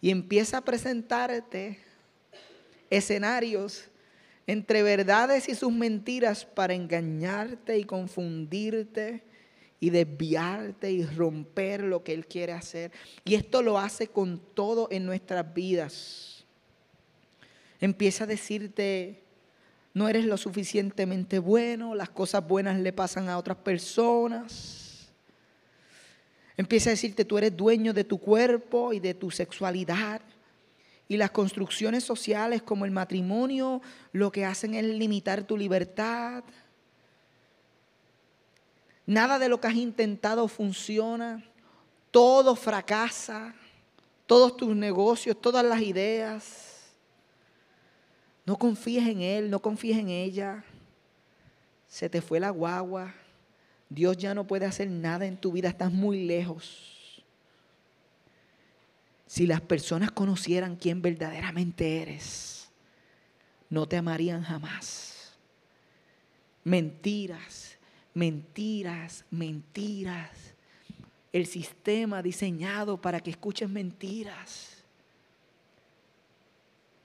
Y 0.01 0.09
empieza 0.11 0.57
a 0.57 0.61
presentarte 0.61 1.79
escenarios 2.89 3.85
entre 4.47 4.83
verdades 4.83 5.49
y 5.49 5.55
sus 5.55 5.71
mentiras 5.71 6.45
para 6.45 6.73
engañarte 6.73 7.77
y 7.77 7.83
confundirte 7.83 9.23
y 9.79 9.89
desviarte 9.89 10.91
y 10.91 11.05
romper 11.05 11.81
lo 11.81 12.03
que 12.03 12.13
Él 12.13 12.27
quiere 12.27 12.53
hacer. 12.53 12.91
Y 13.23 13.35
esto 13.35 13.61
lo 13.61 13.77
hace 13.77 14.07
con 14.07 14.39
todo 14.53 14.87
en 14.91 15.05
nuestras 15.05 15.53
vidas. 15.53 16.45
Empieza 17.79 18.23
a 18.23 18.27
decirte, 18.27 19.24
no 19.95 20.09
eres 20.09 20.25
lo 20.25 20.35
suficientemente 20.35 21.39
bueno, 21.39 21.95
las 21.95 22.09
cosas 22.09 22.45
buenas 22.45 22.77
le 22.81 22.91
pasan 22.91 23.29
a 23.29 23.37
otras 23.37 23.57
personas. 23.57 25.07
Empieza 26.57 26.89
a 26.89 26.91
decirte, 26.91 27.23
tú 27.23 27.37
eres 27.37 27.55
dueño 27.55 27.93
de 27.93 28.03
tu 28.03 28.17
cuerpo 28.17 28.91
y 28.91 28.99
de 28.99 29.13
tu 29.13 29.31
sexualidad. 29.31 30.21
Y 31.07 31.15
las 31.15 31.31
construcciones 31.31 32.03
sociales 32.03 32.61
como 32.61 32.83
el 32.83 32.91
matrimonio 32.91 33.81
lo 34.11 34.33
que 34.33 34.43
hacen 34.43 34.73
es 34.73 34.83
limitar 34.83 35.43
tu 35.43 35.55
libertad. 35.55 36.43
Nada 39.05 39.39
de 39.39 39.47
lo 39.47 39.61
que 39.61 39.67
has 39.69 39.75
intentado 39.75 40.49
funciona. 40.49 41.41
Todo 42.11 42.57
fracasa. 42.57 43.55
todos 44.25 44.57
tus 44.57 44.75
negocios, 44.75 45.39
todas 45.39 45.63
las 45.63 45.81
ideas. 45.81 46.64
No 48.45 48.57
confíes 48.57 49.07
en 49.07 49.21
Él, 49.21 49.49
no 49.49 49.59
confíes 49.59 49.97
en 49.97 50.09
ella. 50.09 50.63
Se 51.87 52.09
te 52.09 52.21
fue 52.21 52.39
la 52.39 52.51
guagua. 52.51 53.13
Dios 53.89 54.17
ya 54.17 54.33
no 54.33 54.45
puede 54.45 54.65
hacer 54.65 54.89
nada 54.89 55.25
en 55.25 55.37
tu 55.37 55.51
vida, 55.51 55.69
estás 55.69 55.91
muy 55.91 56.25
lejos. 56.25 57.23
Si 59.27 59.47
las 59.47 59.61
personas 59.61 60.11
conocieran 60.11 60.75
quién 60.75 61.01
verdaderamente 61.01 62.01
eres, 62.01 62.69
no 63.69 63.87
te 63.87 63.97
amarían 63.97 64.43
jamás. 64.43 65.33
Mentiras, 66.63 67.77
mentiras, 68.13 69.25
mentiras. 69.29 70.53
El 71.31 71.47
sistema 71.47 72.21
diseñado 72.21 73.01
para 73.01 73.19
que 73.19 73.31
escuches 73.31 73.69
mentiras. 73.69 74.74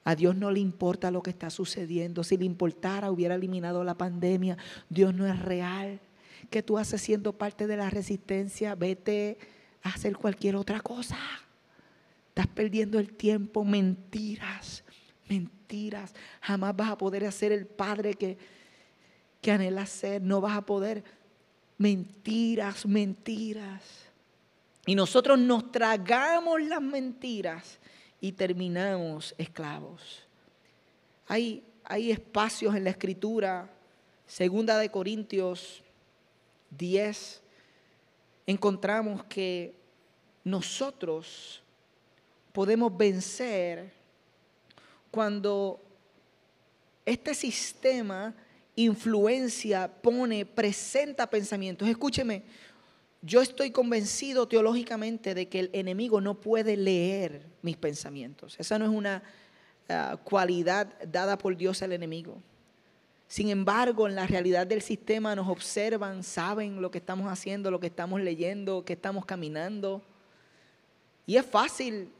A 0.04 0.14
Dios 0.14 0.34
no 0.34 0.50
le 0.50 0.60
importa 0.60 1.10
lo 1.10 1.22
que 1.22 1.30
está 1.30 1.50
sucediendo. 1.50 2.24
Si 2.24 2.36
le 2.36 2.44
importara, 2.44 3.10
hubiera 3.10 3.34
eliminado 3.34 3.84
la 3.84 3.94
pandemia. 3.94 4.56
Dios 4.88 5.14
no 5.14 5.26
es 5.26 5.38
real. 5.38 6.00
¿Qué 6.48 6.62
tú 6.62 6.78
haces 6.78 7.02
siendo 7.02 7.36
parte 7.36 7.66
de 7.66 7.76
la 7.76 7.90
resistencia? 7.90 8.74
Vete 8.74 9.36
a 9.82 9.90
hacer 9.90 10.16
cualquier 10.16 10.56
otra 10.56 10.80
cosa. 10.80 11.18
Estás 12.28 12.46
perdiendo 12.46 12.98
el 12.98 13.12
tiempo. 13.12 13.64
Mentiras, 13.64 14.84
mentiras. 15.28 16.14
Jamás 16.40 16.74
vas 16.74 16.90
a 16.90 16.98
poder 16.98 17.30
ser 17.30 17.52
el 17.52 17.66
padre 17.66 18.14
que, 18.14 18.38
que 19.42 19.52
anhelas 19.52 19.90
ser. 19.90 20.22
No 20.22 20.40
vas 20.40 20.56
a 20.56 20.64
poder. 20.64 21.04
Mentiras, 21.76 22.86
mentiras. 22.86 23.82
Y 24.86 24.94
nosotros 24.94 25.38
nos 25.38 25.70
tragamos 25.70 26.62
las 26.62 26.80
mentiras 26.80 27.78
y 28.20 28.32
terminamos 28.32 29.34
esclavos. 29.38 30.22
Hay, 31.26 31.64
hay 31.84 32.10
espacios 32.10 32.74
en 32.74 32.84
la 32.84 32.90
escritura, 32.90 33.70
segunda 34.26 34.78
de 34.78 34.90
Corintios 34.90 35.82
10, 36.70 37.42
encontramos 38.46 39.24
que 39.24 39.74
nosotros 40.44 41.62
podemos 42.52 42.96
vencer 42.96 43.92
cuando 45.10 45.80
este 47.04 47.34
sistema 47.34 48.34
influencia, 48.76 49.88
pone, 49.88 50.46
presenta 50.46 51.28
pensamientos. 51.28 51.88
Escúcheme, 51.88 52.42
yo 53.22 53.42
estoy 53.42 53.70
convencido 53.70 54.48
teológicamente 54.48 55.34
de 55.34 55.48
que 55.48 55.60
el 55.60 55.70
enemigo 55.72 56.20
no 56.20 56.40
puede 56.40 56.76
leer 56.76 57.46
mis 57.62 57.76
pensamientos. 57.76 58.56
Esa 58.58 58.78
no 58.78 58.86
es 58.86 58.90
una 58.90 59.22
ah, 59.88 60.16
cualidad 60.24 60.88
dada 61.06 61.36
por 61.36 61.56
Dios 61.56 61.82
al 61.82 61.92
enemigo. 61.92 62.42
Sin 63.28 63.48
embargo, 63.50 64.08
en 64.08 64.14
la 64.14 64.26
realidad 64.26 64.66
del 64.66 64.82
sistema 64.82 65.36
nos 65.36 65.48
observan, 65.48 66.24
saben 66.24 66.80
lo 66.80 66.90
que 66.90 66.98
estamos 66.98 67.30
haciendo, 67.30 67.70
lo 67.70 67.78
que 67.78 67.86
estamos 67.86 68.20
leyendo, 68.20 68.84
que 68.84 68.94
estamos 68.94 69.24
caminando. 69.24 70.02
Y 71.26 71.36
es 71.36 71.46
fácil, 71.46 72.10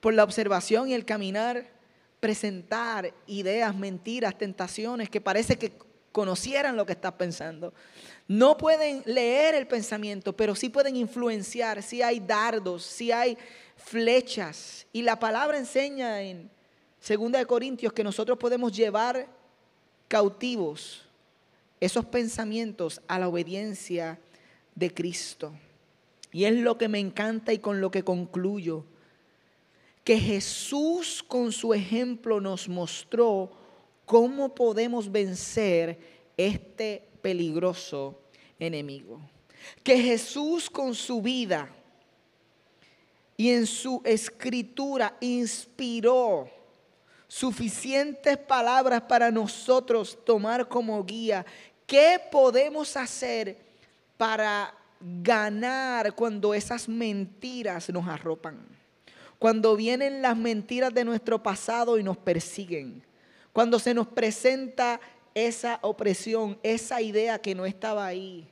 por 0.00 0.14
la 0.14 0.24
observación 0.24 0.88
y 0.88 0.94
el 0.94 1.04
caminar, 1.04 1.66
presentar 2.20 3.12
ideas, 3.26 3.76
mentiras, 3.76 4.38
tentaciones 4.38 5.10
que 5.10 5.20
parece 5.20 5.56
que 5.56 5.72
conocieran 6.12 6.76
lo 6.76 6.86
que 6.86 6.92
estás 6.92 7.12
pensando. 7.12 7.72
No 8.26 8.56
pueden 8.56 9.02
leer 9.06 9.54
el 9.54 9.66
pensamiento, 9.66 10.36
pero 10.36 10.54
sí 10.54 10.68
pueden 10.68 10.96
influenciar, 10.96 11.82
si 11.82 12.02
hay 12.02 12.20
dardos, 12.20 12.84
si 12.84 13.10
hay 13.10 13.38
flechas. 13.76 14.86
Y 14.92 15.02
la 15.02 15.18
palabra 15.18 15.58
enseña 15.58 16.20
en 16.22 16.50
2 17.06 17.46
Corintios 17.46 17.92
que 17.92 18.04
nosotros 18.04 18.36
podemos 18.38 18.76
llevar 18.76 19.28
cautivos 20.08 21.04
esos 21.80 22.04
pensamientos 22.04 23.00
a 23.06 23.18
la 23.18 23.28
obediencia 23.28 24.18
de 24.74 24.92
Cristo. 24.92 25.52
Y 26.32 26.44
es 26.44 26.54
lo 26.54 26.76
que 26.76 26.88
me 26.88 26.98
encanta 26.98 27.52
y 27.52 27.58
con 27.58 27.80
lo 27.80 27.90
que 27.90 28.02
concluyo, 28.02 28.84
que 30.04 30.18
Jesús 30.18 31.22
con 31.26 31.52
su 31.52 31.74
ejemplo 31.74 32.40
nos 32.40 32.68
mostró 32.68 33.52
¿Cómo 34.08 34.54
podemos 34.54 35.12
vencer 35.12 35.98
este 36.34 37.06
peligroso 37.20 38.18
enemigo? 38.58 39.20
Que 39.82 39.98
Jesús 39.98 40.70
con 40.70 40.94
su 40.94 41.20
vida 41.20 41.68
y 43.36 43.50
en 43.50 43.66
su 43.66 44.00
escritura 44.06 45.14
inspiró 45.20 46.48
suficientes 47.26 48.38
palabras 48.38 49.02
para 49.02 49.30
nosotros 49.30 50.18
tomar 50.24 50.66
como 50.68 51.04
guía. 51.04 51.44
¿Qué 51.86 52.18
podemos 52.32 52.96
hacer 52.96 53.58
para 54.16 54.74
ganar 55.00 56.14
cuando 56.14 56.54
esas 56.54 56.88
mentiras 56.88 57.90
nos 57.90 58.08
arropan? 58.08 58.58
Cuando 59.38 59.76
vienen 59.76 60.22
las 60.22 60.36
mentiras 60.36 60.94
de 60.94 61.04
nuestro 61.04 61.42
pasado 61.42 61.98
y 61.98 62.02
nos 62.02 62.16
persiguen 62.16 63.06
cuando 63.58 63.80
se 63.80 63.92
nos 63.92 64.06
presenta 64.06 65.00
esa 65.34 65.80
opresión, 65.82 66.60
esa 66.62 67.02
idea 67.02 67.40
que 67.40 67.56
no 67.56 67.66
estaba 67.66 68.06
ahí. 68.06 68.48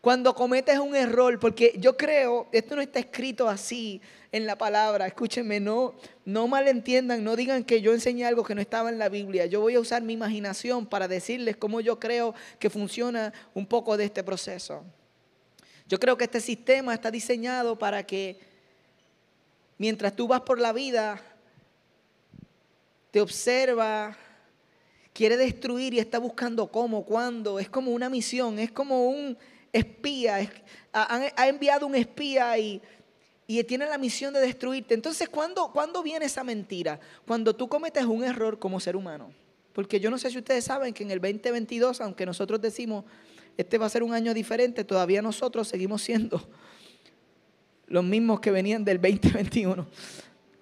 Cuando 0.00 0.34
cometes 0.34 0.76
un 0.80 0.96
error, 0.96 1.38
porque 1.38 1.74
yo 1.78 1.96
creo, 1.96 2.48
esto 2.50 2.74
no 2.74 2.82
está 2.82 2.98
escrito 2.98 3.48
así 3.48 4.00
en 4.32 4.46
la 4.46 4.58
palabra, 4.58 5.06
escúchenme, 5.06 5.60
no, 5.60 5.94
no 6.24 6.48
malentiendan, 6.48 7.22
no 7.22 7.36
digan 7.36 7.62
que 7.62 7.80
yo 7.80 7.92
enseñé 7.92 8.26
algo 8.26 8.42
que 8.42 8.56
no 8.56 8.60
estaba 8.60 8.88
en 8.88 8.98
la 8.98 9.08
Biblia. 9.08 9.46
Yo 9.46 9.60
voy 9.60 9.76
a 9.76 9.80
usar 9.80 10.02
mi 10.02 10.14
imaginación 10.14 10.84
para 10.84 11.06
decirles 11.06 11.56
cómo 11.56 11.80
yo 11.80 12.00
creo 12.00 12.34
que 12.58 12.70
funciona 12.70 13.32
un 13.54 13.66
poco 13.66 13.96
de 13.96 14.06
este 14.06 14.24
proceso. 14.24 14.82
Yo 15.86 16.00
creo 16.00 16.16
que 16.16 16.24
este 16.24 16.40
sistema 16.40 16.92
está 16.92 17.12
diseñado 17.12 17.78
para 17.78 18.02
que 18.02 18.40
mientras 19.78 20.16
tú 20.16 20.26
vas 20.26 20.40
por 20.40 20.58
la 20.58 20.72
vida, 20.72 21.22
te 23.12 23.20
observa, 23.20 24.16
quiere 25.12 25.36
destruir 25.36 25.94
y 25.94 25.98
está 25.98 26.18
buscando 26.18 26.70
cómo, 26.70 27.04
cuándo. 27.04 27.58
Es 27.58 27.68
como 27.68 27.92
una 27.92 28.08
misión, 28.08 28.58
es 28.58 28.70
como 28.70 29.08
un 29.08 29.36
espía. 29.72 30.50
ha, 30.92 31.48
enviado 31.48 31.86
un 31.86 31.94
espía 31.94 32.58
y, 32.58 32.80
y, 33.46 33.62
tiene 33.64 33.86
la 33.86 33.98
misión 33.98 34.32
de 34.34 34.40
destruirte. 34.40 34.94
Entonces, 34.94 35.28
¿cuándo, 35.28 35.70
¿cuándo 35.72 36.02
viene 36.02 36.26
esa 36.26 36.44
mentira? 36.44 37.00
Cuando 37.26 37.54
tú 37.54 37.68
cometes 37.68 38.04
un 38.04 38.24
error 38.24 38.58
como 38.58 38.80
ser 38.80 38.96
humano. 38.96 39.32
Porque 39.72 40.00
yo 40.00 40.10
no 40.10 40.18
sé 40.18 40.30
si 40.30 40.38
ustedes 40.38 40.64
saben 40.64 40.92
que 40.92 41.04
en 41.04 41.10
el 41.10 41.20
2022, 41.20 42.00
aunque 42.00 42.26
nosotros 42.26 42.60
decimos, 42.60 43.04
este 43.56 43.78
va 43.78 43.86
a 43.86 43.90
ser 43.90 44.02
un 44.02 44.12
año 44.12 44.34
diferente, 44.34 44.84
todavía 44.84 45.22
nosotros 45.22 45.68
seguimos 45.68 46.02
siendo 46.02 46.48
los 47.86 48.04
mismos 48.04 48.40
que 48.40 48.50
venían 48.50 48.84
del 48.84 49.00
2021. 49.00 49.86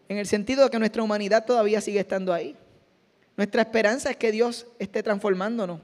En 0.09 0.17
el 0.17 0.27
sentido 0.27 0.65
de 0.65 0.71
que 0.71 0.79
nuestra 0.79 1.03
humanidad 1.03 1.45
todavía 1.45 1.81
sigue 1.81 2.01
estando 2.01 2.33
ahí. 2.33 2.57
Nuestra 3.39 3.63
esperanza 3.63 4.11
es 4.11 4.17
que 4.17 4.33
Dios 4.33 4.67
esté 4.81 5.01
transformándonos 5.01 5.81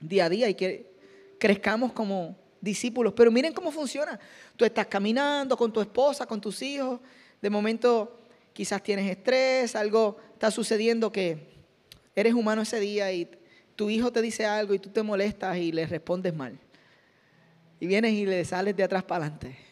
día 0.00 0.24
a 0.24 0.28
día 0.30 0.48
y 0.48 0.54
que 0.54 0.90
crezcamos 1.38 1.92
como 1.92 2.34
discípulos. 2.62 3.12
Pero 3.14 3.30
miren 3.30 3.52
cómo 3.52 3.70
funciona. 3.70 4.18
Tú 4.56 4.64
estás 4.64 4.86
caminando 4.86 5.54
con 5.54 5.70
tu 5.70 5.82
esposa, 5.82 6.24
con 6.24 6.40
tus 6.40 6.62
hijos. 6.62 6.98
De 7.42 7.50
momento 7.50 8.18
quizás 8.54 8.82
tienes 8.82 9.10
estrés, 9.10 9.76
algo 9.76 10.16
está 10.32 10.50
sucediendo 10.50 11.12
que 11.12 11.46
eres 12.16 12.32
humano 12.32 12.62
ese 12.62 12.80
día 12.80 13.12
y 13.12 13.28
tu 13.76 13.90
hijo 13.90 14.10
te 14.10 14.22
dice 14.22 14.46
algo 14.46 14.72
y 14.72 14.78
tú 14.78 14.88
te 14.88 15.02
molestas 15.02 15.58
y 15.58 15.72
le 15.72 15.84
respondes 15.84 16.34
mal. 16.34 16.58
Y 17.80 17.86
vienes 17.86 18.14
y 18.14 18.24
le 18.24 18.42
sales 18.46 18.74
de 18.74 18.84
atrás 18.84 19.04
para 19.04 19.26
adelante. 19.26 19.67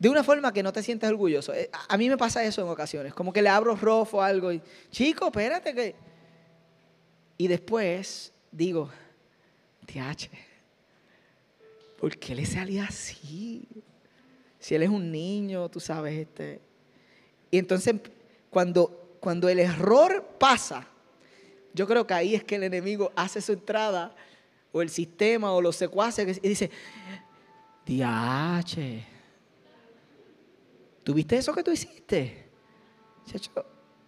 De 0.00 0.08
una 0.08 0.24
forma 0.24 0.52
que 0.52 0.64
no 0.64 0.72
te 0.72 0.82
sientes 0.82 1.08
orgulloso. 1.08 1.54
Eh, 1.54 1.70
a 1.88 1.96
mí 1.96 2.08
me 2.08 2.16
pasa 2.16 2.42
eso 2.42 2.62
en 2.62 2.68
ocasiones. 2.68 3.14
Como 3.14 3.32
que 3.32 3.42
le 3.42 3.50
abro 3.50 3.76
rofo 3.76 4.16
o 4.16 4.22
algo 4.22 4.50
y, 4.50 4.60
chico, 4.90 5.26
espérate 5.26 5.72
que 5.72 5.94
y 7.40 7.48
después 7.48 8.34
digo, 8.52 8.90
TH, 9.86 10.28
¿por 11.98 12.18
qué 12.18 12.34
le 12.34 12.44
salía 12.44 12.84
así? 12.84 13.66
Si 14.58 14.74
él 14.74 14.82
es 14.82 14.90
un 14.90 15.10
niño, 15.10 15.70
tú 15.70 15.80
sabes, 15.80 16.18
este. 16.18 16.60
Y 17.50 17.56
entonces, 17.56 17.94
cuando, 18.50 19.16
cuando 19.20 19.48
el 19.48 19.58
error 19.58 20.22
pasa, 20.38 20.86
yo 21.72 21.86
creo 21.86 22.06
que 22.06 22.12
ahí 22.12 22.34
es 22.34 22.44
que 22.44 22.56
el 22.56 22.64
enemigo 22.64 23.10
hace 23.16 23.40
su 23.40 23.52
entrada, 23.52 24.14
o 24.70 24.82
el 24.82 24.90
sistema, 24.90 25.50
o 25.52 25.62
los 25.62 25.76
secuaces, 25.76 26.40
y 26.42 26.48
dice, 26.48 26.70
DH, 27.86 29.02
¿tuviste 31.10 31.36
eso 31.36 31.52
que 31.52 31.64
tú 31.64 31.72
hiciste? 31.72 32.48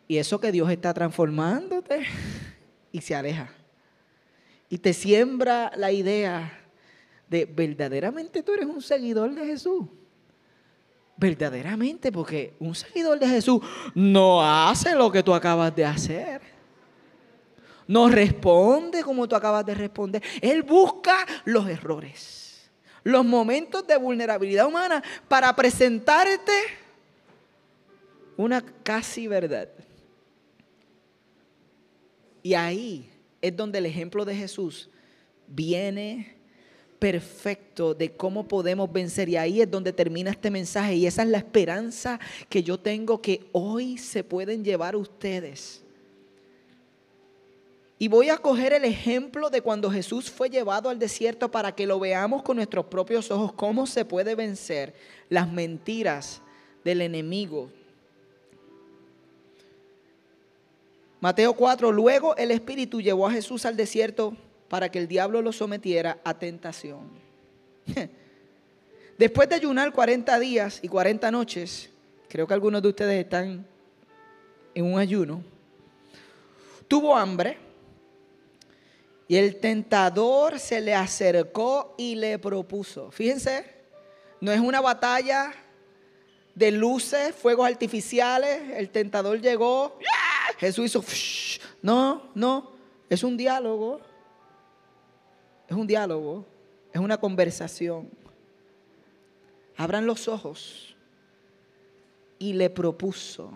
Y 0.06 0.18
eso 0.18 0.38
que 0.38 0.52
Dios 0.52 0.70
está 0.70 0.94
transformándote 0.94 2.06
y 2.92 3.00
se 3.00 3.16
aleja. 3.16 3.50
Y 4.68 4.78
te 4.78 4.92
siembra 4.92 5.72
la 5.74 5.90
idea 5.90 6.60
de 7.28 7.44
verdaderamente 7.44 8.44
tú 8.44 8.52
eres 8.52 8.66
un 8.66 8.80
seguidor 8.80 9.34
de 9.34 9.44
Jesús. 9.44 9.86
Verdaderamente, 11.16 12.12
porque 12.12 12.54
un 12.60 12.76
seguidor 12.76 13.18
de 13.18 13.26
Jesús 13.26 13.60
no 13.96 14.40
hace 14.40 14.94
lo 14.94 15.10
que 15.10 15.24
tú 15.24 15.34
acabas 15.34 15.74
de 15.74 15.84
hacer. 15.84 16.40
No 17.88 18.08
responde 18.10 19.02
como 19.02 19.26
tú 19.26 19.34
acabas 19.34 19.66
de 19.66 19.74
responder. 19.74 20.22
Él 20.40 20.62
busca 20.62 21.26
los 21.46 21.66
errores, 21.66 22.70
los 23.02 23.24
momentos 23.24 23.84
de 23.88 23.96
vulnerabilidad 23.96 24.68
humana 24.68 25.02
para 25.26 25.52
presentarte 25.56 26.81
una 28.36 28.62
casi 28.82 29.26
verdad. 29.26 29.68
Y 32.42 32.54
ahí 32.54 33.08
es 33.40 33.56
donde 33.56 33.78
el 33.78 33.86
ejemplo 33.86 34.24
de 34.24 34.34
Jesús 34.34 34.88
viene 35.46 36.36
perfecto 36.98 37.94
de 37.94 38.12
cómo 38.12 38.46
podemos 38.46 38.90
vencer. 38.92 39.28
Y 39.28 39.36
ahí 39.36 39.60
es 39.60 39.70
donde 39.70 39.92
termina 39.92 40.30
este 40.30 40.50
mensaje. 40.50 40.94
Y 40.94 41.06
esa 41.06 41.22
es 41.22 41.28
la 41.28 41.38
esperanza 41.38 42.18
que 42.48 42.62
yo 42.62 42.78
tengo 42.78 43.20
que 43.20 43.44
hoy 43.52 43.98
se 43.98 44.24
pueden 44.24 44.64
llevar 44.64 44.96
ustedes. 44.96 45.82
Y 47.98 48.08
voy 48.08 48.30
a 48.30 48.38
coger 48.38 48.72
el 48.72 48.84
ejemplo 48.84 49.50
de 49.50 49.60
cuando 49.60 49.90
Jesús 49.90 50.28
fue 50.28 50.50
llevado 50.50 50.88
al 50.88 50.98
desierto 50.98 51.50
para 51.50 51.72
que 51.72 51.86
lo 51.86 52.00
veamos 52.00 52.42
con 52.42 52.56
nuestros 52.56 52.86
propios 52.86 53.30
ojos, 53.30 53.52
cómo 53.52 53.86
se 53.86 54.04
puede 54.04 54.34
vencer 54.34 54.92
las 55.28 55.50
mentiras 55.50 56.40
del 56.84 57.00
enemigo 57.00 57.70
Mateo 61.22 61.54
4, 61.54 61.92
luego 61.92 62.34
el 62.36 62.50
Espíritu 62.50 63.00
llevó 63.00 63.28
a 63.28 63.30
Jesús 63.30 63.64
al 63.64 63.76
desierto 63.76 64.36
para 64.66 64.90
que 64.90 64.98
el 64.98 65.06
diablo 65.06 65.40
lo 65.40 65.52
sometiera 65.52 66.18
a 66.24 66.36
tentación. 66.36 67.10
Después 69.18 69.48
de 69.48 69.54
ayunar 69.54 69.92
40 69.92 70.36
días 70.40 70.80
y 70.82 70.88
40 70.88 71.30
noches, 71.30 71.90
creo 72.28 72.44
que 72.48 72.54
algunos 72.54 72.82
de 72.82 72.88
ustedes 72.88 73.22
están 73.22 73.64
en 74.74 74.84
un 74.84 74.98
ayuno, 74.98 75.44
tuvo 76.88 77.16
hambre 77.16 77.56
y 79.28 79.36
el 79.36 79.60
tentador 79.60 80.58
se 80.58 80.80
le 80.80 80.92
acercó 80.92 81.94
y 81.96 82.16
le 82.16 82.36
propuso. 82.40 83.12
Fíjense, 83.12 83.64
no 84.40 84.50
es 84.50 84.58
una 84.58 84.80
batalla 84.80 85.54
de 86.56 86.72
luces, 86.72 87.32
fuegos 87.32 87.68
artificiales, 87.68 88.72
el 88.74 88.90
tentador 88.90 89.40
llegó, 89.40 90.00
Jesús 90.62 90.84
hizo, 90.84 91.04
no, 91.82 92.30
no, 92.36 92.70
es 93.10 93.24
un 93.24 93.36
diálogo. 93.36 94.00
Es 95.66 95.76
un 95.76 95.88
diálogo, 95.88 96.46
es 96.92 97.00
una 97.00 97.18
conversación. 97.18 98.08
Abran 99.76 100.06
los 100.06 100.28
ojos 100.28 100.94
y 102.38 102.52
le 102.52 102.70
propuso, 102.70 103.50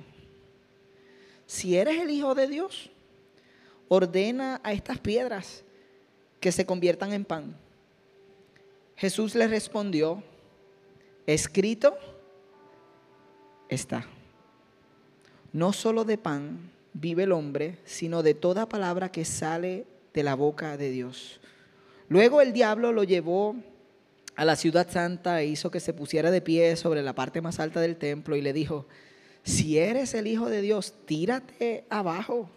si 1.46 1.76
eres 1.76 2.00
el 2.00 2.10
Hijo 2.10 2.34
de 2.34 2.48
Dios, 2.48 2.90
ordena 3.86 4.60
a 4.64 4.72
estas 4.72 4.98
piedras 4.98 5.62
que 6.40 6.50
se 6.50 6.66
conviertan 6.66 7.12
en 7.12 7.24
pan. 7.24 7.56
Jesús 8.96 9.36
le 9.36 9.46
respondió, 9.46 10.24
escrito 11.24 11.96
está, 13.68 14.04
no 15.52 15.72
solo 15.72 16.04
de 16.04 16.18
pan 16.18 16.74
vive 17.00 17.24
el 17.24 17.32
hombre, 17.32 17.78
sino 17.84 18.22
de 18.22 18.34
toda 18.34 18.68
palabra 18.68 19.10
que 19.10 19.24
sale 19.24 19.86
de 20.14 20.22
la 20.22 20.34
boca 20.34 20.76
de 20.76 20.90
Dios. 20.90 21.40
Luego 22.08 22.40
el 22.40 22.52
diablo 22.52 22.92
lo 22.92 23.04
llevó 23.04 23.56
a 24.34 24.44
la 24.44 24.56
ciudad 24.56 24.88
santa 24.90 25.40
e 25.40 25.46
hizo 25.46 25.70
que 25.70 25.80
se 25.80 25.92
pusiera 25.92 26.30
de 26.30 26.40
pie 26.40 26.76
sobre 26.76 27.02
la 27.02 27.14
parte 27.14 27.40
más 27.40 27.60
alta 27.60 27.80
del 27.80 27.96
templo 27.96 28.36
y 28.36 28.42
le 28.42 28.52
dijo, 28.52 28.86
si 29.42 29.78
eres 29.78 30.14
el 30.14 30.26
Hijo 30.26 30.48
de 30.48 30.60
Dios, 30.60 30.94
tírate 31.04 31.84
abajo, 31.88 32.50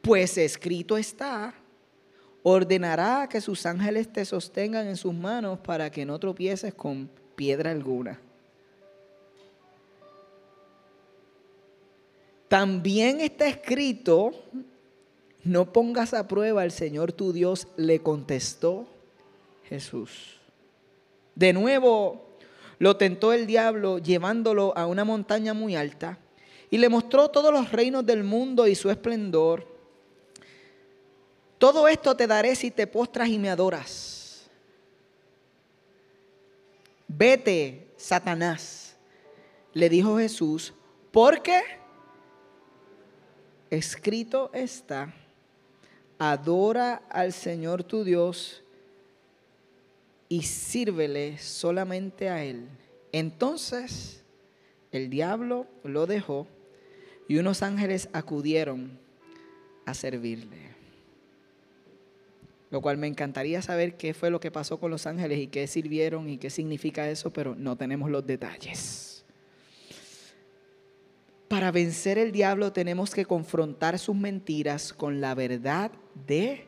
pues 0.00 0.38
escrito 0.38 0.96
está, 0.96 1.54
ordenará 2.42 3.28
que 3.28 3.40
sus 3.40 3.66
ángeles 3.66 4.12
te 4.12 4.24
sostengan 4.24 4.86
en 4.86 4.96
sus 4.96 5.14
manos 5.14 5.58
para 5.60 5.90
que 5.90 6.04
no 6.04 6.18
tropieces 6.18 6.74
con 6.74 7.10
piedra 7.36 7.70
alguna. 7.70 8.20
También 12.52 13.22
está 13.22 13.48
escrito, 13.48 14.32
no 15.42 15.72
pongas 15.72 16.12
a 16.12 16.28
prueba 16.28 16.60
al 16.60 16.70
Señor 16.70 17.10
tu 17.10 17.32
Dios, 17.32 17.66
le 17.78 18.00
contestó 18.00 18.86
Jesús. 19.70 20.38
De 21.34 21.54
nuevo 21.54 22.26
lo 22.78 22.98
tentó 22.98 23.32
el 23.32 23.46
diablo 23.46 23.96
llevándolo 23.96 24.76
a 24.76 24.86
una 24.86 25.02
montaña 25.02 25.54
muy 25.54 25.76
alta 25.76 26.18
y 26.68 26.76
le 26.76 26.90
mostró 26.90 27.30
todos 27.30 27.54
los 27.54 27.72
reinos 27.72 28.04
del 28.04 28.22
mundo 28.22 28.66
y 28.66 28.74
su 28.74 28.90
esplendor. 28.90 29.66
Todo 31.56 31.88
esto 31.88 32.14
te 32.14 32.26
daré 32.26 32.54
si 32.54 32.70
te 32.70 32.86
postras 32.86 33.30
y 33.30 33.38
me 33.38 33.48
adoras. 33.48 34.50
Vete, 37.08 37.94
Satanás, 37.96 38.94
le 39.72 39.88
dijo 39.88 40.18
Jesús, 40.18 40.74
porque 41.10 41.62
escrito 43.72 44.50
está, 44.52 45.14
adora 46.18 47.02
al 47.08 47.32
Señor 47.32 47.84
tu 47.84 48.04
Dios 48.04 48.62
y 50.28 50.42
sírvele 50.42 51.38
solamente 51.38 52.28
a 52.28 52.44
Él. 52.44 52.68
Entonces 53.12 54.22
el 54.90 55.08
diablo 55.08 55.66
lo 55.84 56.06
dejó 56.06 56.46
y 57.28 57.38
unos 57.38 57.62
ángeles 57.62 58.10
acudieron 58.12 58.98
a 59.86 59.94
servirle. 59.94 60.72
Lo 62.70 62.82
cual 62.82 62.98
me 62.98 63.06
encantaría 63.06 63.62
saber 63.62 63.96
qué 63.96 64.12
fue 64.12 64.30
lo 64.30 64.38
que 64.38 64.50
pasó 64.50 64.78
con 64.78 64.90
los 64.90 65.06
ángeles 65.06 65.38
y 65.38 65.46
qué 65.46 65.66
sirvieron 65.66 66.28
y 66.28 66.36
qué 66.36 66.50
significa 66.50 67.08
eso, 67.08 67.32
pero 67.32 67.54
no 67.54 67.76
tenemos 67.76 68.10
los 68.10 68.26
detalles. 68.26 69.11
Para 71.52 71.70
vencer 71.70 72.16
el 72.16 72.32
diablo 72.32 72.72
tenemos 72.72 73.14
que 73.14 73.26
confrontar 73.26 73.98
sus 73.98 74.16
mentiras 74.16 74.90
con 74.90 75.20
la 75.20 75.34
verdad 75.34 75.90
de 76.26 76.66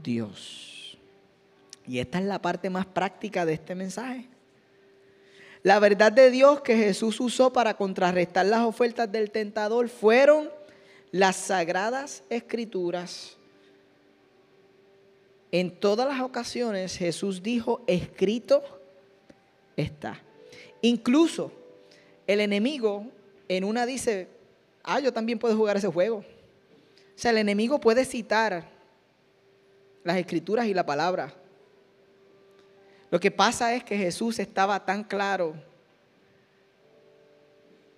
Dios. 0.00 0.96
Y 1.88 1.98
esta 1.98 2.20
es 2.20 2.24
la 2.24 2.40
parte 2.40 2.70
más 2.70 2.86
práctica 2.86 3.44
de 3.44 3.54
este 3.54 3.74
mensaje. 3.74 4.28
La 5.64 5.80
verdad 5.80 6.12
de 6.12 6.30
Dios 6.30 6.60
que 6.60 6.76
Jesús 6.76 7.18
usó 7.18 7.52
para 7.52 7.74
contrarrestar 7.74 8.46
las 8.46 8.60
ofertas 8.60 9.10
del 9.10 9.32
tentador 9.32 9.88
fueron 9.88 10.50
las 11.10 11.34
sagradas 11.34 12.22
escrituras. 12.30 13.38
En 15.50 15.68
todas 15.68 16.06
las 16.06 16.20
ocasiones 16.20 16.96
Jesús 16.96 17.42
dijo, 17.42 17.82
escrito 17.88 18.62
está. 19.76 20.22
Incluso 20.80 21.50
el 22.28 22.38
enemigo 22.38 23.10
en 23.56 23.64
una 23.64 23.84
dice, 23.84 24.28
ah, 24.84 25.00
yo 25.00 25.12
también 25.12 25.36
puedo 25.36 25.56
jugar 25.56 25.76
ese 25.76 25.88
juego. 25.88 26.18
O 26.18 26.24
sea, 27.16 27.32
el 27.32 27.38
enemigo 27.38 27.80
puede 27.80 28.04
citar 28.04 28.64
las 30.04 30.16
escrituras 30.18 30.66
y 30.66 30.72
la 30.72 30.86
palabra. 30.86 31.34
Lo 33.10 33.18
que 33.18 33.32
pasa 33.32 33.74
es 33.74 33.82
que 33.82 33.98
Jesús 33.98 34.38
estaba 34.38 34.86
tan 34.86 35.02
claro 35.02 35.56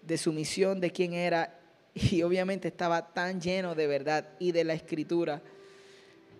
de 0.00 0.16
su 0.16 0.32
misión, 0.32 0.80
de 0.80 0.90
quién 0.90 1.12
era, 1.12 1.60
y 1.92 2.22
obviamente 2.22 2.68
estaba 2.68 3.12
tan 3.12 3.38
lleno 3.38 3.74
de 3.74 3.86
verdad 3.86 4.30
y 4.38 4.52
de 4.52 4.64
la 4.64 4.72
escritura, 4.72 5.42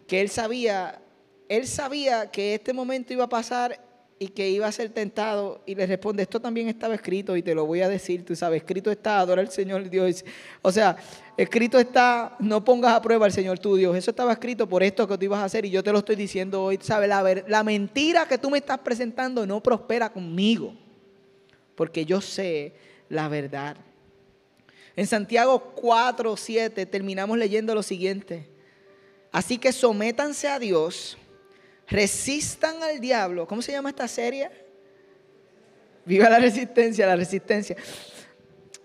que 0.06 0.22
él 0.22 0.30
sabía, 0.30 1.02
él 1.50 1.66
sabía 1.66 2.30
que 2.30 2.54
este 2.54 2.72
momento 2.72 3.12
iba 3.12 3.24
a 3.24 3.28
pasar 3.28 3.78
y 4.22 4.28
que 4.28 4.48
iba 4.48 4.68
a 4.68 4.72
ser 4.72 4.90
tentado 4.90 5.62
y 5.66 5.74
le 5.74 5.84
responde, 5.84 6.22
esto 6.22 6.40
también 6.40 6.68
estaba 6.68 6.94
escrito 6.94 7.36
y 7.36 7.42
te 7.42 7.56
lo 7.56 7.66
voy 7.66 7.80
a 7.80 7.88
decir, 7.88 8.24
tú 8.24 8.36
sabes, 8.36 8.62
escrito 8.62 8.88
está, 8.92 9.18
adora 9.18 9.42
al 9.42 9.50
Señor 9.50 9.90
Dios. 9.90 10.24
O 10.62 10.70
sea, 10.70 10.96
escrito 11.36 11.76
está, 11.76 12.36
no 12.38 12.64
pongas 12.64 12.92
a 12.92 13.02
prueba 13.02 13.26
al 13.26 13.32
Señor 13.32 13.58
tu 13.58 13.74
Dios. 13.74 13.96
Eso 13.96 14.12
estaba 14.12 14.32
escrito 14.32 14.68
por 14.68 14.84
esto 14.84 15.08
que 15.08 15.18
tú 15.18 15.24
ibas 15.24 15.40
a 15.40 15.46
hacer 15.46 15.64
y 15.64 15.70
yo 15.70 15.82
te 15.82 15.90
lo 15.90 15.98
estoy 15.98 16.14
diciendo 16.14 16.62
hoy. 16.62 16.78
¿Sabes? 16.80 17.08
La, 17.08 17.42
la 17.48 17.64
mentira 17.64 18.28
que 18.28 18.38
tú 18.38 18.48
me 18.48 18.58
estás 18.58 18.78
presentando 18.78 19.44
no 19.44 19.60
prospera 19.60 20.12
conmigo, 20.12 20.72
porque 21.74 22.04
yo 22.04 22.20
sé 22.20 22.74
la 23.08 23.26
verdad. 23.26 23.76
En 24.94 25.08
Santiago 25.08 25.72
4, 25.74 26.36
7 26.36 26.86
terminamos 26.86 27.36
leyendo 27.36 27.74
lo 27.74 27.82
siguiente. 27.82 28.48
Así 29.32 29.58
que 29.58 29.72
sométanse 29.72 30.46
a 30.46 30.60
Dios 30.60 31.18
resistan 31.92 32.82
al 32.82 33.00
diablo. 33.00 33.46
¿Cómo 33.46 33.60
se 33.62 33.70
llama 33.70 33.90
esta 33.90 34.08
serie? 34.08 34.50
Viva 36.04 36.28
la 36.28 36.38
resistencia, 36.38 37.06
la 37.06 37.16
resistencia. 37.16 37.76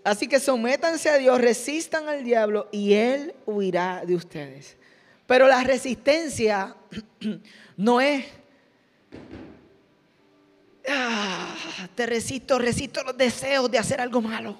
Así 0.04 0.28
que 0.28 0.40
sométanse 0.40 1.10
a 1.10 1.18
Dios, 1.18 1.40
resistan 1.40 2.08
al 2.08 2.24
diablo 2.24 2.68
y 2.72 2.94
Él 2.94 3.34
huirá 3.46 4.04
de 4.06 4.16
ustedes. 4.16 4.78
Pero 5.26 5.48
la 5.48 5.64
resistencia 5.64 6.76
no 7.78 8.02
es... 8.02 8.26
Ah, 10.90 11.54
te 11.96 12.06
resisto, 12.06 12.60
resisto 12.60 13.04
los 13.04 13.18
deseos 13.18 13.70
de 13.70 13.78
hacer 13.78 14.00
algo 14.00 14.22
malo. 14.22 14.58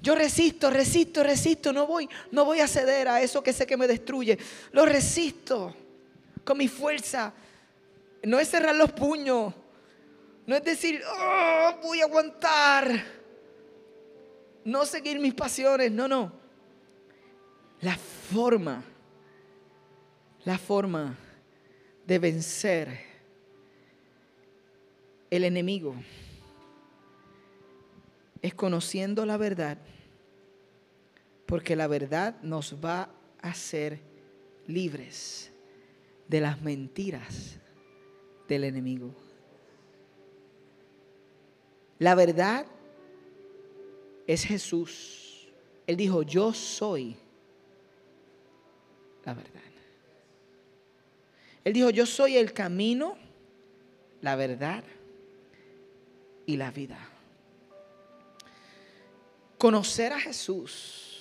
Yo 0.00 0.14
resisto, 0.14 0.68
resisto, 0.68 1.22
resisto, 1.22 1.72
no 1.72 1.86
voy, 1.86 2.08
no 2.32 2.44
voy 2.44 2.60
a 2.60 2.68
ceder 2.68 3.08
a 3.08 3.22
eso 3.22 3.42
que 3.42 3.52
sé 3.52 3.66
que 3.66 3.76
me 3.76 3.86
destruye. 3.86 4.36
Lo 4.72 4.84
resisto 4.84 5.74
con 6.44 6.58
mi 6.58 6.68
fuerza. 6.68 7.32
No 8.22 8.38
es 8.38 8.48
cerrar 8.48 8.74
los 8.76 8.92
puños, 8.92 9.52
no 10.46 10.56
es 10.56 10.64
decir, 10.64 11.00
oh, 11.06 11.78
voy 11.82 12.00
a 12.00 12.04
aguantar, 12.04 13.04
no 14.64 14.84
seguir 14.84 15.18
mis 15.18 15.34
pasiones, 15.34 15.90
no, 15.90 16.08
no. 16.08 16.32
La 17.80 17.96
forma, 17.96 18.82
la 20.44 20.58
forma 20.58 21.16
de 22.06 22.18
vencer 22.18 23.00
el 25.30 25.44
enemigo 25.44 25.94
es 28.40 28.54
conociendo 28.54 29.24
la 29.26 29.36
verdad, 29.36 29.78
porque 31.46 31.74
la 31.76 31.86
verdad 31.86 32.40
nos 32.42 32.84
va 32.84 33.10
a 33.40 33.50
hacer 33.50 34.00
libres 34.66 35.51
de 36.32 36.40
las 36.40 36.62
mentiras 36.62 37.58
del 38.48 38.64
enemigo. 38.64 39.14
La 41.98 42.14
verdad 42.14 42.64
es 44.26 44.42
Jesús. 44.42 45.52
Él 45.86 45.98
dijo, 45.98 46.22
yo 46.22 46.54
soy 46.54 47.16
la 49.26 49.34
verdad. 49.34 49.60
Él 51.64 51.74
dijo, 51.74 51.90
yo 51.90 52.06
soy 52.06 52.38
el 52.38 52.54
camino, 52.54 53.18
la 54.22 54.34
verdad 54.34 54.84
y 56.46 56.56
la 56.56 56.70
vida. 56.70 56.98
Conocer 59.58 60.14
a 60.14 60.18
Jesús 60.18 61.11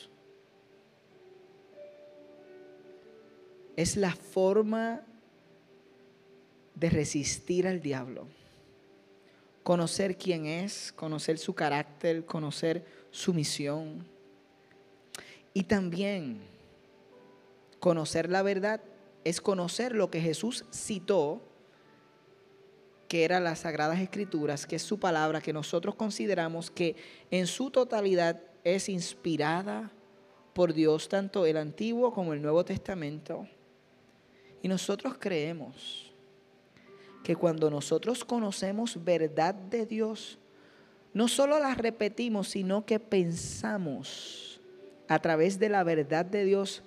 es 3.81 3.97
la 3.97 4.15
forma 4.15 5.01
de 6.75 6.89
resistir 6.89 7.67
al 7.67 7.81
diablo. 7.81 8.27
Conocer 9.63 10.17
quién 10.17 10.45
es, 10.45 10.91
conocer 10.91 11.37
su 11.37 11.53
carácter, 11.53 12.25
conocer 12.25 12.85
su 13.11 13.33
misión. 13.33 14.07
Y 15.53 15.63
también 15.63 16.41
conocer 17.79 18.29
la 18.29 18.41
verdad 18.41 18.81
es 19.23 19.41
conocer 19.41 19.95
lo 19.95 20.09
que 20.09 20.21
Jesús 20.21 20.65
citó 20.71 21.41
que 23.07 23.25
eran 23.25 23.43
las 23.43 23.59
Sagradas 23.59 23.99
Escrituras, 23.99 24.65
que 24.65 24.77
es 24.77 24.81
su 24.83 24.97
palabra, 24.99 25.41
que 25.41 25.51
nosotros 25.51 25.95
consideramos 25.95 26.71
que 26.71 26.95
en 27.29 27.45
su 27.45 27.69
totalidad 27.69 28.41
es 28.63 28.87
inspirada 28.87 29.91
por 30.53 30.73
Dios, 30.73 31.09
tanto 31.09 31.45
el 31.45 31.57
Antiguo 31.57 32.13
como 32.13 32.33
el 32.33 32.41
Nuevo 32.41 32.63
Testamento. 32.63 33.47
Y 34.61 34.67
nosotros 34.67 35.15
creemos 35.19 36.11
que 37.23 37.35
cuando 37.35 37.69
nosotros 37.69 38.23
conocemos 38.23 39.03
verdad 39.03 39.53
de 39.53 39.85
Dios, 39.85 40.37
no 41.13 41.27
solo 41.27 41.59
la 41.59 41.75
repetimos, 41.75 42.49
sino 42.49 42.85
que 42.85 42.99
pensamos 42.99 44.61
a 45.07 45.19
través 45.19 45.59
de 45.59 45.69
la 45.69 45.83
verdad 45.83 46.25
de 46.25 46.45
Dios, 46.45 46.83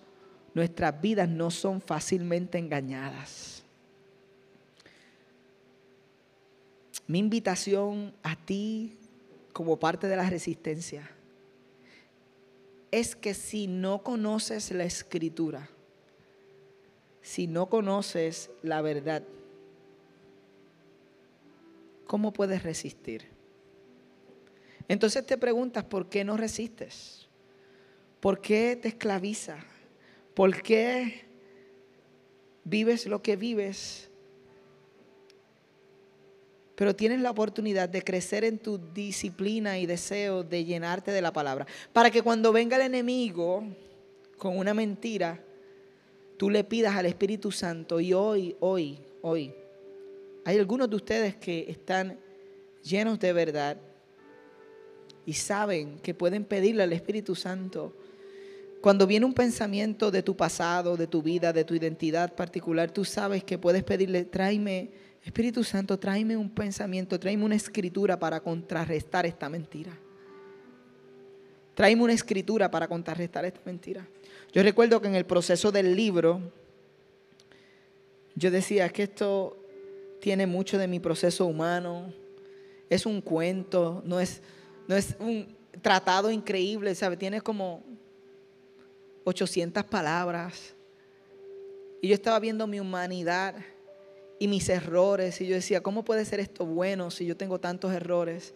nuestras 0.55 1.01
vidas 1.01 1.29
no 1.29 1.51
son 1.51 1.81
fácilmente 1.81 2.59
engañadas. 2.59 3.65
Mi 7.07 7.19
invitación 7.19 8.15
a 8.23 8.35
ti 8.35 8.97
como 9.53 9.79
parte 9.79 10.09
de 10.09 10.17
la 10.17 10.31
resistencia 10.31 11.11
es 12.91 13.15
que 13.15 13.35
si 13.35 13.67
no 13.67 14.03
conoces 14.03 14.71
la 14.71 14.85
escritura, 14.85 15.69
si 17.25 17.47
no 17.47 17.71
conoces 17.71 18.51
la 18.63 18.83
verdad, 18.83 19.23
¿cómo 22.07 22.35
puedes 22.35 22.63
resistir? 22.63 23.25
Entonces 24.89 25.25
te 25.25 25.39
preguntas, 25.39 25.85
¿por 25.85 26.11
qué 26.11 26.23
no 26.23 26.37
resistes? 26.37 27.27
¿Por 28.21 28.43
qué 28.43 28.79
te 28.81 28.89
esclaviza? 28.89 29.57
¿Por 30.35 30.61
qué 30.61 31.25
vives 32.65 33.07
lo 33.07 33.23
que 33.23 33.37
vives 33.37 34.11
pero 36.75 36.95
tienes 36.95 37.21
la 37.21 37.31
oportunidad 37.31 37.89
de 37.89 38.03
crecer 38.03 38.45
en 38.45 38.59
tu 38.59 38.79
disciplina 38.93 39.79
y 39.79 39.87
deseo 39.87 40.43
de 40.43 40.65
llenarte 40.65 41.13
de 41.13 41.23
la 41.23 41.33
palabra. 41.33 41.69
Para 41.93 42.11
que 42.11 42.21
cuando 42.21 42.53
venga 42.53 42.75
el 42.75 42.83
enemigo 42.83 43.63
con 44.39 44.59
una 44.59 44.75
mentira, 44.75 45.41
tú 46.37 46.51
le 46.51 46.65
pidas 46.65 46.97
al 46.97 47.07
Espíritu 47.07 47.51
Santo 47.51 48.01
y 48.01 48.13
hoy, 48.13 48.57
hoy, 48.61 48.99
hoy, 49.23 49.53
hay 50.45 50.59
algunos 50.59 50.91
de 50.91 50.97
ustedes 50.97 51.37
que 51.37 51.67
están 51.69 52.19
llenos 52.83 53.19
de 53.19 53.33
verdad 53.33 53.79
y 55.27 55.33
saben 55.33 55.99
que 56.01 56.15
pueden 56.15 56.45
pedirle 56.45 56.83
al 56.83 56.93
Espíritu 56.93 57.35
Santo. 57.35 57.95
Cuando 58.81 59.07
viene 59.07 59.25
un 59.25 59.33
pensamiento 59.33 60.11
de 60.11 60.23
tu 60.23 60.37
pasado, 60.37 60.97
de 60.99 61.07
tu 61.07 61.23
vida, 61.23 61.53
de 61.55 61.65
tu 61.65 61.75
identidad 61.75 62.35
particular, 62.35 62.91
tú 62.91 63.05
sabes 63.05 63.43
que 63.43 63.57
puedes 63.57 63.83
pedirle, 63.83 64.25
tráeme 64.25 64.91
Espíritu 65.25 65.65
Santo, 65.65 65.99
tráeme 65.99 66.37
un 66.37 66.51
pensamiento, 66.51 67.19
tráeme 67.19 67.45
una 67.45 67.57
escritura 67.57 68.19
para 68.19 68.41
contrarrestar 68.41 69.25
esta 69.25 69.49
mentira. 69.49 69.99
Tráeme 71.75 72.03
una 72.03 72.13
escritura 72.13 72.71
para 72.71 72.89
contrarrestar 72.89 73.45
esta 73.45 73.61
mentira. 73.65 74.07
Yo 74.53 74.63
recuerdo 74.63 75.01
que 75.01 75.09
en 75.09 75.17
el 75.17 75.27
proceso 75.27 75.73
del 75.73 75.97
libro, 75.97 76.41
yo 78.37 78.51
decía 78.51 78.89
que 78.89 79.05
esto 79.05 79.57
tiene 80.21 80.47
mucho 80.47 80.79
de 80.79 80.87
mi 80.87 81.01
proceso 81.01 81.47
humano, 81.47 82.13
es 82.89 83.07
un 83.07 83.21
cuento, 83.21 84.03
no 84.07 84.21
es, 84.21 84.41
no 84.87 84.95
es 84.97 85.17
un 85.19 85.49
tratado 85.83 86.31
increíble, 86.31 86.95
¿sabe? 86.95 87.17
Tiene 87.17 87.41
como 87.41 87.83
800 89.25 89.85
palabras. 89.85 90.75
Y 92.01 92.09
yo 92.09 92.15
estaba 92.15 92.39
viendo 92.39 92.67
mi 92.67 92.79
humanidad 92.79 93.57
y 94.39 94.49
mis 94.49 94.69
errores. 94.69 95.41
Y 95.41 95.47
yo 95.47 95.55
decía, 95.55 95.83
¿cómo 95.83 96.05
puede 96.05 96.25
ser 96.25 96.41
esto 96.41 96.65
bueno 96.67 97.11
si 97.11 97.27
yo 97.27 97.37
tengo 97.37 97.59
tantos 97.59 97.93
errores? 97.93 98.55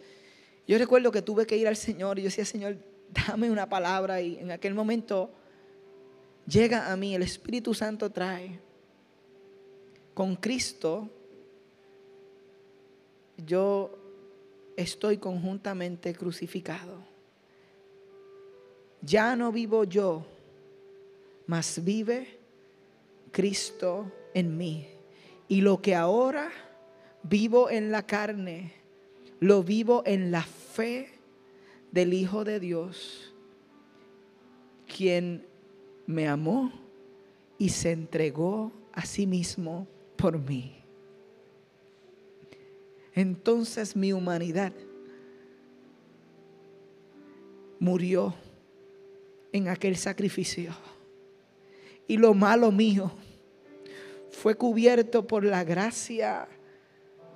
Yo 0.67 0.77
recuerdo 0.77 1.11
que 1.11 1.21
tuve 1.21 1.45
que 1.45 1.57
ir 1.57 1.67
al 1.67 1.75
Señor 1.75 2.19
y 2.19 2.21
yo 2.21 2.27
decía, 2.27 2.45
Señor, 2.45 2.77
dame 3.13 3.49
una 3.51 3.67
palabra. 3.67 4.21
Y 4.21 4.37
en 4.37 4.51
aquel 4.51 4.73
momento 4.73 5.31
llega 6.47 6.91
a 6.91 6.97
mí, 6.97 7.15
el 7.15 7.23
Espíritu 7.23 7.73
Santo 7.73 8.09
trae. 8.09 8.59
Con 10.13 10.35
Cristo, 10.35 11.09
yo 13.37 13.97
estoy 14.75 15.17
conjuntamente 15.17 16.13
crucificado. 16.13 17.03
Ya 19.01 19.35
no 19.35 19.51
vivo 19.51 19.85
yo, 19.85 20.25
mas 21.47 21.83
vive 21.83 22.37
Cristo 23.31 24.11
en 24.33 24.57
mí. 24.57 24.87
Y 25.47 25.61
lo 25.61 25.81
que 25.81 25.95
ahora 25.95 26.51
vivo 27.23 27.69
en 27.69 27.91
la 27.91 28.05
carne, 28.05 28.73
lo 29.39 29.63
vivo 29.63 30.03
en 30.05 30.31
la 30.31 30.43
fe 30.43 31.18
del 31.91 32.13
Hijo 32.13 32.43
de 32.43 32.59
Dios, 32.59 33.33
quien 34.87 35.45
me 36.05 36.27
amó 36.27 36.71
y 37.57 37.69
se 37.69 37.91
entregó 37.91 38.71
a 38.93 39.05
sí 39.05 39.27
mismo 39.27 39.87
por 40.15 40.39
mí. 40.39 40.75
Entonces 43.13 43.95
mi 43.95 44.13
humanidad 44.13 44.73
murió 47.79 48.33
en 49.51 49.67
aquel 49.67 49.95
sacrificio. 49.95 50.73
Y 52.07 52.17
lo 52.17 52.33
malo 52.33 52.71
mío 52.71 53.11
fue 54.31 54.55
cubierto 54.55 55.27
por 55.27 55.43
la 55.43 55.63
gracia 55.63 56.47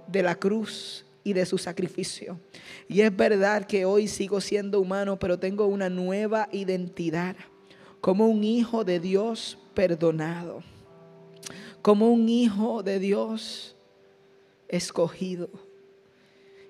de 0.07 0.23
la 0.23 0.35
cruz 0.35 1.02
y 1.23 1.33
de 1.33 1.45
su 1.45 1.57
sacrificio. 1.57 2.39
Y 2.87 3.01
es 3.01 3.15
verdad 3.15 3.65
que 3.65 3.85
hoy 3.85 4.07
sigo 4.07 4.41
siendo 4.41 4.79
humano, 4.79 5.17
pero 5.17 5.39
tengo 5.39 5.67
una 5.67 5.89
nueva 5.89 6.49
identidad 6.51 7.35
como 8.01 8.27
un 8.27 8.43
hijo 8.43 8.83
de 8.83 8.99
Dios 8.99 9.57
perdonado, 9.73 10.61
como 11.81 12.11
un 12.11 12.27
hijo 12.27 12.83
de 12.83 12.99
Dios 12.99 13.75
escogido. 14.67 15.49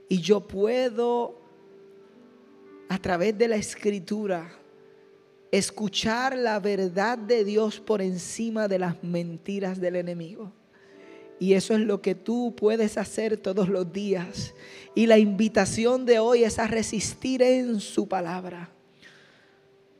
Y 0.07 0.19
yo 0.19 0.41
puedo, 0.41 1.35
a 2.89 2.99
través 2.99 3.35
de 3.37 3.47
la 3.47 3.55
escritura, 3.55 4.51
escuchar 5.51 6.37
la 6.37 6.59
verdad 6.59 7.17
de 7.17 7.43
Dios 7.43 7.79
por 7.79 8.01
encima 8.01 8.67
de 8.67 8.79
las 8.79 9.03
mentiras 9.03 9.79
del 9.79 9.95
enemigo. 9.95 10.51
Y 11.43 11.55
eso 11.55 11.73
es 11.73 11.81
lo 11.81 12.01
que 12.01 12.15
tú 12.15 12.55
puedes 12.55 12.97
hacer 12.97 13.35
todos 13.35 13.67
los 13.67 13.91
días. 13.91 14.53
Y 14.95 15.07
la 15.07 15.17
invitación 15.17 16.05
de 16.05 16.17
hoy 16.17 16.45
es 16.45 16.57
a 16.57 16.67
resistir 16.67 17.41
en 17.41 17.81
su 17.81 18.07
palabra. 18.07 18.69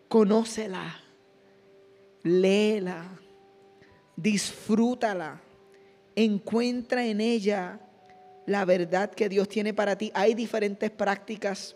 Conócela, 0.08 1.02
léela, 2.24 3.20
disfrútala, 4.16 5.41
encuentra 6.16 7.06
en 7.06 7.20
ella 7.20 7.78
la 8.46 8.64
verdad 8.64 9.12
que 9.12 9.28
Dios 9.28 9.50
tiene 9.50 9.74
para 9.74 9.98
ti. 9.98 10.12
Hay 10.14 10.36
diferentes 10.36 10.91
prácticas. 10.91 11.76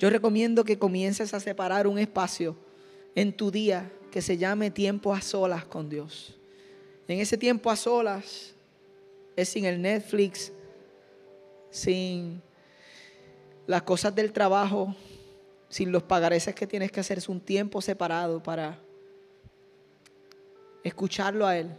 Yo 0.00 0.10
recomiendo 0.10 0.64
que 0.64 0.80
comiences 0.80 1.32
a 1.32 1.38
separar 1.38 1.86
un 1.86 1.96
espacio 1.96 2.56
en 3.14 3.32
tu 3.36 3.52
día 3.52 3.88
que 4.10 4.20
se 4.20 4.36
llame 4.36 4.72
tiempo 4.72 5.14
a 5.14 5.20
solas 5.20 5.64
con 5.64 5.88
Dios. 5.88 6.37
En 7.08 7.20
ese 7.20 7.38
tiempo 7.38 7.70
a 7.70 7.76
solas 7.76 8.54
es 9.34 9.48
sin 9.48 9.64
el 9.64 9.80
Netflix, 9.80 10.52
sin 11.70 12.42
las 13.66 13.82
cosas 13.82 14.14
del 14.14 14.30
trabajo, 14.30 14.94
sin 15.70 15.90
los 15.90 16.02
pagareces 16.02 16.54
que 16.54 16.66
tienes 16.66 16.92
que 16.92 17.00
hacer. 17.00 17.16
Es 17.16 17.30
un 17.30 17.40
tiempo 17.40 17.80
separado 17.80 18.42
para 18.42 18.78
escucharlo 20.84 21.46
a 21.46 21.56
Él. 21.56 21.70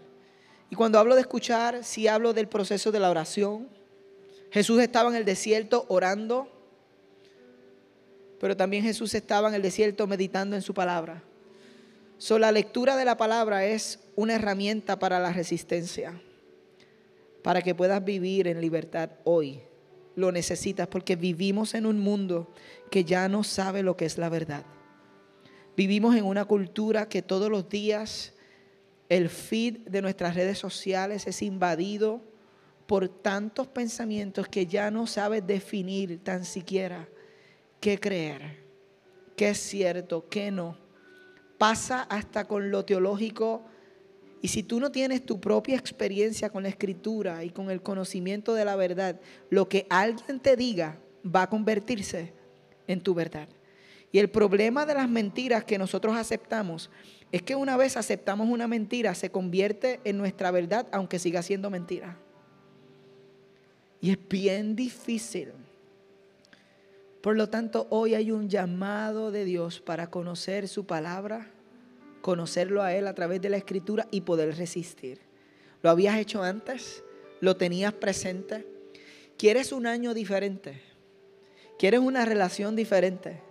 Y 0.72 0.76
cuando 0.76 0.98
hablo 0.98 1.14
de 1.14 1.22
escuchar, 1.22 1.84
sí 1.84 2.08
hablo 2.08 2.34
del 2.34 2.48
proceso 2.48 2.92
de 2.92 3.00
la 3.00 3.12
oración. 3.12 3.70
Jesús 4.52 4.82
estaba 4.82 5.10
en 5.10 5.16
el 5.16 5.26
desierto 5.26 5.86
orando, 5.90 6.50
pero 8.40 8.58
también 8.58 8.84
Jesús 8.84 9.14
estaba 9.14 9.50
en 9.50 9.54
el 9.54 9.62
desierto 9.62 10.08
meditando 10.08 10.56
en 10.56 10.64
su 10.64 10.74
palabra. 10.74 11.22
So, 12.18 12.38
la 12.40 12.52
lectura 12.52 12.98
de 12.98 13.06
la 13.06 13.16
palabra 13.16 13.66
es 13.66 14.00
una 14.20 14.36
herramienta 14.36 15.00
para 15.00 15.20
la 15.20 15.32
resistencia, 15.32 16.22
para 17.42 17.62
que 17.62 17.74
puedas 17.74 18.04
vivir 18.04 18.48
en 18.48 18.60
libertad 18.60 19.12
hoy. 19.24 19.62
Lo 20.16 20.32
necesitas 20.32 20.88
porque 20.88 21.16
vivimos 21.16 21.74
en 21.74 21.86
un 21.86 22.00
mundo 22.00 22.52
que 22.92 23.06
ya 23.06 23.30
no 23.30 23.44
sabe 23.44 23.82
lo 23.82 23.96
que 23.96 24.06
es 24.06 24.18
la 24.18 24.28
verdad. 24.28 24.66
Vivimos 25.78 26.16
en 26.16 26.26
una 26.26 26.44
cultura 26.44 27.08
que 27.08 27.22
todos 27.22 27.50
los 27.50 27.70
días 27.70 28.34
el 29.08 29.30
feed 29.30 29.88
de 29.88 30.02
nuestras 30.02 30.36
redes 30.36 30.58
sociales 30.58 31.26
es 31.26 31.42
invadido 31.42 32.22
por 32.88 33.08
tantos 33.08 33.68
pensamientos 33.68 34.50
que 34.50 34.66
ya 34.66 34.92
no 34.92 35.08
sabes 35.08 35.48
definir 35.48 36.22
tan 36.24 36.44
siquiera 36.44 37.08
qué 37.80 37.98
creer, 38.00 38.66
qué 39.38 39.52
es 39.52 39.60
cierto, 39.60 40.28
qué 40.28 40.52
no 40.52 40.90
pasa 41.60 42.04
hasta 42.04 42.46
con 42.46 42.72
lo 42.72 42.84
teológico. 42.86 43.62
Y 44.42 44.48
si 44.48 44.64
tú 44.64 44.80
no 44.80 44.92
tienes 44.92 45.26
tu 45.26 45.40
propia 45.40 45.76
experiencia 45.76 46.50
con 46.50 46.64
la 46.64 46.70
escritura 46.70 47.44
y 47.44 47.50
con 47.50 47.70
el 47.70 47.82
conocimiento 47.82 48.54
de 48.54 48.66
la 48.66 48.76
verdad, 48.76 49.20
lo 49.50 49.68
que 49.68 49.86
alguien 49.90 50.40
te 50.40 50.56
diga 50.56 51.00
va 51.24 51.44
a 51.44 51.50
convertirse 51.50 52.34
en 52.88 53.02
tu 53.02 53.14
verdad. 53.14 53.50
Y 54.12 54.20
el 54.20 54.30
problema 54.30 54.86
de 54.86 54.96
las 54.96 55.10
mentiras 55.10 55.64
que 55.66 55.78
nosotros 55.78 56.16
aceptamos 56.16 56.90
es 57.32 57.44
que 57.44 57.56
una 57.56 57.78
vez 57.78 57.96
aceptamos 57.96 58.48
una 58.50 58.68
mentira, 58.68 59.14
se 59.14 59.30
convierte 59.30 60.00
en 60.04 60.18
nuestra 60.18 60.50
verdad, 60.52 60.88
aunque 60.92 61.20
siga 61.20 61.44
siendo 61.44 61.70
mentira. 61.70 62.18
Y 64.02 64.12
es 64.12 64.18
bien 64.28 64.76
difícil. 64.76 65.52
Por 67.22 67.36
lo 67.36 67.50
tanto, 67.50 67.86
hoy 67.90 68.16
hay 68.16 68.32
un 68.32 68.50
llamado 68.50 69.30
de 69.30 69.44
Dios 69.44 69.82
para 69.82 70.10
conocer 70.10 70.68
su 70.68 70.86
palabra, 70.86 71.52
conocerlo 72.22 72.82
a 72.84 72.94
Él 72.94 73.08
a 73.08 73.16
través 73.16 73.42
de 73.42 73.50
la 73.50 73.58
escritura 73.58 74.08
y 74.12 74.22
poder 74.22 74.56
resistir. 74.58 75.20
¿Lo 75.82 75.90
habías 75.90 76.18
hecho 76.18 76.44
antes? 76.44 77.04
¿Lo 77.40 77.56
tenías 77.56 77.94
presente? 77.94 78.66
¿Quieres 79.38 79.72
un 79.72 79.88
año 79.88 80.14
diferente? 80.14 80.82
¿Quieres 81.78 82.02
una 82.02 82.26
relación 82.26 82.76
diferente? 82.76 83.42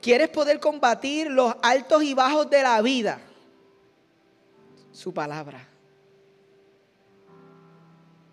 ¿Quieres 0.00 0.28
poder 0.28 0.60
combatir 0.60 1.30
los 1.30 1.54
altos 1.62 2.02
y 2.02 2.12
bajos 2.12 2.50
de 2.50 2.62
la 2.62 2.80
vida? 2.82 3.20
Su 4.92 5.14
palabra. 5.14 5.66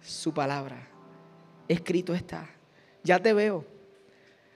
Su 0.02 0.34
palabra. 0.34 0.88
Escrito 1.68 2.14
está. 2.14 2.50
Ya 3.04 3.20
te 3.20 3.34
veo. 3.34 3.66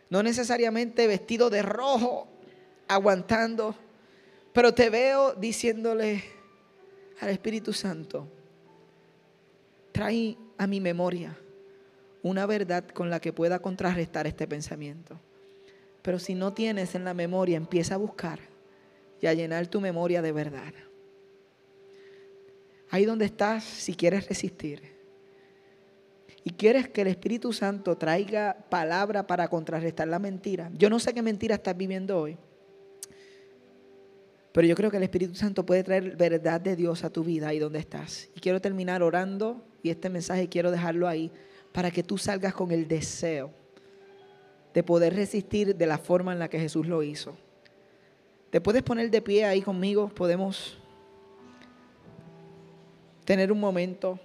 No 0.10 0.22
necesariamente 0.22 1.08
vestido 1.08 1.50
de 1.50 1.62
rojo, 1.62 2.28
aguantando, 2.88 3.76
pero 4.54 4.74
te 4.74 4.90
veo 4.90 5.34
diciéndole 5.34 6.24
al 7.20 7.30
Espíritu 7.30 7.74
Santo, 7.74 8.28
trae 9.92 10.38
a 10.58 10.68
mi 10.68 10.80
memoria 10.80 11.36
una 12.22 12.46
verdad 12.46 12.88
con 12.88 13.10
la 13.10 13.20
que 13.20 13.34
pueda 13.34 13.60
contrarrestar 13.60 14.28
este 14.28 14.48
pensamiento. 14.48 15.20
Pero 16.02 16.20
si 16.20 16.36
no 16.36 16.54
tienes 16.54 16.96
en 16.96 17.04
la 17.04 17.14
memoria, 17.14 17.58
empieza 17.58 17.96
a 17.96 17.98
buscar 17.98 18.40
y 19.22 19.28
a 19.28 19.34
llenar 19.34 19.68
tu 19.68 19.82
memoria 19.82 20.22
de 20.22 20.32
verdad. 20.32 20.74
Ahí 22.90 23.06
donde 23.06 23.26
estás, 23.26 23.64
si 23.64 23.96
quieres 23.96 24.28
resistir 24.28 24.94
y 26.44 26.52
quieres 26.52 26.90
que 26.90 27.02
el 27.02 27.08
Espíritu 27.08 27.54
Santo 27.54 27.98
traiga 27.98 28.58
palabra 28.70 29.26
para 29.26 29.48
contrarrestar 29.48 30.08
la 30.08 30.20
mentira. 30.20 30.70
Yo 30.74 30.90
no 30.90 31.00
sé 31.00 31.14
qué 31.14 31.22
mentira 31.22 31.56
estás 31.56 31.76
viviendo 31.76 32.20
hoy, 32.20 32.38
pero 34.54 34.68
yo 34.68 34.76
creo 34.76 34.92
que 34.92 34.98
el 34.98 35.04
Espíritu 35.04 35.34
Santo 35.36 35.66
puede 35.66 35.84
traer 35.84 36.16
verdad 36.16 36.62
de 36.62 36.76
Dios 36.76 37.04
a 37.04 37.10
tu 37.10 37.24
vida 37.24 37.50
ahí 37.50 37.60
donde 37.60 37.80
estás. 37.80 38.30
Y 38.36 38.40
quiero 38.40 38.62
terminar 38.62 39.02
orando 39.02 39.66
y 39.82 39.90
este 39.90 40.10
mensaje 40.10 40.48
quiero 40.48 40.70
dejarlo 40.70 41.08
ahí 41.08 41.32
para 41.72 41.90
que 41.90 42.04
tú 42.04 42.20
salgas 42.20 42.54
con 42.54 42.72
el 42.72 42.88
deseo 42.88 43.52
de 44.74 44.84
poder 44.84 45.16
resistir 45.16 45.76
de 45.76 45.86
la 45.88 45.98
forma 45.98 46.34
en 46.34 46.40
la 46.40 46.50
que 46.50 46.60
Jesús 46.60 46.88
lo 46.88 47.02
hizo. 47.02 47.36
Te 48.52 48.62
puedes 48.62 48.84
poner 48.84 49.10
de 49.10 49.22
pie 49.24 49.46
ahí 49.46 49.64
conmigo, 49.64 50.10
podemos 50.10 50.78
tener 53.26 53.52
un 53.52 53.60
momento. 53.60 54.20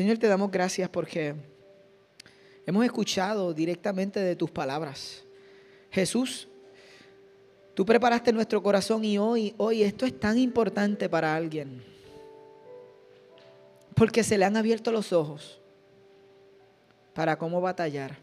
Señor, 0.00 0.16
te 0.16 0.28
damos 0.28 0.50
gracias 0.50 0.88
porque 0.88 1.34
hemos 2.64 2.82
escuchado 2.86 3.52
directamente 3.52 4.18
de 4.18 4.34
tus 4.34 4.50
palabras. 4.50 5.24
Jesús, 5.90 6.48
Tú 7.74 7.84
preparaste 7.84 8.32
nuestro 8.32 8.62
corazón 8.62 9.04
y 9.04 9.18
hoy, 9.18 9.54
hoy 9.58 9.82
esto 9.82 10.06
es 10.06 10.18
tan 10.18 10.38
importante 10.38 11.06
para 11.10 11.36
alguien. 11.36 11.82
Porque 13.94 14.24
se 14.24 14.38
le 14.38 14.46
han 14.46 14.56
abierto 14.56 14.90
los 14.90 15.12
ojos 15.12 15.60
para 17.12 17.36
cómo 17.36 17.60
batallar. 17.60 18.16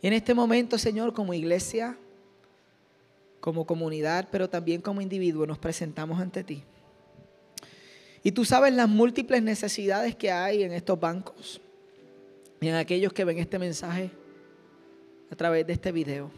Y 0.00 0.06
en 0.06 0.14
este 0.14 0.32
momento, 0.32 0.78
Señor, 0.78 1.12
como 1.12 1.34
iglesia, 1.34 1.98
como 3.40 3.66
comunidad, 3.66 4.28
pero 4.32 4.48
también 4.48 4.80
como 4.80 5.02
individuo, 5.02 5.46
nos 5.46 5.58
presentamos 5.58 6.18
ante 6.18 6.42
ti. 6.42 6.64
Y 8.22 8.32
tú 8.32 8.44
sabes 8.44 8.72
las 8.72 8.88
múltiples 8.88 9.42
necesidades 9.42 10.16
que 10.16 10.30
hay 10.30 10.62
en 10.62 10.72
estos 10.72 10.98
bancos 10.98 11.60
y 12.60 12.68
en 12.68 12.74
aquellos 12.74 13.12
que 13.12 13.24
ven 13.24 13.38
este 13.38 13.58
mensaje 13.58 14.10
a 15.30 15.36
través 15.36 15.66
de 15.66 15.72
este 15.72 15.92
video. 15.92 16.30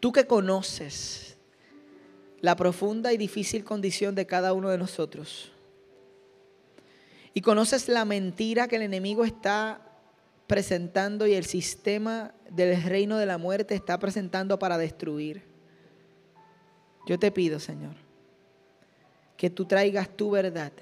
Tú 0.00 0.12
que 0.12 0.26
conoces 0.26 1.36
la 2.40 2.56
profunda 2.56 3.12
y 3.12 3.16
difícil 3.16 3.64
condición 3.64 4.14
de 4.14 4.26
cada 4.26 4.52
uno 4.52 4.68
de 4.68 4.78
nosotros. 4.78 5.50
Y 7.32 7.40
conoces 7.40 7.88
la 7.88 8.04
mentira 8.04 8.68
que 8.68 8.76
el 8.76 8.82
enemigo 8.82 9.24
está 9.24 9.80
presentando 10.46 11.26
y 11.26 11.34
el 11.34 11.46
sistema 11.46 12.34
del 12.50 12.82
reino 12.82 13.16
de 13.16 13.26
la 13.26 13.38
muerte 13.38 13.74
está 13.74 13.98
presentando 13.98 14.58
para 14.58 14.78
destruir. 14.78 15.42
Yo 17.06 17.18
te 17.18 17.32
pido, 17.32 17.58
Señor, 17.58 17.94
que 19.36 19.50
tú 19.50 19.64
traigas 19.64 20.08
tu 20.08 20.30
verdad 20.30 20.72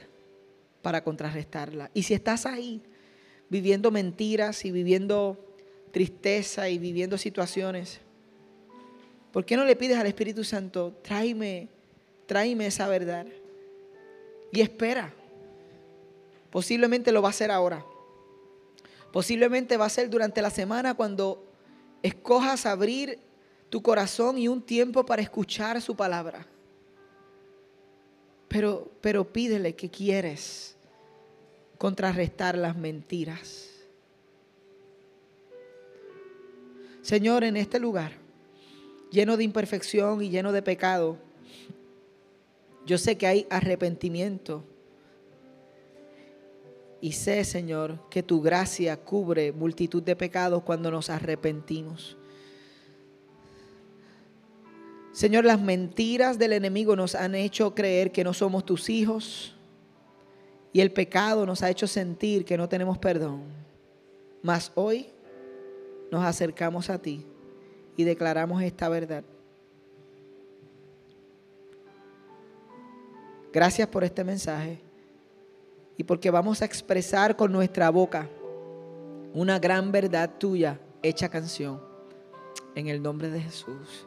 para 0.82 1.02
contrarrestarla. 1.02 1.90
Y 1.94 2.02
si 2.02 2.14
estás 2.14 2.46
ahí 2.46 2.82
viviendo 3.48 3.90
mentiras 3.90 4.64
y 4.64 4.70
viviendo 4.70 5.38
tristeza 5.92 6.68
y 6.68 6.78
viviendo 6.78 7.18
situaciones, 7.18 8.00
¿Por 9.32 9.46
qué 9.46 9.56
no 9.56 9.64
le 9.64 9.76
pides 9.76 9.98
al 9.98 10.06
Espíritu 10.06 10.44
Santo, 10.44 10.92
tráeme, 11.02 11.68
tráeme 12.26 12.66
esa 12.66 12.86
verdad? 12.86 13.26
Y 14.52 14.60
espera. 14.60 15.12
Posiblemente 16.50 17.10
lo 17.12 17.22
va 17.22 17.28
a 17.28 17.30
hacer 17.30 17.50
ahora. 17.50 17.84
Posiblemente 19.10 19.78
va 19.78 19.86
a 19.86 19.90
ser 19.90 20.10
durante 20.10 20.42
la 20.42 20.50
semana 20.50 20.94
cuando 20.94 21.46
escojas 22.02 22.66
abrir 22.66 23.18
tu 23.70 23.82
corazón 23.82 24.36
y 24.36 24.48
un 24.48 24.60
tiempo 24.60 25.06
para 25.06 25.22
escuchar 25.22 25.80
su 25.80 25.96
palabra. 25.96 26.46
Pero, 28.52 28.92
pero 29.00 29.32
pídele 29.32 29.74
que 29.74 29.88
quieres 29.88 30.76
contrarrestar 31.78 32.58
las 32.58 32.76
mentiras. 32.76 33.70
Señor, 37.00 37.44
en 37.44 37.56
este 37.56 37.80
lugar, 37.80 38.12
lleno 39.10 39.38
de 39.38 39.44
imperfección 39.44 40.22
y 40.22 40.28
lleno 40.28 40.52
de 40.52 40.60
pecado, 40.60 41.16
yo 42.84 42.98
sé 42.98 43.16
que 43.16 43.26
hay 43.26 43.46
arrepentimiento. 43.48 44.62
Y 47.00 47.12
sé, 47.12 47.42
Señor, 47.44 48.06
que 48.10 48.22
tu 48.22 48.42
gracia 48.42 48.98
cubre 48.98 49.52
multitud 49.52 50.02
de 50.02 50.14
pecados 50.14 50.62
cuando 50.62 50.90
nos 50.90 51.08
arrepentimos. 51.08 52.18
Señor, 55.12 55.44
las 55.44 55.60
mentiras 55.60 56.38
del 56.38 56.54
enemigo 56.54 56.96
nos 56.96 57.14
han 57.14 57.34
hecho 57.34 57.74
creer 57.74 58.12
que 58.12 58.24
no 58.24 58.32
somos 58.32 58.64
tus 58.64 58.88
hijos 58.88 59.54
y 60.72 60.80
el 60.80 60.90
pecado 60.90 61.44
nos 61.44 61.62
ha 61.62 61.68
hecho 61.68 61.86
sentir 61.86 62.46
que 62.46 62.56
no 62.56 62.66
tenemos 62.66 62.96
perdón. 62.96 63.42
Mas 64.42 64.72
hoy 64.74 65.06
nos 66.10 66.24
acercamos 66.24 66.88
a 66.88 66.98
ti 66.98 67.26
y 67.94 68.04
declaramos 68.04 68.62
esta 68.62 68.88
verdad. 68.88 69.22
Gracias 73.52 73.86
por 73.88 74.02
este 74.02 74.24
mensaje 74.24 74.80
y 75.98 76.04
porque 76.04 76.30
vamos 76.30 76.62
a 76.62 76.64
expresar 76.64 77.36
con 77.36 77.52
nuestra 77.52 77.90
boca 77.90 78.30
una 79.34 79.58
gran 79.58 79.92
verdad 79.92 80.30
tuya 80.38 80.80
hecha 81.02 81.28
canción. 81.28 81.82
En 82.74 82.88
el 82.88 83.02
nombre 83.02 83.28
de 83.28 83.42
Jesús. 83.42 84.06